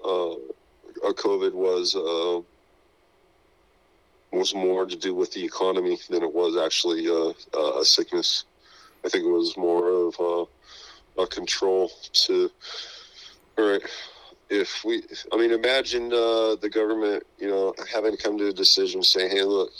[0.03, 2.41] uh, uh, COVID was uh,
[4.31, 8.45] was more to do with the economy than it was actually uh, uh, a sickness.
[9.05, 12.51] I think it was more of uh, a control to.
[13.57, 13.81] All right,
[14.51, 15.01] if we,
[15.31, 19.43] I mean, imagine uh, the government, you know, having come to a decision saying, "Hey,
[19.43, 19.71] look,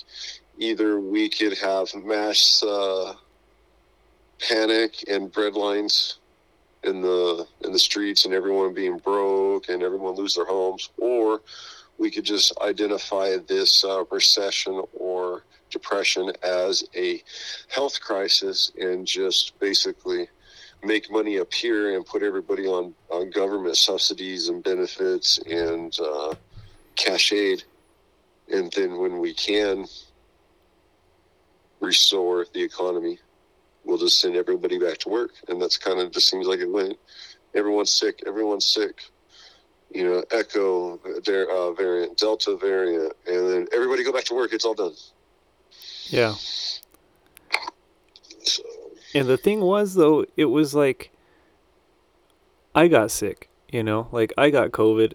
[0.58, 3.14] either we could have mass uh,
[4.40, 6.16] panic and breadlines
[6.84, 11.42] in the in the streets and everyone being broke and everyone lose their homes, or
[11.98, 17.22] we could just identify this uh, recession or depression as a
[17.68, 20.28] health crisis and just basically
[20.84, 26.34] make money up here and put everybody on, on government subsidies and benefits and uh,
[26.96, 27.64] cash aid.
[28.52, 29.86] And then when we can
[31.80, 33.20] restore the economy,
[33.86, 35.32] we'll just send everybody back to work.
[35.48, 36.98] And that's kind of just seems like it went.
[37.54, 38.24] Everyone's sick.
[38.26, 39.04] Everyone's sick.
[39.94, 44.54] You know, Echo uh, variant, Delta variant, and then everybody go back to work.
[44.54, 44.94] It's all done.
[46.06, 46.36] Yeah.
[49.14, 51.12] And the thing was though, it was like
[52.74, 55.14] I got sick, you know, like I got COVID.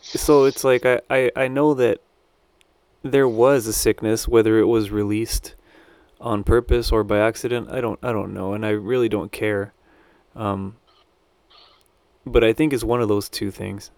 [0.00, 2.00] So it's like I, I, I know that
[3.02, 5.54] there was a sickness, whether it was released
[6.20, 9.72] on purpose or by accident, I don't I don't know, and I really don't care.
[10.34, 10.76] Um
[12.26, 13.90] but I think it's one of those two things.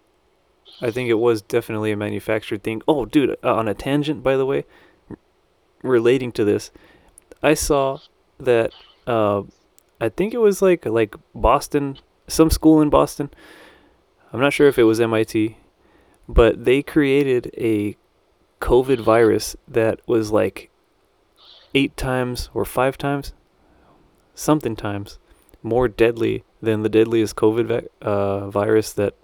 [0.80, 2.82] I think it was definitely a manufactured thing.
[2.88, 4.64] Oh, dude, uh, on a tangent, by the way,
[5.10, 5.18] r-
[5.82, 6.70] relating to this,
[7.42, 7.98] I saw
[8.44, 8.72] that
[9.06, 9.42] uh,
[10.00, 13.30] I think it was like like Boston, some school in Boston.
[14.32, 15.56] I'm not sure if it was MIT,
[16.28, 17.96] but they created a
[18.60, 20.70] COVID virus that was like
[21.74, 23.32] eight times or five times,
[24.34, 25.18] something times,
[25.62, 29.14] more deadly than the deadliest COVID uh, virus that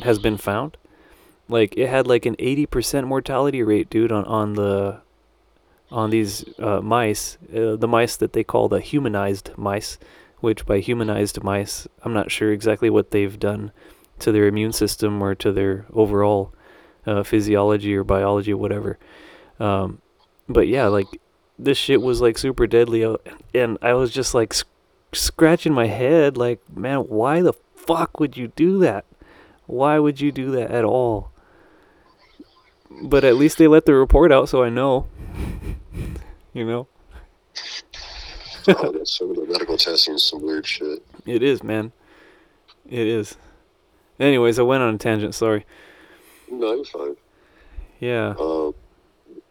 [0.00, 0.76] has been found.
[1.48, 5.00] Like it had like an 80% mortality rate, dude, on on the
[5.90, 9.98] on these uh, mice, uh, the mice that they call the humanized mice,
[10.40, 13.72] which by humanized mice, I'm not sure exactly what they've done
[14.18, 16.52] to their immune system or to their overall
[17.06, 18.98] uh, physiology or biology or whatever.
[19.60, 20.00] Um,
[20.48, 21.06] but yeah, like
[21.58, 23.16] this shit was like super deadly, uh,
[23.54, 24.66] and I was just like sc-
[25.12, 29.04] scratching my head, like, man, why the fuck would you do that?
[29.66, 31.30] Why would you do that at all?
[33.02, 35.06] But at least they let the report out, so I know.
[36.52, 36.88] you know,
[38.68, 41.02] oh, some of the medical testing is some weird shit.
[41.26, 41.92] it is, man.
[42.88, 43.36] It is.
[44.18, 45.34] Anyways, I went on a tangent.
[45.34, 45.66] Sorry.
[46.50, 47.16] No, you're fine.
[48.00, 48.34] Yeah.
[48.38, 48.74] Um,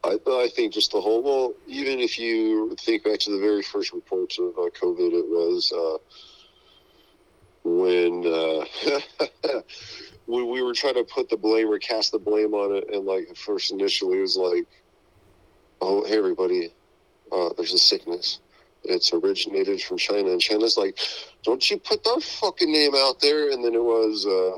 [0.03, 3.61] I, I think just the whole, well, even if you think back to the very
[3.61, 5.97] first reports of uh, COVID, it was uh,
[7.63, 8.23] when
[10.25, 13.05] when we were trying to put the blame or cast the blame on it, and
[13.05, 14.65] like first initially it was like,
[15.81, 16.73] oh, hey everybody,
[17.31, 18.39] uh, there's a sickness.
[18.85, 20.97] It's originated from China, and China's like,
[21.43, 23.51] don't you put our fucking name out there?
[23.51, 24.25] And then it was.
[24.25, 24.57] Uh,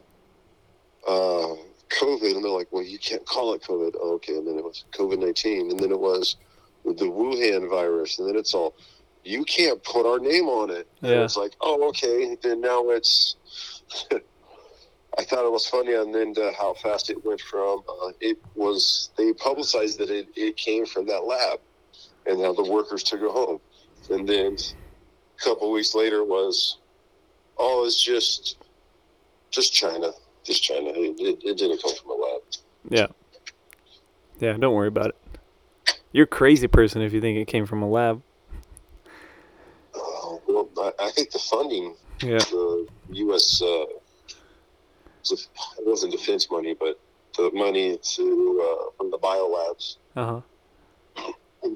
[1.07, 1.55] uh,
[1.89, 3.91] COVID, and they're like, well, you can't call it COVID.
[4.01, 6.35] Oh, okay, and then it was COVID 19, and then it was
[6.83, 8.75] the Wuhan virus, and then it's all,
[9.23, 10.87] you can't put our name on it.
[11.01, 11.23] And Yeah.
[11.23, 13.35] it's like, oh, okay, then now it's.
[15.17, 18.37] I thought it was funny, and then uh, how fast it went from uh, it
[18.55, 21.59] was they publicized that it, it came from that lab,
[22.25, 23.59] and how the workers took it home,
[24.09, 24.57] and then
[25.39, 26.77] a couple weeks later was,
[27.57, 28.57] oh, it's just,
[29.51, 30.11] just China,
[30.43, 30.89] just China.
[30.89, 32.41] It, it, it didn't come from a lab.
[32.89, 33.07] Yeah.
[34.39, 35.97] Yeah, don't worry about it.
[36.11, 38.21] You're a crazy person if you think it came from a lab.
[39.93, 42.39] Uh, well, I, I think the funding, Yeah.
[42.39, 43.61] the U.S.
[43.61, 43.85] Uh,
[45.31, 46.99] it wasn't defense money, but
[47.37, 50.41] the money to uh, from the biolabs Uh
[51.63, 51.69] huh.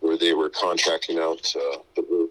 [0.00, 2.30] where they were contracting out uh, the work.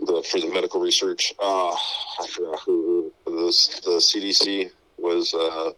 [0.00, 3.30] The, for the medical research, uh, I forgot who the,
[3.84, 5.70] the CDC was uh,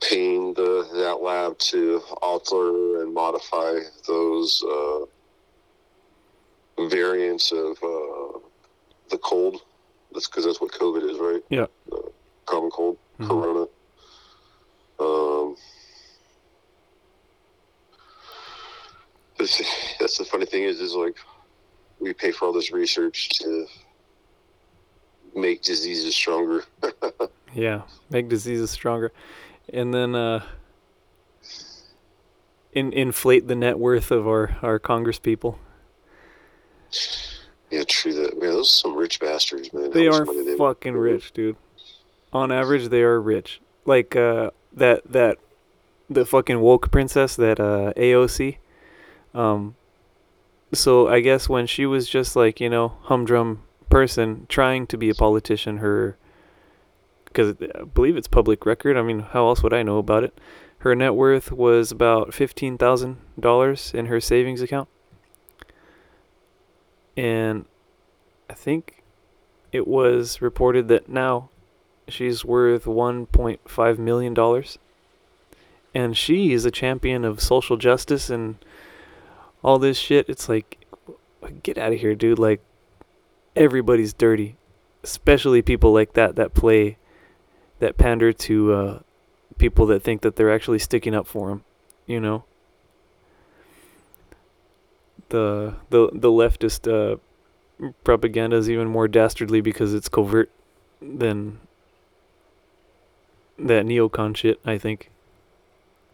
[0.00, 5.00] paying the, that lab to alter and modify those uh,
[6.88, 8.38] variants of uh,
[9.10, 9.62] the cold.
[10.12, 11.42] That's because that's what COVID is, right?
[11.50, 11.66] Yeah.
[11.88, 12.10] The
[12.46, 13.28] common cold, Mhm.
[13.28, 13.66] corona.
[14.98, 15.56] Um,
[19.38, 21.16] that's the funny thing is, is like
[22.00, 23.66] we pay for all this research to
[25.34, 26.64] make diseases stronger.
[27.54, 27.82] Yeah.
[28.10, 29.12] Make diseases stronger.
[29.72, 30.44] And then uh
[32.72, 35.58] in, inflate the net worth of our, our Congress people.
[37.70, 38.38] Yeah, true that.
[38.66, 39.90] Those some rich bastards, man.
[39.90, 41.56] They are they- fucking rich, dude.
[42.32, 43.60] On average, they are rich.
[43.84, 45.38] Like uh, that that
[46.10, 48.56] the fucking woke princess that uh, AOC.
[49.34, 49.76] Um.
[50.72, 55.10] So I guess when she was just like you know humdrum person trying to be
[55.10, 56.16] a politician, her
[57.26, 58.96] because I believe it's public record.
[58.96, 60.36] I mean, how else would I know about it?
[60.78, 64.88] Her net worth was about fifteen thousand dollars in her savings account,
[67.16, 67.66] and
[68.48, 69.02] I think
[69.72, 71.50] it was reported that now
[72.08, 74.78] she's worth 1.5 million dollars.
[75.94, 78.56] And she is a champion of social justice and
[79.62, 80.28] all this shit.
[80.28, 80.84] It's like
[81.62, 82.38] get out of here dude.
[82.38, 82.60] Like
[83.54, 84.56] everybody's dirty.
[85.02, 86.98] Especially people like that that play
[87.78, 88.98] that pander to uh,
[89.56, 91.64] people that think that they're actually sticking up for them
[92.06, 92.44] you know?
[95.28, 97.16] The the the leftist uh,
[98.04, 100.50] propaganda is even more dastardly because it's covert
[101.00, 101.60] than
[103.58, 105.10] that neocon shit, I think.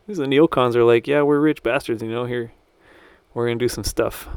[0.07, 2.53] Because the neocons are like, yeah, we're rich bastards, you know, here.
[3.35, 4.29] We're going to do some stuff.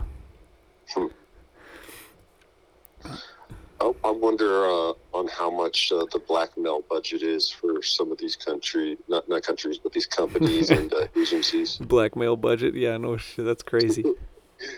[3.81, 8.17] I, I wonder uh, on how much uh, the blackmail budget is for some of
[8.17, 11.77] these country, not not countries, but these companies and uh, agencies.
[11.77, 12.75] Blackmail budget.
[12.75, 13.45] Yeah, no shit.
[13.45, 14.03] That's crazy.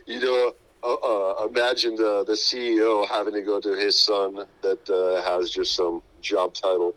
[0.07, 0.53] You know,
[0.83, 5.49] uh, uh, imagine the, the CEO having to go to his son that uh, has
[5.49, 6.95] just some job title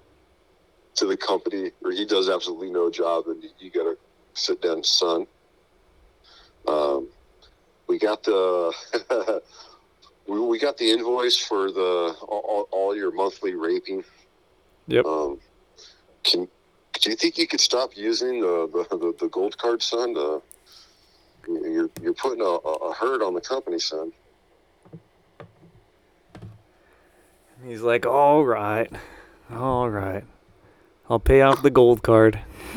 [0.97, 3.97] to the company, or he does absolutely no job, and you, you got to
[4.35, 5.27] sit down, son.
[6.67, 7.09] Um,
[7.87, 8.73] we got the
[10.29, 14.05] we, we got the invoice for the all, all your monthly raping.
[14.87, 15.05] Yep.
[15.05, 15.41] Um,
[16.23, 16.49] can
[17.01, 20.15] do you think you could stop using the the, the, the gold card, son?
[20.17, 20.41] Uh,
[21.49, 24.13] you're you're putting a, a hurt on the company, son.
[27.65, 28.91] He's like, all right.
[29.53, 30.25] All right.
[31.09, 32.41] I'll pay off the gold card.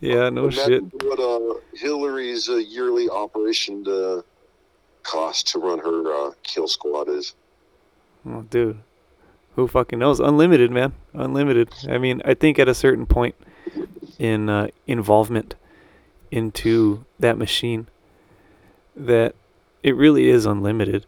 [0.00, 0.82] yeah, no shit.
[1.04, 4.22] What uh, Hillary's uh, yearly operation uh,
[5.02, 7.34] cost to run her uh, kill squad is?
[8.26, 8.80] Oh, dude.
[9.54, 10.18] Who fucking knows?
[10.18, 10.94] Unlimited, man.
[11.12, 11.68] Unlimited.
[11.88, 13.34] I mean, I think at a certain point
[14.18, 15.56] in uh, involvement
[16.32, 17.86] into that machine
[18.96, 19.34] that
[19.82, 21.06] it really is unlimited.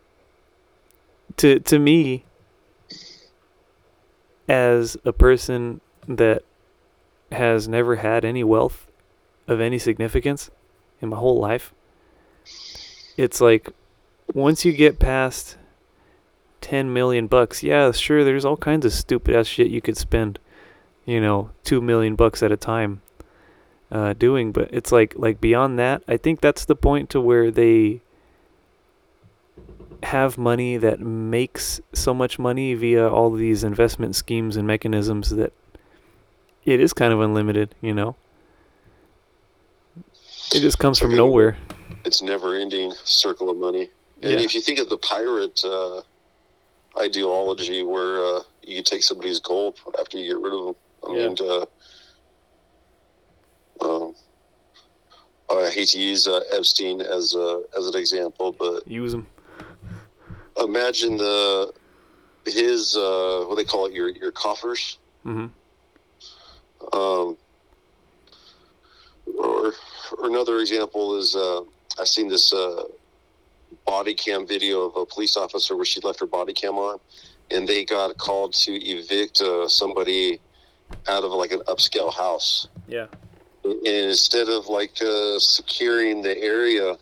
[1.38, 2.24] To to me
[4.46, 6.42] as a person that
[7.32, 8.86] has never had any wealth
[9.48, 10.50] of any significance
[11.00, 11.72] in my whole life,
[13.16, 13.70] it's like
[14.32, 15.56] once you get past
[16.60, 20.38] 10 million bucks, yeah, sure, there's all kinds of stupid ass shit you could spend,
[21.04, 23.02] you know, 2 million bucks at a time
[23.90, 27.50] uh, doing, but it's like like beyond that, I think that's the point to where
[27.50, 28.00] they
[30.02, 35.52] have money that makes so much money via all these investment schemes and mechanisms that
[36.64, 38.16] it is kind of unlimited, you know.
[40.54, 41.56] It just comes from nowhere.
[42.04, 43.90] It's never ending circle of money.
[44.22, 44.38] And Yeah.
[44.40, 46.02] if you think of the pirate uh,
[46.98, 50.74] ideology, where uh, you take somebody's gold after you get rid of them,
[51.08, 51.28] I Yeah.
[51.28, 51.66] mean, uh,
[53.84, 54.14] um,
[55.50, 59.26] I hate to use uh, Epstein as a, as an example, but Use them.
[60.58, 61.72] imagine the
[62.46, 64.98] his uh, what they call it your your coffers.
[65.22, 65.46] hmm
[66.92, 67.36] Um,
[69.38, 69.72] or,
[70.18, 71.60] or another example is uh,
[71.98, 72.84] I've seen this uh,
[73.86, 76.98] body cam video of a police officer where she left her body cam on,
[77.50, 80.40] and they got called to evict uh, somebody
[81.08, 82.68] out of like an upscale house.
[82.86, 83.06] Yeah.
[83.64, 86.96] And instead of like uh, securing the area,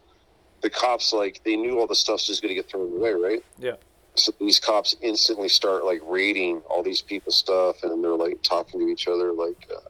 [0.62, 3.40] the cops like they knew all the stuff's just going to get thrown away, right?
[3.58, 3.76] Yeah.
[4.16, 8.80] So these cops instantly start like raiding all these people's stuff, and they're like talking
[8.80, 9.88] to each other, like, uh,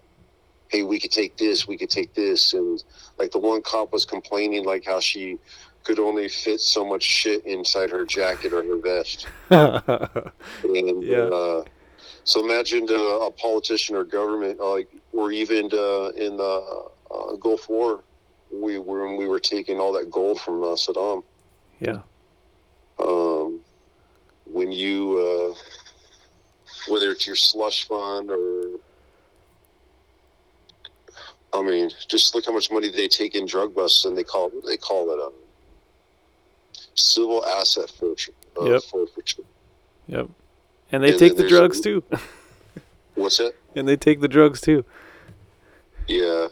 [0.69, 2.83] "Hey, we could take this, we could take this," and
[3.19, 5.39] like the one cop was complaining like how she
[5.85, 9.27] could only fit so much shit inside her jacket or her vest.
[10.65, 11.25] And, Yeah.
[11.25, 11.65] uh,
[12.25, 12.95] so imagine uh,
[13.27, 18.05] a politician or government, like, or even uh, in the uh, Gulf War,
[18.53, 21.23] we were when we were taking all that gold from uh, Saddam.
[21.81, 22.01] yeah.
[22.99, 23.61] Um,
[24.45, 25.55] when you, uh,
[26.93, 28.65] whether it's your slush fund or,
[31.55, 34.49] I mean, just look how much money they take in drug busts, and they call
[34.49, 35.31] it they call it a
[36.95, 38.33] civil asset forfeiture.
[38.61, 38.83] Uh, Yep.
[38.83, 39.43] forfeiture.
[40.07, 40.29] Yep.
[40.93, 42.05] And they And take the drugs too.
[43.15, 43.55] What's that?
[43.77, 44.85] and they take the drugs too.
[46.07, 46.49] Yeah.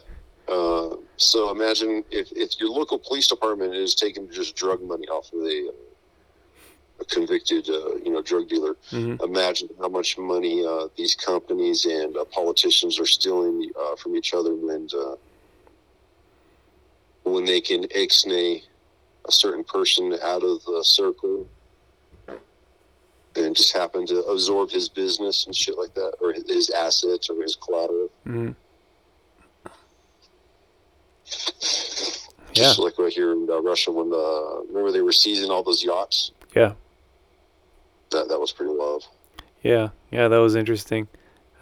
[0.47, 5.31] Uh, So imagine if, if your local police department is taking just drug money off
[5.33, 5.69] of a,
[6.99, 8.75] a convicted, uh, you know, drug dealer.
[8.89, 14.15] hmm Imagine how much money uh, these companies and uh, politicians are stealing uh, from
[14.15, 15.15] each other when uh,
[17.23, 18.63] when they can ixnay
[19.27, 21.47] a certain person out of the circle
[23.35, 27.41] and just happen to absorb his business and shit like that, or his assets or
[27.41, 28.09] his collateral.
[28.25, 28.51] hmm
[32.53, 32.73] Yeah.
[32.77, 36.31] Like right here in uh, Russia when the remember they were seizing all those yachts.
[36.55, 36.73] Yeah.
[38.11, 39.07] That that was pretty wild.
[39.63, 41.07] Yeah, yeah, that was interesting.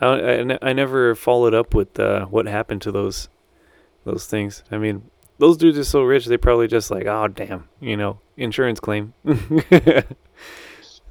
[0.01, 0.07] I,
[0.41, 3.29] I, I never followed up with uh, what happened to those
[4.05, 4.63] those things.
[4.71, 5.03] I mean,
[5.37, 9.13] those dudes are so rich, they probably just like, oh damn, you know, insurance claim,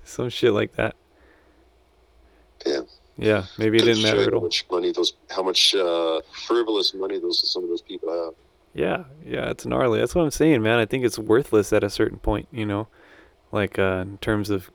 [0.09, 0.97] some shit like that.
[2.67, 2.81] Yeah.
[3.21, 7.19] Yeah, maybe it didn't matter at how much money those, how much uh, frivolous money
[7.19, 8.35] those some of those people have.
[8.75, 9.99] Yeah, yeah, it's gnarly.
[9.99, 10.79] That's what I'm saying, man.
[10.79, 12.87] I think it's worthless at a certain point, you know,
[13.51, 14.71] like uh, in terms of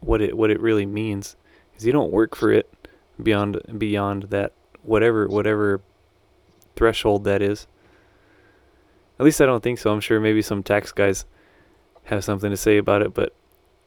[0.00, 1.36] what it what it really means.
[1.70, 2.88] Because you don't work for it
[3.22, 5.82] beyond beyond that whatever whatever
[6.76, 7.66] threshold that is.
[9.18, 9.92] At least I don't think so.
[9.92, 11.26] I'm sure maybe some tax guys
[12.04, 13.34] have something to say about it, but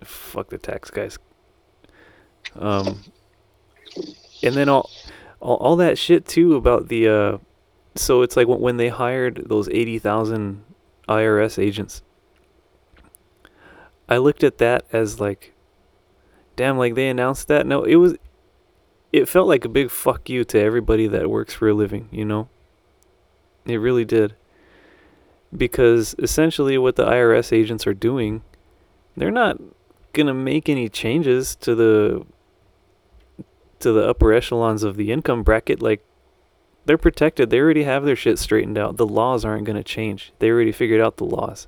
[0.03, 1.17] fuck the tax guys.
[2.55, 3.03] Um,
[4.43, 4.89] and then all,
[5.39, 7.37] all all that shit too about the uh
[7.95, 10.63] so it's like when, when they hired those 80,000
[11.09, 12.01] IRS agents
[14.07, 15.53] I looked at that as like
[16.55, 17.65] damn like they announced that?
[17.65, 18.15] No it was
[19.11, 22.25] it felt like a big fuck you to everybody that works for a living you
[22.25, 22.49] know?
[23.65, 24.35] It really did.
[25.55, 28.43] Because essentially what the IRS agents are doing
[29.15, 29.57] they're not
[30.27, 32.25] to make any changes to the
[33.79, 36.03] to the upper echelons of the income bracket like
[36.85, 37.49] they're protected.
[37.49, 38.95] They already have their shit straightened out.
[38.95, 40.31] The laws aren't to change.
[40.39, 41.67] They already figured out the laws.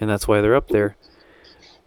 [0.00, 0.96] And that's why they're up there.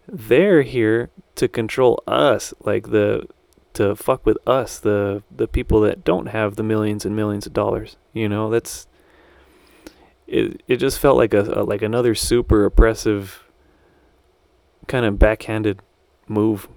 [0.06, 3.28] They're here to control us, like the
[3.74, 7.54] to fuck with us, the the people that don't have the millions and millions of
[7.54, 7.96] dollars.
[8.12, 8.88] You know, that's
[10.28, 13.46] it it just felt like a, a like another super oppressive
[14.88, 15.82] kind of backhanded
[16.28, 16.68] move,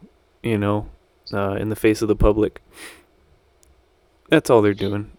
[0.43, 0.89] you know,
[1.33, 2.61] uh, in the face of the public.
[4.29, 5.13] That's all they're doing.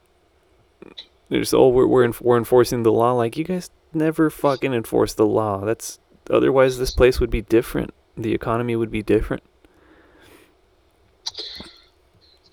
[1.29, 3.13] They're just oh we're we're, enf- we're enforcing the law.
[3.13, 5.63] Like you guys never fucking enforce the law.
[5.65, 5.99] That's
[6.29, 7.93] otherwise this place would be different.
[8.17, 9.43] The economy would be different.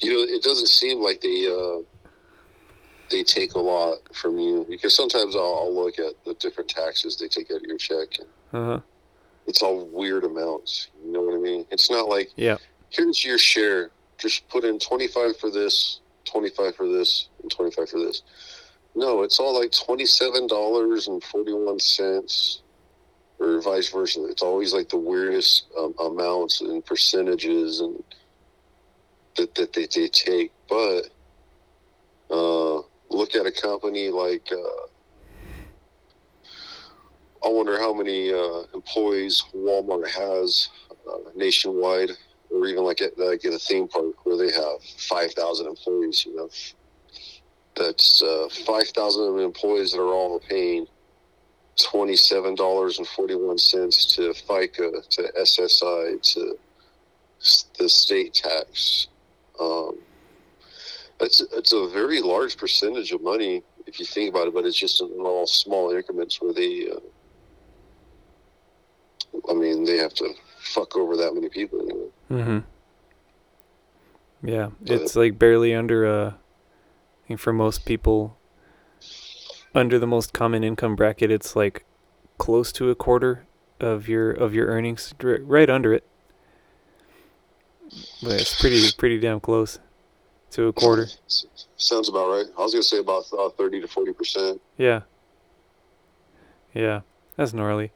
[0.00, 1.82] You know, it doesn't seem like they uh,
[3.10, 7.16] they take a lot from you because sometimes I'll, I'll look at the different taxes
[7.16, 8.08] they take out of your check.
[8.18, 8.80] And Uh huh.
[9.46, 10.88] It's all weird amounts.
[11.04, 11.66] You know what I mean?
[11.70, 12.58] It's not like Yeah.
[12.90, 13.90] here's your share.
[14.18, 17.98] Just put in twenty five for this, twenty five for this, and twenty five for
[17.98, 18.22] this.
[18.94, 22.60] No, it's all like twenty seven dollars and forty one cents,
[23.38, 24.24] or vice versa.
[24.26, 28.02] It's always like the weirdest um, amounts and percentages and
[29.36, 30.52] that that they, they take.
[30.68, 31.08] But
[32.30, 34.48] uh, look at a company like.
[34.52, 34.86] Uh,
[37.44, 40.68] I wonder how many uh, employees Walmart has
[41.10, 42.10] uh, nationwide,
[42.50, 46.24] or even like at, like at a theme park where they have five thousand employees.
[46.24, 46.50] You know,
[47.74, 50.86] that's uh, five thousand employees that are all paying
[51.82, 56.58] twenty seven dollars and forty one cents to FICA, to SSI, to
[57.78, 59.08] the state tax.
[59.60, 59.98] Um,
[61.20, 64.78] it's it's a very large percentage of money if you think about it, but it's
[64.78, 66.88] just in all small increments where they.
[66.88, 67.00] Uh,
[69.48, 71.80] I mean, they have to fuck over that many people.
[71.80, 72.08] Anyway.
[72.30, 72.58] Mm-hmm.
[74.48, 78.36] Yeah, But- it's like barely under uh, I think for most people,
[79.74, 81.84] under the most common income bracket, it's like
[82.38, 83.46] close to a quarter
[83.80, 86.04] of your of your earnings, right under it.
[88.22, 89.78] But it's pretty pretty damn close
[90.52, 91.06] to a quarter.
[91.76, 92.46] Sounds about right.
[92.58, 94.60] I was gonna say about uh, thirty to forty percent.
[94.76, 95.02] Yeah.
[96.74, 97.00] Yeah,
[97.36, 97.92] that's gnarly.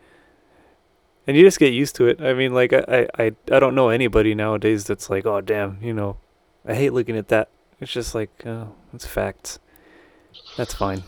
[1.26, 2.20] And you just get used to it.
[2.20, 5.92] I mean, like I, I, I don't know anybody nowadays that's like, oh damn, you
[5.92, 6.18] know,
[6.64, 7.48] I hate looking at that.
[7.80, 9.58] It's just like, oh, it's facts.
[10.56, 11.02] That's fine.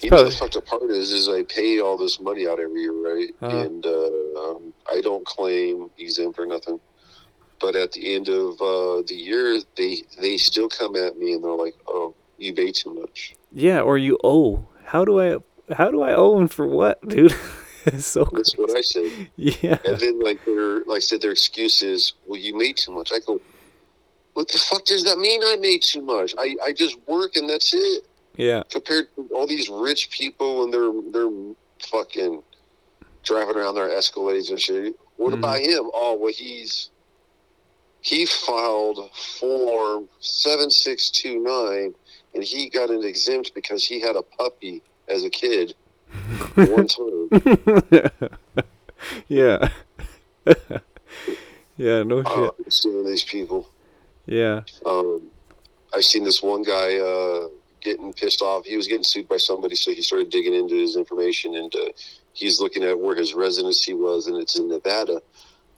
[0.00, 2.80] You know, the fucked up part is, is I pay all this money out every
[2.80, 3.28] year, right?
[3.40, 3.56] Uh-huh.
[3.56, 6.80] And uh, um, I don't claim exempt or nothing.
[7.60, 11.44] But at the end of uh, the year, they they still come at me and
[11.44, 14.66] they're like, "Oh, you pay too much." Yeah, or you owe.
[14.86, 15.36] How do I?
[15.74, 17.34] How do I owe and for what, dude?
[17.98, 19.10] so That's what I said.
[19.36, 19.78] yeah.
[19.84, 23.12] And then like their like I said, their excuse is, "Well, you made too much."
[23.12, 23.40] I go,
[24.34, 25.40] "What the fuck does that mean?
[25.44, 26.34] I made too much?
[26.38, 28.04] I I just work and that's it."
[28.36, 28.62] Yeah.
[28.70, 31.54] compared to all these rich people and they're they're
[31.90, 32.42] fucking
[33.24, 34.94] driving around their Escalades and shit.
[35.16, 35.38] What Mhm.
[35.38, 35.90] about him?
[35.92, 36.90] Oh, well, he's
[38.02, 41.94] he filed form seven six two nine,
[42.34, 45.74] and he got an exempt because he had a puppy as a kid
[46.54, 48.10] one time.
[49.28, 49.68] yeah.
[51.76, 52.72] yeah, no Uh, shit.
[52.72, 53.68] some of these people.
[54.26, 54.62] Yeah.
[54.86, 55.22] Um,
[55.94, 57.48] I've seen this one guy uh,
[57.80, 58.64] getting pissed off.
[58.64, 61.88] He was getting sued by somebody, so he started digging into his information, and uh,
[62.32, 65.20] he's looking at where his residency was, and it's in Nevada,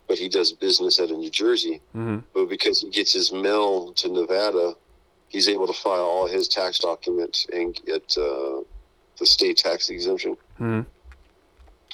[0.09, 1.81] but he does business out of New Jersey.
[1.93, 4.75] hmm But because he gets his mail to Nevada,
[5.29, 8.61] he's able to file all his tax documents and get uh,
[9.19, 10.37] the state tax exemption.
[10.59, 10.81] hmm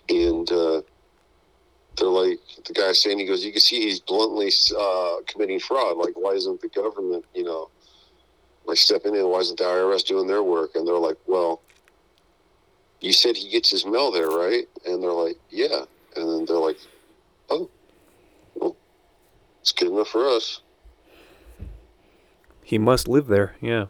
[0.08, 0.82] And uh,
[1.96, 5.96] they're like, the guy's saying, he goes, you can see he's bluntly uh, committing fraud.
[5.96, 7.70] Like, why isn't the government, you know,
[8.66, 9.26] like stepping in?
[9.28, 10.70] Why isn't the IRS doing their work?
[10.74, 11.60] And they're like, well,
[13.00, 14.64] you said he gets his mail there, right?
[14.86, 15.84] And they're like, yeah.
[16.16, 16.78] And then they're like,
[17.50, 17.70] oh,
[18.54, 18.76] well,
[19.60, 20.60] it's good enough for us.
[22.62, 23.56] He must live there.
[23.60, 23.86] Yeah.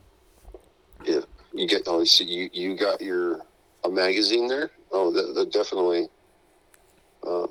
[1.58, 3.40] You get, oh, so you, you got your
[3.84, 4.70] a magazine there?
[4.92, 6.06] Oh, that, that definitely
[7.26, 7.48] uh,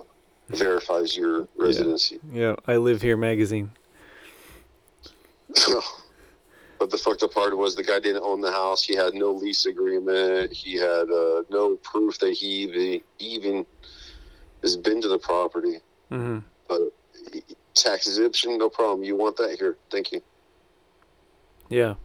[0.47, 2.21] verifies your residency.
[2.31, 2.55] Yeah.
[2.65, 3.69] I live here magazine.
[6.79, 8.81] but the fucked up part was the guy didn't own the house.
[8.81, 10.53] He had no lease agreement.
[10.53, 13.65] He had uh, no proof that he even, even
[14.61, 15.79] has been to the property.
[16.09, 16.39] hmm
[17.73, 19.03] Tax exemption, no problem.
[19.03, 19.75] You want that here?
[19.91, 20.21] Thank you.
[21.69, 21.95] Yeah.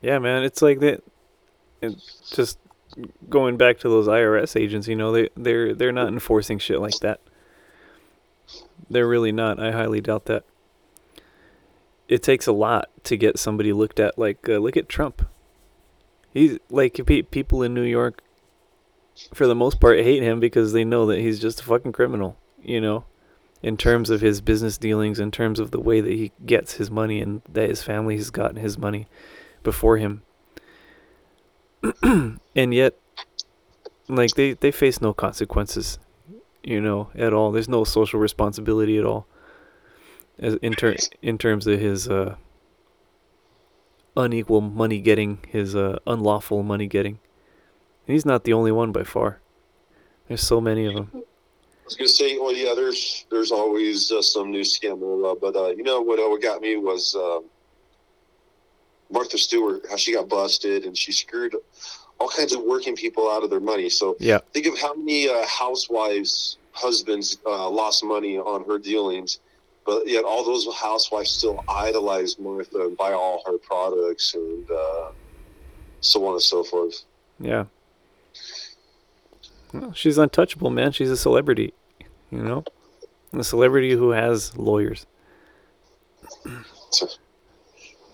[0.00, 0.44] Yeah, man.
[0.44, 1.02] It's like that.
[1.80, 2.58] It's just
[3.28, 4.88] going back to those IRS agents.
[4.88, 7.20] You know, they they're they're not enforcing shit like that.
[8.90, 9.60] They're really not.
[9.60, 10.44] I highly doubt that.
[12.08, 14.18] It takes a lot to get somebody looked at.
[14.18, 15.28] Like, uh, look at Trump.
[16.32, 18.22] He's like people in New York,
[19.34, 22.38] for the most part, hate him because they know that he's just a fucking criminal.
[22.62, 23.04] You know,
[23.62, 26.90] in terms of his business dealings, in terms of the way that he gets his
[26.90, 29.06] money, and that his family has gotten his money
[29.62, 30.22] before him.
[32.02, 32.94] and yet,
[34.08, 35.98] like they they face no consequences,
[36.62, 37.52] you know, at all.
[37.52, 39.26] There's no social responsibility at all.
[40.38, 42.36] As in ter- in terms of his uh,
[44.16, 47.18] unequal money getting, his uh, unlawful money getting.
[48.06, 49.40] And he's not the only one by far.
[50.26, 51.10] There's so many of them.
[51.14, 51.20] I
[51.84, 55.68] was gonna say, well, yeah, there's there's always uh, some new scandal, uh, but uh,
[55.68, 56.18] you know what?
[56.18, 57.44] Uh, what got me was um
[59.10, 61.54] Martha Stewart, how she got busted and she screwed
[62.18, 63.88] all kinds of working people out of their money.
[63.88, 64.40] So Yeah.
[64.52, 69.40] think of how many uh, housewives' husbands uh, lost money on her dealings,
[69.86, 75.10] but yet all those housewives still idolize Martha and buy all her products and uh,
[76.00, 77.04] so on and so forth.
[77.40, 77.64] Yeah.
[79.72, 80.92] Well, she's untouchable, man.
[80.92, 81.72] She's a celebrity,
[82.30, 82.64] you know,
[83.32, 85.06] a celebrity who has lawyers.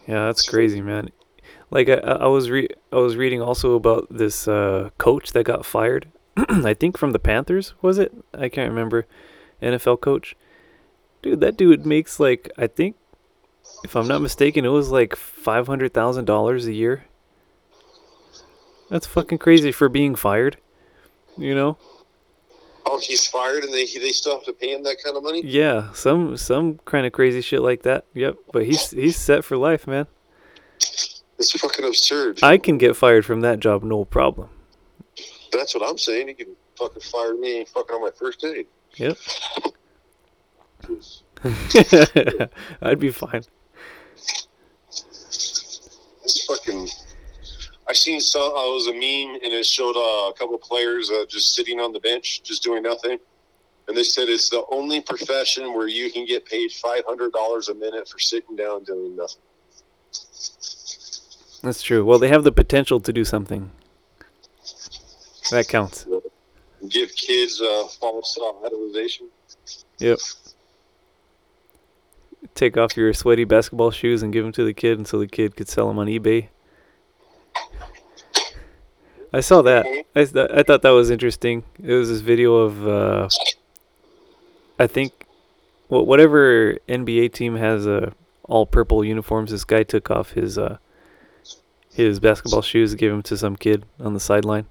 [0.06, 1.10] Yeah, that's crazy, man.
[1.70, 5.64] Like I, I was re- I was reading also about this uh, coach that got
[5.64, 6.08] fired.
[6.36, 8.12] I think from the Panthers was it?
[8.32, 9.06] I can't remember.
[9.62, 10.36] NFL coach.
[11.22, 12.96] Dude, that dude makes like I think,
[13.82, 17.04] if I'm not mistaken, it was like five hundred thousand dollars a year.
[18.90, 20.58] That's fucking crazy for being fired.
[21.36, 21.78] You know?
[22.94, 25.42] Oh, he's fired and they they still have to pay him that kind of money.
[25.44, 28.04] Yeah, some some kind of crazy shit like that.
[28.14, 30.06] Yep, but he's he's set for life, man.
[30.78, 32.38] It's fucking absurd.
[32.44, 34.48] I can get fired from that job, no problem.
[35.50, 36.28] That's what I'm saying.
[36.28, 38.66] You can fucking fire me fucking on my first day.
[38.94, 39.18] Yep.
[42.80, 43.42] I'd be fine.
[46.22, 46.88] It's fucking.
[47.88, 48.42] I seen some.
[48.42, 51.54] Uh, it was a meme, and it showed uh, a couple of players uh, just
[51.54, 53.18] sitting on the bench, just doing nothing.
[53.86, 57.68] And they said it's the only profession where you can get paid five hundred dollars
[57.68, 59.42] a minute for sitting down doing nothing.
[61.62, 62.04] That's true.
[62.04, 63.70] Well, they have the potential to do something.
[65.50, 66.06] That counts.
[66.88, 69.28] Give kids uh, false uh, idolization.
[69.98, 70.18] Yep.
[72.54, 75.26] Take off your sweaty basketball shoes and give them to the kid, and so the
[75.26, 76.48] kid could sell them on eBay.
[79.34, 79.84] I saw that.
[80.14, 81.64] I, th- I thought that was interesting.
[81.82, 83.28] It was this video of, uh,
[84.78, 85.26] I think,
[85.88, 88.12] wh- whatever NBA team has uh,
[88.44, 89.50] all purple uniforms.
[89.50, 90.78] This guy took off his uh,
[91.92, 94.66] his basketball shoes and gave them to some kid on the sideline.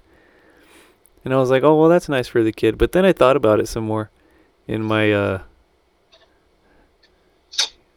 [1.26, 2.78] And I was like, oh well, that's nice for the kid.
[2.78, 4.10] But then I thought about it some more
[4.66, 5.42] in my uh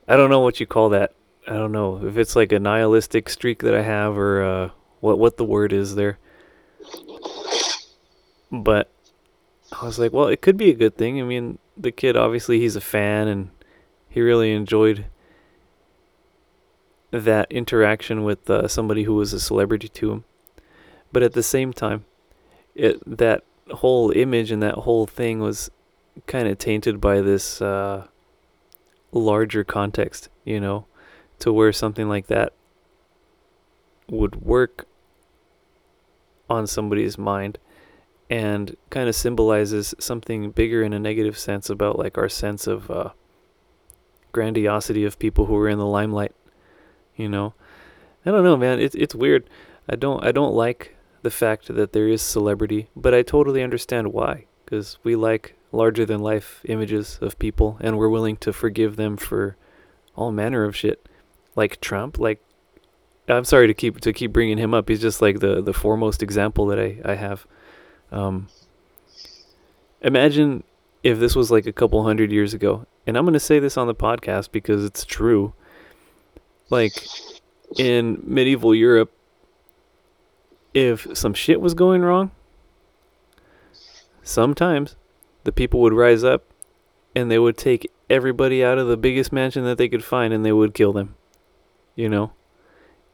[0.05, 1.13] I don't know what you call that.
[1.47, 4.69] I don't know if it's like a nihilistic streak that I have or uh
[4.99, 6.17] what what the word is there.
[8.51, 8.91] But
[9.71, 11.19] I was like, well, it could be a good thing.
[11.19, 13.49] I mean, the kid obviously he's a fan and
[14.09, 15.05] he really enjoyed
[17.11, 20.23] that interaction with uh, somebody who was a celebrity to him.
[21.11, 22.05] But at the same time,
[22.75, 25.69] it that whole image and that whole thing was
[26.25, 28.07] kind of tainted by this uh,
[29.11, 30.85] larger context, you know,
[31.39, 32.53] to where something like that
[34.09, 34.87] would work
[36.49, 37.57] on somebody's mind
[38.29, 42.91] and kind of symbolizes something bigger in a negative sense about like our sense of
[42.91, 43.09] uh,
[44.31, 46.33] grandiosity of people who are in the limelight
[47.17, 47.53] you know?
[48.25, 49.49] I don't know man it's it's weird.
[49.89, 54.13] I don't i don't like the fact that there is celebrity but i totally understand
[54.13, 58.95] why because we like larger than life images of people and we're willing to forgive
[58.95, 59.55] them for
[60.15, 61.07] all manner of shit.
[61.55, 62.43] Like trump like
[63.27, 64.89] i'm sorry to keep to keep bringing him up.
[64.89, 67.47] He's just like the the foremost example that i i have
[68.11, 68.47] um
[70.01, 70.63] imagine
[71.03, 73.77] if this was like a couple hundred years ago and i'm going to say this
[73.77, 75.53] on the podcast because it's true
[76.69, 77.07] like
[77.77, 79.11] in medieval Europe,
[80.73, 82.31] if some shit was going wrong,
[84.23, 84.95] sometimes
[85.43, 86.43] the people would rise up
[87.15, 90.45] and they would take everybody out of the biggest mansion that they could find and
[90.45, 91.15] they would kill them.
[91.95, 92.31] You know?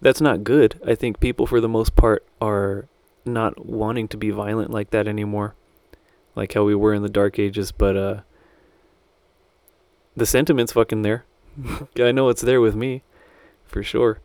[0.02, 0.80] That's not good.
[0.86, 2.90] I think people, for the most part, are
[3.26, 5.56] not wanting to be violent like that anymore.
[6.36, 8.22] Like how we were in the Dark Ages, but, uh,
[10.16, 11.26] the sentiment's fucking there.
[11.98, 13.04] I know it's there with me
[13.66, 14.20] for sure.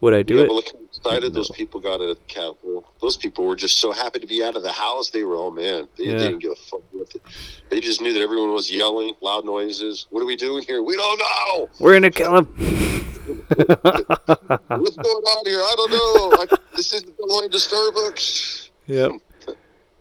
[0.00, 0.46] Would I do yeah, it?
[0.48, 2.90] But look how excited those people got at Capitol.
[3.02, 5.10] Those people were just so happy to be out of the house.
[5.10, 6.12] They were, oh man, they, Yeah.
[6.12, 7.22] they didn't give a fuck with it.
[7.68, 10.06] They just knew that everyone was yelling, loud noises.
[10.10, 10.82] What are we doing here?
[10.82, 11.68] We don't know.
[11.78, 13.06] We're gonna kill him.
[13.36, 15.60] What's going on here?
[15.60, 16.36] I don't know.
[16.38, 16.46] I,
[16.76, 18.70] this isn't going to Starbucks.
[18.86, 19.12] yep.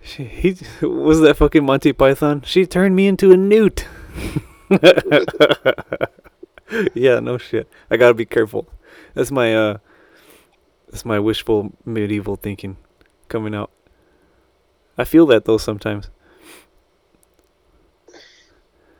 [0.02, 2.42] She, he was that fucking Monty Python.
[2.46, 3.86] She turned me into a newt.
[6.94, 7.68] yeah, no shit.
[7.92, 8.68] I gotta be careful.
[9.14, 9.78] That's my uh,
[10.88, 12.78] that's my wishful medieval thinking
[13.28, 13.72] coming out.
[14.98, 16.10] I feel that though sometimes.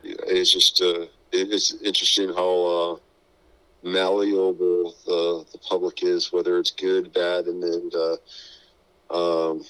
[0.02, 2.96] Yeah, It's just uh, it's interesting how uh,
[3.82, 9.64] malleable the the public is, whether it's good, bad, and then uh, um,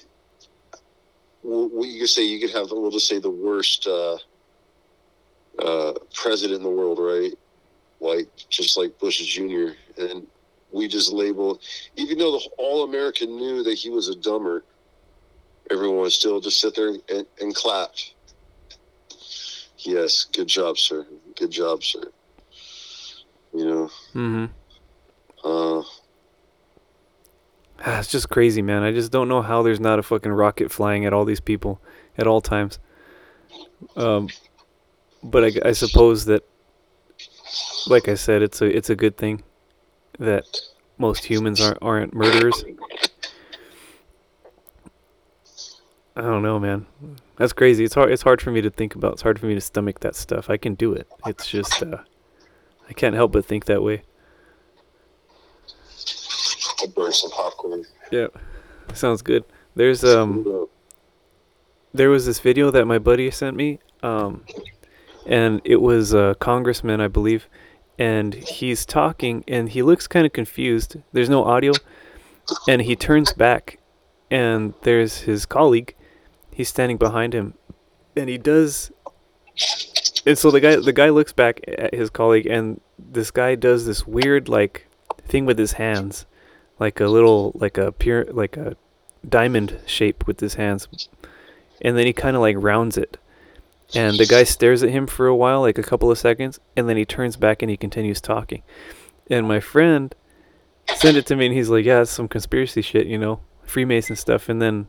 [1.43, 4.17] we you could say you could have we'll just say the worst uh,
[5.59, 7.33] uh, president in the world, right?
[7.99, 9.73] Like just like Bush Jr.
[9.97, 10.27] and
[10.71, 11.59] we just label,
[11.95, 14.63] even though the all America knew that he was a dumber,
[15.69, 18.13] everyone still just sit there and, and clapped.
[19.79, 21.05] Yes, good job, sir.
[21.35, 22.03] Good job, sir.
[23.53, 24.45] You know, Mm-hmm.
[25.43, 25.83] uh,
[27.83, 28.83] Ah, it's just crazy, man.
[28.83, 31.81] I just don't know how there's not a fucking rocket flying at all these people
[32.15, 32.77] at all times.
[33.95, 34.29] Um,
[35.23, 36.43] but I, I suppose that,
[37.87, 39.43] like I said, it's a it's a good thing
[40.19, 40.45] that
[40.99, 42.63] most humans aren't aren't murderers.
[46.15, 46.85] I don't know, man.
[47.37, 47.83] That's crazy.
[47.83, 48.11] It's hard.
[48.11, 49.13] It's hard for me to think about.
[49.13, 50.51] It's hard for me to stomach that stuff.
[50.51, 51.07] I can do it.
[51.25, 51.97] It's just uh,
[52.91, 54.03] I can't help but think that way.
[56.81, 57.85] I'll burn some popcorn.
[58.11, 58.27] Yeah,
[58.93, 59.45] sounds good.
[59.75, 60.67] There's um.
[61.93, 64.43] there was this video that my buddy sent me um
[65.25, 67.47] and it was a congressman i believe
[67.99, 71.73] and he's talking and he looks kind of confused there's no audio
[72.67, 73.77] and he turns back
[74.29, 75.93] and there's his colleague
[76.53, 77.53] he's standing behind him
[78.15, 78.91] and he does
[80.25, 83.85] and so the guy the guy looks back at his colleague and this guy does
[83.85, 84.87] this weird like
[85.27, 86.25] thing with his hands.
[86.79, 88.75] Like a little like a pure like a
[89.27, 90.87] diamond shape with his hands.
[91.81, 93.17] And then he kind of like rounds it.
[93.93, 96.87] And the guy stares at him for a while like a couple of seconds and
[96.87, 98.63] then he turns back and he continues talking.
[99.29, 100.13] And my friend
[100.95, 104.15] sent it to me and he's like yeah it's some conspiracy shit you know freemason
[104.15, 104.49] stuff.
[104.49, 104.87] And then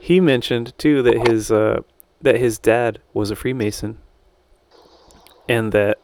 [0.00, 1.80] he mentioned too that his uh
[2.20, 3.98] that his dad was a freemason
[5.48, 5.98] and that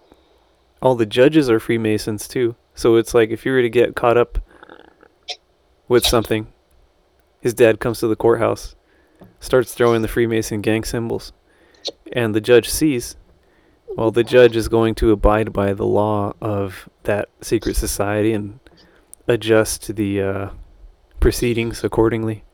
[0.81, 4.17] all the judges are freemasons too so it's like if you were to get caught
[4.17, 4.39] up
[5.89, 6.47] with something
[7.41, 8.75] his dad comes to the courthouse
[9.45, 11.33] starts throwing the Freemason gang symbols,
[12.13, 13.17] and the judge sees.
[13.97, 18.59] Well, the judge is going to abide by the law of that secret society and
[19.29, 20.49] adjust the uh,
[21.21, 22.45] proceedings accordingly.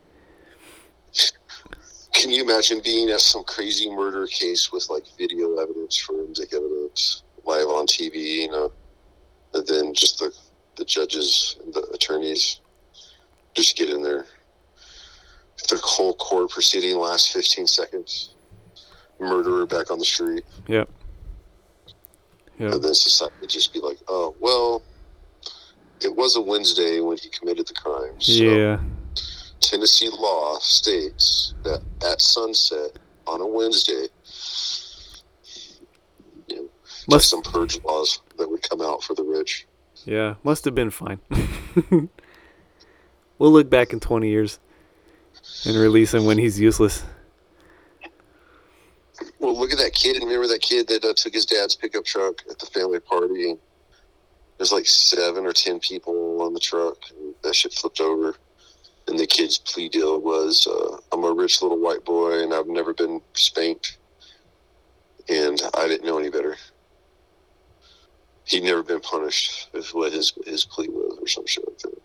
[2.21, 7.23] Can you imagine being at some crazy murder case with like video evidence, forensic evidence,
[7.47, 8.71] live on TV, you know,
[9.55, 10.31] and then just the
[10.77, 12.61] the judges and the attorneys
[13.55, 14.27] Just get in there.
[15.69, 18.35] The whole court proceeding lasts 15 seconds,
[19.19, 20.45] murderer back on the street.
[20.69, 20.91] Yep.
[22.59, 22.73] Yep.
[22.73, 24.83] And then society would just be like, oh, well,
[26.03, 28.21] it was a Wednesday when he committed the crime.
[28.21, 28.81] So Yeah.
[29.61, 34.07] Tennessee law states that at sunset on a Wednesday,
[36.49, 36.69] you know,
[37.09, 39.67] Must some purge laws that would come out for the rich.
[40.05, 41.21] yeah, must have been fine.
[43.39, 44.59] we'll look back in 20 years
[45.67, 47.05] and release him when he's useless.
[49.39, 50.23] Well, look at that kid.
[50.23, 53.57] Remember that kid that uh, took his dad's pickup truck at the family party?
[54.59, 56.97] There's like seven or ten people on the truck.
[57.11, 58.35] And that shit flipped over.
[59.11, 62.69] And the kid's plea deal was uh, I'm a rich little white boy and I've
[62.69, 63.99] never been spanked.
[65.29, 66.57] And I didn't know any better.
[68.45, 72.03] He'd never been punished, is what his, his plea was, or some shit like that.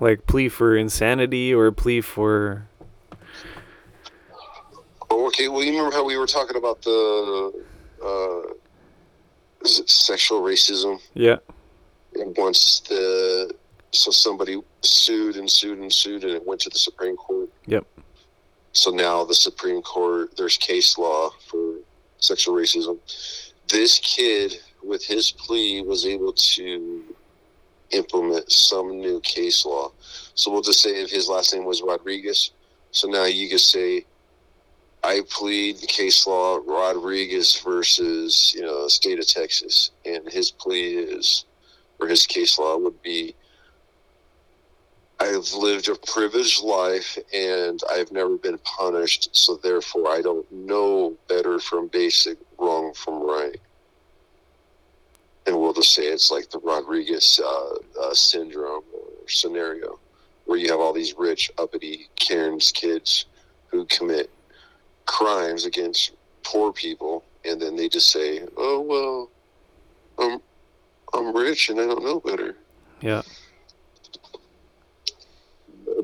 [0.00, 2.66] Like plea for insanity or plea for
[5.10, 5.48] Oh, okay.
[5.48, 7.64] Well, you remember how we were talking about the
[8.02, 8.40] uh,
[9.64, 10.98] is it sexual racism?
[11.14, 11.36] yeah,
[12.14, 13.54] And once the
[13.92, 17.48] so somebody sued and sued and sued, and it went to the Supreme Court.
[17.66, 17.86] Yep.
[18.72, 21.76] So now the Supreme Court, there's case law for
[22.18, 22.98] sexual racism.
[23.68, 27.02] This kid, with his plea, was able to
[27.90, 29.92] implement some new case law.
[30.34, 32.50] So we'll just say if his last name was Rodriguez,
[32.90, 34.04] so now you can say,
[35.02, 40.50] I plead the case law Rodriguez versus you know the state of Texas, and his
[40.50, 41.44] plea is,
[42.00, 43.34] or his case law would be,
[45.18, 51.14] I've lived a privileged life and I've never been punished, so therefore I don't know
[51.28, 53.58] better from basic, wrong from right.
[55.46, 59.98] And we'll just say it's like the Rodriguez uh, uh, syndrome or scenario,
[60.44, 63.26] where you have all these rich, uppity Karen's kids
[63.68, 64.28] who commit
[65.06, 66.12] crimes against
[66.42, 69.30] poor people, and then they just say, "Oh well,
[70.18, 70.40] I'm
[71.14, 72.56] I'm rich and I don't know better."
[73.00, 73.22] yeah,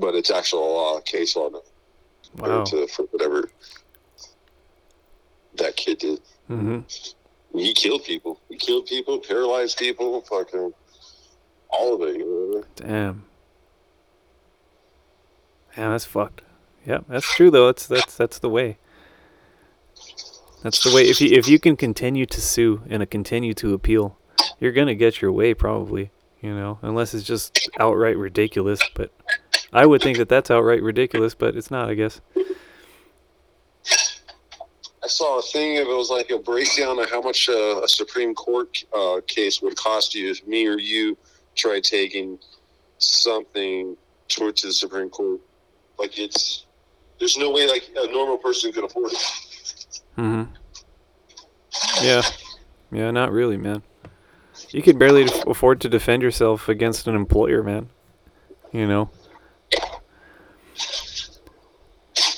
[0.01, 1.61] But it's actual law, case law, now,
[2.37, 2.65] wow.
[2.65, 3.51] to, for whatever
[5.57, 6.21] that kid did.
[6.47, 6.81] hmm
[7.55, 8.41] He killed people.
[8.49, 10.73] He killed people, paralyzed people, fucking
[11.69, 12.17] all of it.
[12.19, 12.65] You know?
[12.77, 13.25] Damn.
[15.77, 16.43] Yeah, that's fucked.
[16.87, 17.67] Yeah, that's true though.
[17.67, 18.79] That's that's that's the way.
[20.63, 21.09] That's the way.
[21.09, 24.19] If you if you can continue to sue and uh, continue to appeal,
[24.61, 26.11] you're gonna get your way probably.
[26.41, 28.81] You know, unless it's just outright ridiculous.
[28.95, 29.13] But
[29.73, 31.89] I would think that that's outright ridiculous, but it's not.
[31.89, 32.21] I guess.
[35.05, 35.77] I saw a thing.
[35.77, 39.61] If it was like a breakdown of how much uh, a Supreme Court uh, case
[39.63, 41.17] would cost you if me or you
[41.57, 42.39] tried taking
[42.99, 43.97] something
[44.29, 45.41] towards the Supreme Court.
[45.99, 46.67] Like it's
[47.19, 50.01] there's no way like a normal person could afford it.
[50.17, 50.43] hmm
[52.03, 52.23] Yeah.
[52.91, 53.83] Yeah, not really, man.
[54.71, 57.89] You could barely afford to defend yourself against an employer, man.
[58.71, 59.11] You know.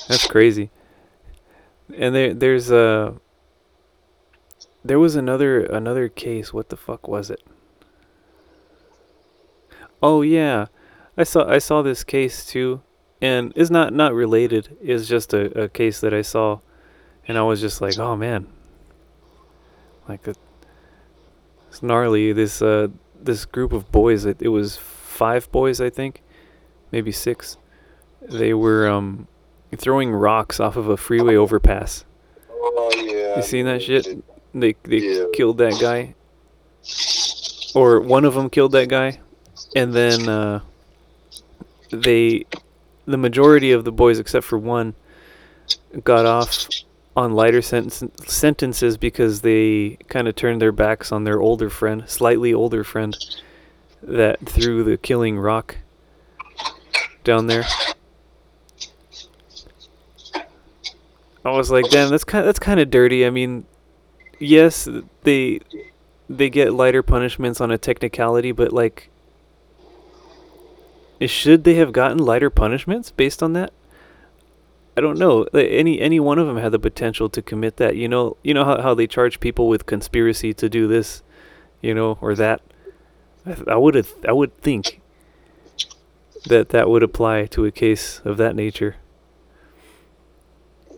[0.07, 0.69] That's crazy.
[1.95, 3.15] And there there's a
[4.83, 6.53] there was another another case.
[6.53, 7.41] What the fuck was it?
[10.01, 10.67] Oh yeah.
[11.17, 12.81] I saw I saw this case too
[13.21, 14.77] and it's not not related.
[14.81, 16.59] It's just a, a case that I saw
[17.27, 18.47] and I was just like, "Oh man."
[20.07, 20.37] Like it,
[21.69, 22.89] it's gnarly this uh
[23.19, 26.21] this group of boys it, it was five boys I think,
[26.91, 27.57] maybe six.
[28.21, 29.27] They were um
[29.75, 32.05] throwing rocks off of a freeway overpass.
[32.49, 33.35] Oh yeah.
[33.37, 34.07] You seen that shit?
[34.53, 35.25] They they Yeah.
[35.33, 36.15] killed that guy,
[37.75, 39.19] or one of them killed that guy,
[39.75, 40.61] and then uh,
[41.89, 42.45] they,
[43.05, 44.95] the majority of the boys except for one,
[46.03, 46.67] got off
[47.17, 52.03] on lighter sentence, sentences because they kind of turned their backs on their older friend,
[52.07, 53.15] slightly older friend,
[54.01, 55.77] that threw the killing rock
[57.25, 57.65] down there.
[61.43, 63.25] I was like, damn, that's kind that's kind of dirty.
[63.25, 63.65] I mean,
[64.39, 64.87] yes,
[65.23, 65.59] they
[66.27, 69.09] they get lighter punishments on a technicality, but like,
[71.21, 73.71] should they have gotten lighter punishments based on that?
[74.97, 75.43] I don't know.
[75.53, 77.95] Any any one of them had the potential to commit that.
[77.95, 81.21] You know, you know how how they charge people with conspiracy to do this,
[81.81, 82.61] you know, or that.
[83.45, 85.01] I, I would I would think
[86.47, 88.95] that that would apply to a case of that nature.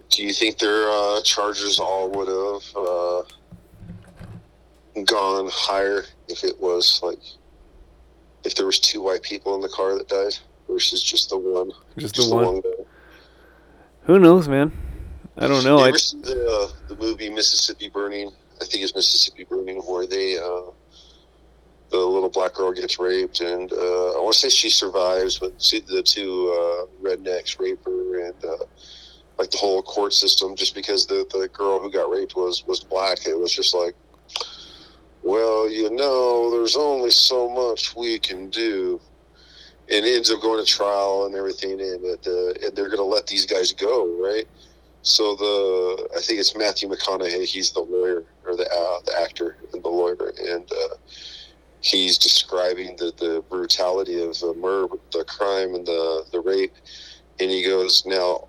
[0.09, 3.23] Do you think their uh, charges all would have uh,
[5.03, 7.19] gone higher if it was like
[8.43, 10.37] if there was two white people in the car that died?
[10.67, 11.71] versus just the one.
[11.97, 12.61] Just Just the one.
[12.61, 12.69] guy.
[14.03, 14.71] Who knows, man?
[15.37, 15.77] I don't know.
[15.77, 18.31] you I ever seen the, uh, the movie Mississippi Burning?
[18.61, 20.71] I think it's Mississippi Burning, where they uh,
[21.89, 25.61] the little black girl gets raped, and uh, I want to say she survives, but
[25.61, 28.65] see, the two uh, rednecks rape her, and uh,
[29.37, 32.83] like the whole court system, just because the the girl who got raped was was
[32.83, 33.95] black, it was just like,
[35.23, 38.99] well, you know, there's only so much we can do.
[39.89, 43.03] And it ends up going to trial and everything, and, uh, and they're going to
[43.03, 44.45] let these guys go, right?
[45.01, 47.45] So the I think it's Matthew McConaughey.
[47.45, 50.95] He's the lawyer or the uh, the actor and the lawyer, and uh,
[51.81, 56.73] he's describing the, the brutality of the murder, the crime, and the the rape.
[57.39, 58.47] And he goes now,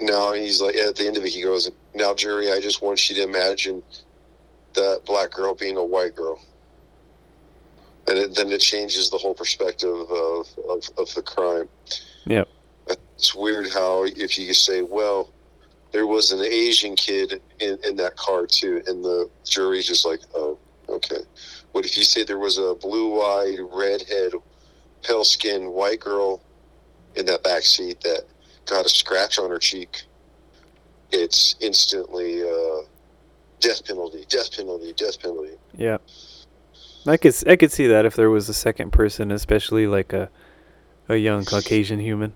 [0.00, 3.08] now he's like at the end of it, he goes, now jury, I just want
[3.08, 3.82] you to imagine
[4.74, 6.40] that black girl being a white girl.
[8.08, 11.68] And it, then it changes the whole perspective of, of, of the crime.
[12.24, 12.44] Yeah.
[12.88, 15.32] It's weird how if you say, well,
[15.90, 20.20] there was an Asian kid in, in that car too, and the jury's just like,
[20.34, 20.58] oh,
[20.88, 21.20] okay.
[21.76, 24.32] What if you say there was a blue-eyed, redhead,
[25.02, 26.40] pale-skinned white girl
[27.16, 28.22] in that back seat that
[28.64, 30.04] got a scratch on her cheek?
[31.12, 32.86] It's instantly uh,
[33.60, 35.56] death penalty, death penalty, death penalty.
[35.76, 35.98] yeah.
[37.06, 40.30] I could I could see that if there was a second person, especially like a
[41.10, 42.32] a young Caucasian human,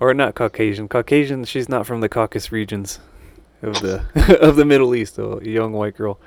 [0.00, 0.88] or not Caucasian.
[0.88, 1.44] Caucasian.
[1.44, 2.98] She's not from the Caucasus regions
[3.62, 5.20] of the of the Middle East.
[5.20, 6.18] A young white girl.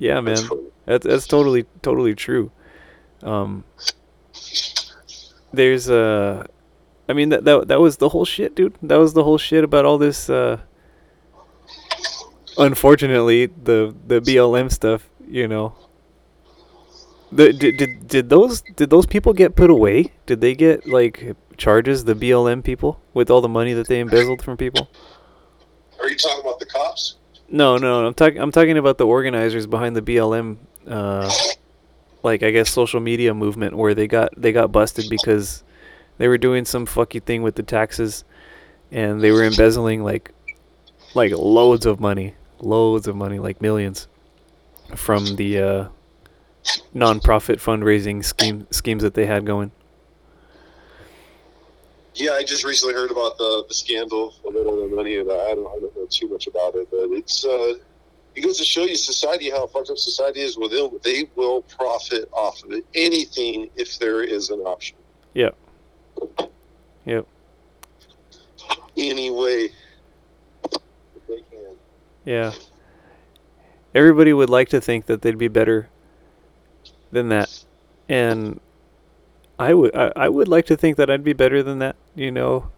[0.00, 0.38] Yeah, man.
[0.86, 1.06] That's.
[1.06, 2.50] That's totally totally true.
[3.22, 3.64] Um,
[5.52, 6.46] there's uh,
[7.08, 8.74] I mean that that that was the whole shit, dude.
[8.82, 10.30] That was the whole shit about all this.
[10.30, 10.58] Uh,
[12.58, 15.74] unfortunately, the the BLM stuff, you know.
[17.30, 20.12] The, did, did did those did those people get put away?
[20.24, 22.04] Did they get like charges?
[22.04, 24.88] The BLM people with all the money that they embezzled from people?
[26.00, 27.16] Are you talking about the cops?
[27.50, 28.40] No, no, I'm talking.
[28.40, 30.56] I'm talking about the organizers behind the BLM,
[30.86, 31.30] uh,
[32.22, 35.64] like I guess social media movement, where they got they got busted because
[36.18, 38.24] they were doing some fucky thing with the taxes,
[38.92, 40.32] and they were embezzling like,
[41.14, 44.06] like loads of money, loads of money, like millions,
[44.94, 45.88] from the uh,
[46.94, 49.72] non-profit fundraising scheme schemes that they had going.
[52.14, 55.30] Yeah, I just recently heard about the, the scandal, a little of the money, and
[55.30, 57.74] I don't, I don't know too much about it, but it's uh,
[58.34, 60.98] it goes to show you society how fucked up society is with them.
[61.02, 64.96] They will profit off of it, anything if there is an option.
[65.34, 65.56] Yep.
[67.06, 67.26] Yep.
[68.96, 69.68] Anyway,
[71.28, 71.76] they can.
[72.24, 72.52] Yeah.
[73.94, 75.88] Everybody would like to think that they'd be better
[77.10, 77.64] than that.
[78.08, 78.60] And
[79.60, 82.30] I would I, I would like to think that I'd be better than that, you
[82.30, 82.70] know.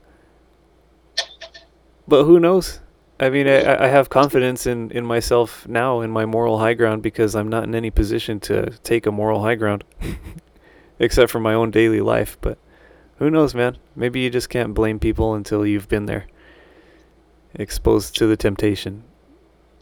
[2.09, 2.81] But who knows?
[3.21, 7.03] I mean, I, I- have confidence in, in myself now in my moral high ground
[7.03, 9.85] because I'm not in any position to take a moral high ground.
[10.99, 12.37] Except for my own daily life.
[12.41, 12.59] But
[13.19, 13.79] who knows, man?
[13.95, 16.27] Maybe you just can't blame people until you've been there.
[17.55, 19.05] Exposed to the temptation.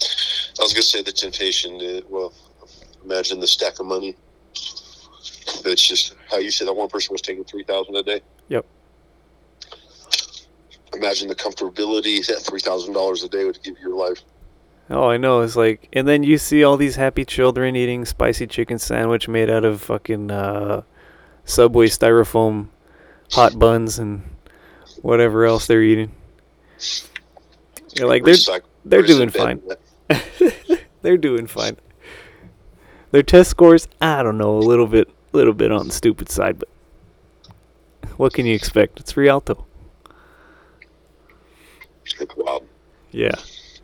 [0.03, 1.79] I was gonna say the temptation.
[1.79, 2.35] To, well,
[3.05, 4.17] imagine the stack of money.
[5.65, 8.21] It's just how you said that one person was taking three thousand a day.
[8.49, 8.67] Yep.
[10.95, 14.23] Imagine the comfortability that three thousand dollars a day would give your life.
[14.91, 15.41] Oh, I know.
[15.43, 19.49] It's like, and then you see all these happy children eating spicy chicken sandwich made
[19.49, 20.83] out of fucking uh,
[21.45, 22.69] Subway styrofoam
[23.33, 24.23] hot buns and
[25.03, 26.11] whatever else they're eating.
[27.95, 28.37] You're like, they're
[28.85, 29.63] they're doing fine.
[31.03, 31.77] they're doing fine.
[33.13, 36.59] Their test scores, I don't know, a little bit, little bit on the stupid side,
[36.59, 36.69] but
[38.17, 39.01] what can you expect?
[39.01, 39.67] It's Rialto.
[42.19, 42.63] Like, wow.
[43.13, 43.37] Yeah,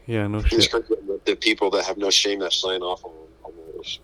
[0.07, 0.71] yeah, no shit.
[0.73, 3.13] that The people that have no shame that sign off on,
[3.45, 4.01] on those.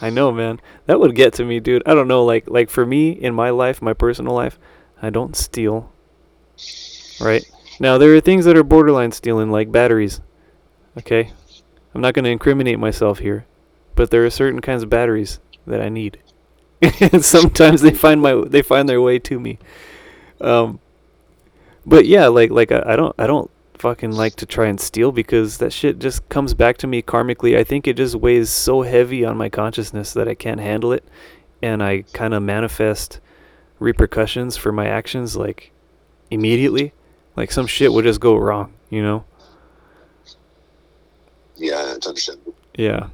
[0.00, 0.60] I know, man.
[0.86, 1.82] That would get to me, dude.
[1.86, 4.58] I don't know, like like for me in my life, my personal life,
[5.02, 5.92] I don't steal.
[7.20, 7.44] Right?
[7.80, 10.20] Now there are things that are borderline stealing like batteries.
[10.96, 11.32] Okay?
[11.94, 13.46] I'm not going to incriminate myself here,
[13.94, 16.18] but there are certain kinds of batteries that I need.
[17.20, 19.58] sometimes they find my they find their way to me.
[20.40, 20.80] Um
[21.86, 25.12] but yeah, like like I, I don't I don't fucking like to try and steal
[25.12, 27.56] because that shit just comes back to me karmically.
[27.56, 31.04] I think it just weighs so heavy on my consciousness that I can't handle it
[31.62, 33.20] and I kind of manifest
[33.78, 35.72] repercussions for my actions like
[36.30, 36.92] immediately.
[37.36, 39.24] Like some shit would just go wrong, you know?
[41.56, 42.54] Yeah, it's understandable.
[42.74, 43.08] Yeah.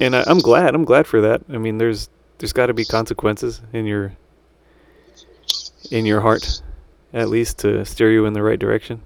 [0.00, 0.74] And I, I'm glad.
[0.74, 1.42] I'm glad for that.
[1.48, 2.08] I mean, there's
[2.38, 4.16] there's got to be consequences in your
[5.90, 6.62] in your heart,
[7.12, 9.02] at least to steer you in the right direction.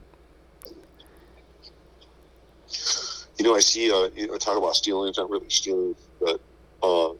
[3.38, 3.90] You know, I see.
[3.90, 5.08] Uh, you know, talk about stealing.
[5.08, 6.40] It's not really stealing, but
[6.82, 7.10] uh,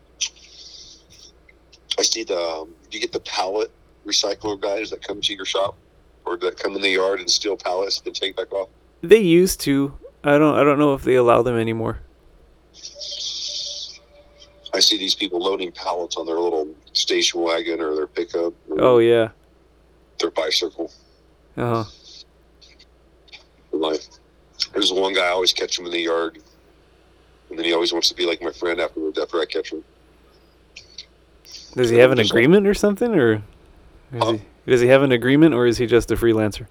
[1.99, 2.39] I see the.
[2.39, 3.71] Um, you get the pallet
[4.07, 5.77] recycler guys that come to your shop,
[6.25, 8.69] or that come in the yard and steal pallets and take back off.
[9.03, 9.95] They used to.
[10.25, 10.57] I don't.
[10.57, 12.01] I don't know if they allow them anymore.
[14.75, 18.53] I see these people loading pallets on their little station wagon or their pickup.
[18.69, 19.31] Or Oh yeah.
[20.21, 20.93] Their bicycle.
[21.57, 21.91] Uh huh.
[23.73, 24.01] Like,
[24.73, 26.39] there's one guy I always catch him in the yard,
[27.51, 29.85] and then he always wants to be like my friend afterwards after I catch him.
[31.75, 33.43] Does he have an agreement or something, or is
[34.23, 34.33] Huh?
[34.33, 36.67] he, does he have an agreement, or is he just a freelancer?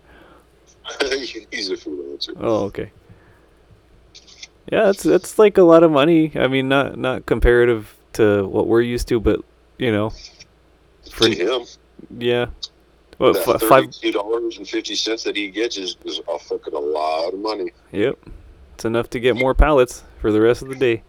[1.52, 2.36] He's a freelancer.
[2.40, 2.92] Oh, okay.
[4.72, 6.32] Yeah, that's that's like a lot of money.
[6.36, 9.40] I mean, not not comparative to what we're used to, but
[9.78, 10.12] you know,
[11.12, 11.66] for to him,
[12.18, 12.48] yeah,
[13.18, 16.80] what that thirty-two dollars and fifty cents that he gets is, is a fucking a
[16.80, 17.72] lot of money.
[17.92, 18.18] Yep,
[18.74, 21.04] it's enough to get more pallets for the rest of the day.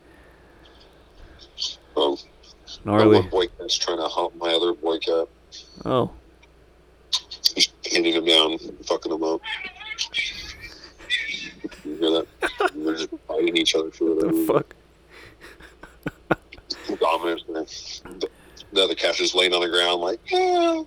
[1.97, 2.17] Um,
[2.85, 3.21] my Gnarly.
[3.21, 5.27] one boy cat's trying to hump my other boy cat.
[5.85, 6.13] Oh,
[7.55, 9.41] He's pinning him down, fucking him up.
[11.99, 12.73] You hear that?
[12.75, 14.75] They're just fighting each other for the fuck.
[17.01, 17.43] Dominant.
[18.21, 18.29] The,
[18.73, 20.85] the other just laying on the ground like, "Ah."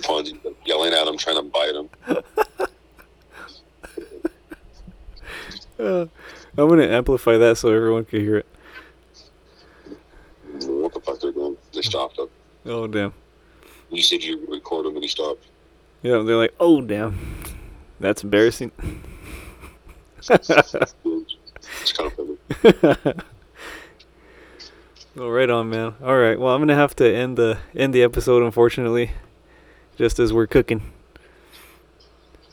[0.00, 1.88] Fonzie yelling at him, trying to bite him.
[5.78, 6.06] Uh,
[6.56, 8.46] I'm gonna amplify that so everyone can hear it.
[10.66, 11.56] What the fuck they're doing?
[11.72, 12.28] They stopped him.
[12.66, 13.12] Oh damn.
[13.90, 15.46] You said you would record him and he stopped.
[16.02, 17.18] Yeah, they're like, oh damn,
[18.02, 18.70] that's embarrassing.
[20.28, 23.14] It's kind of funny.
[25.14, 25.94] Well, right on, man.
[26.02, 26.38] All right.
[26.40, 29.10] Well, I'm gonna have to end the end the episode, unfortunately,
[29.96, 30.90] just as we're cooking.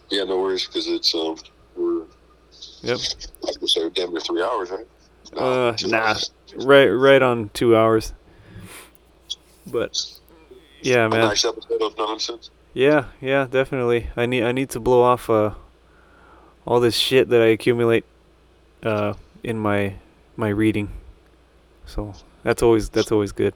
[0.09, 1.37] Yeah, no worries, because it's um,
[1.77, 2.03] we're
[2.81, 2.97] Yep.
[3.43, 4.85] like we said, damn near three hours, right?
[5.37, 5.97] Uh, nah.
[5.97, 6.31] hours.
[6.55, 8.13] Right, right on two hours.
[9.67, 10.01] But
[10.81, 11.19] yeah, A man.
[11.21, 12.49] nice episode of nonsense.
[12.73, 14.09] Yeah, yeah, definitely.
[14.15, 15.53] I need I need to blow off uh
[16.65, 18.05] all this shit that I accumulate
[18.83, 19.13] uh
[19.43, 19.95] in my
[20.35, 20.91] my reading.
[21.85, 22.13] So
[22.43, 23.53] that's always that's always good.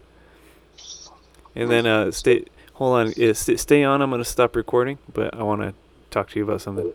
[1.55, 4.01] And then uh stay hold on, st- stay on.
[4.01, 5.73] I'm gonna stop recording, but I want to
[6.09, 6.91] talk to you about something.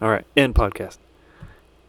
[0.00, 0.98] All right, end podcast.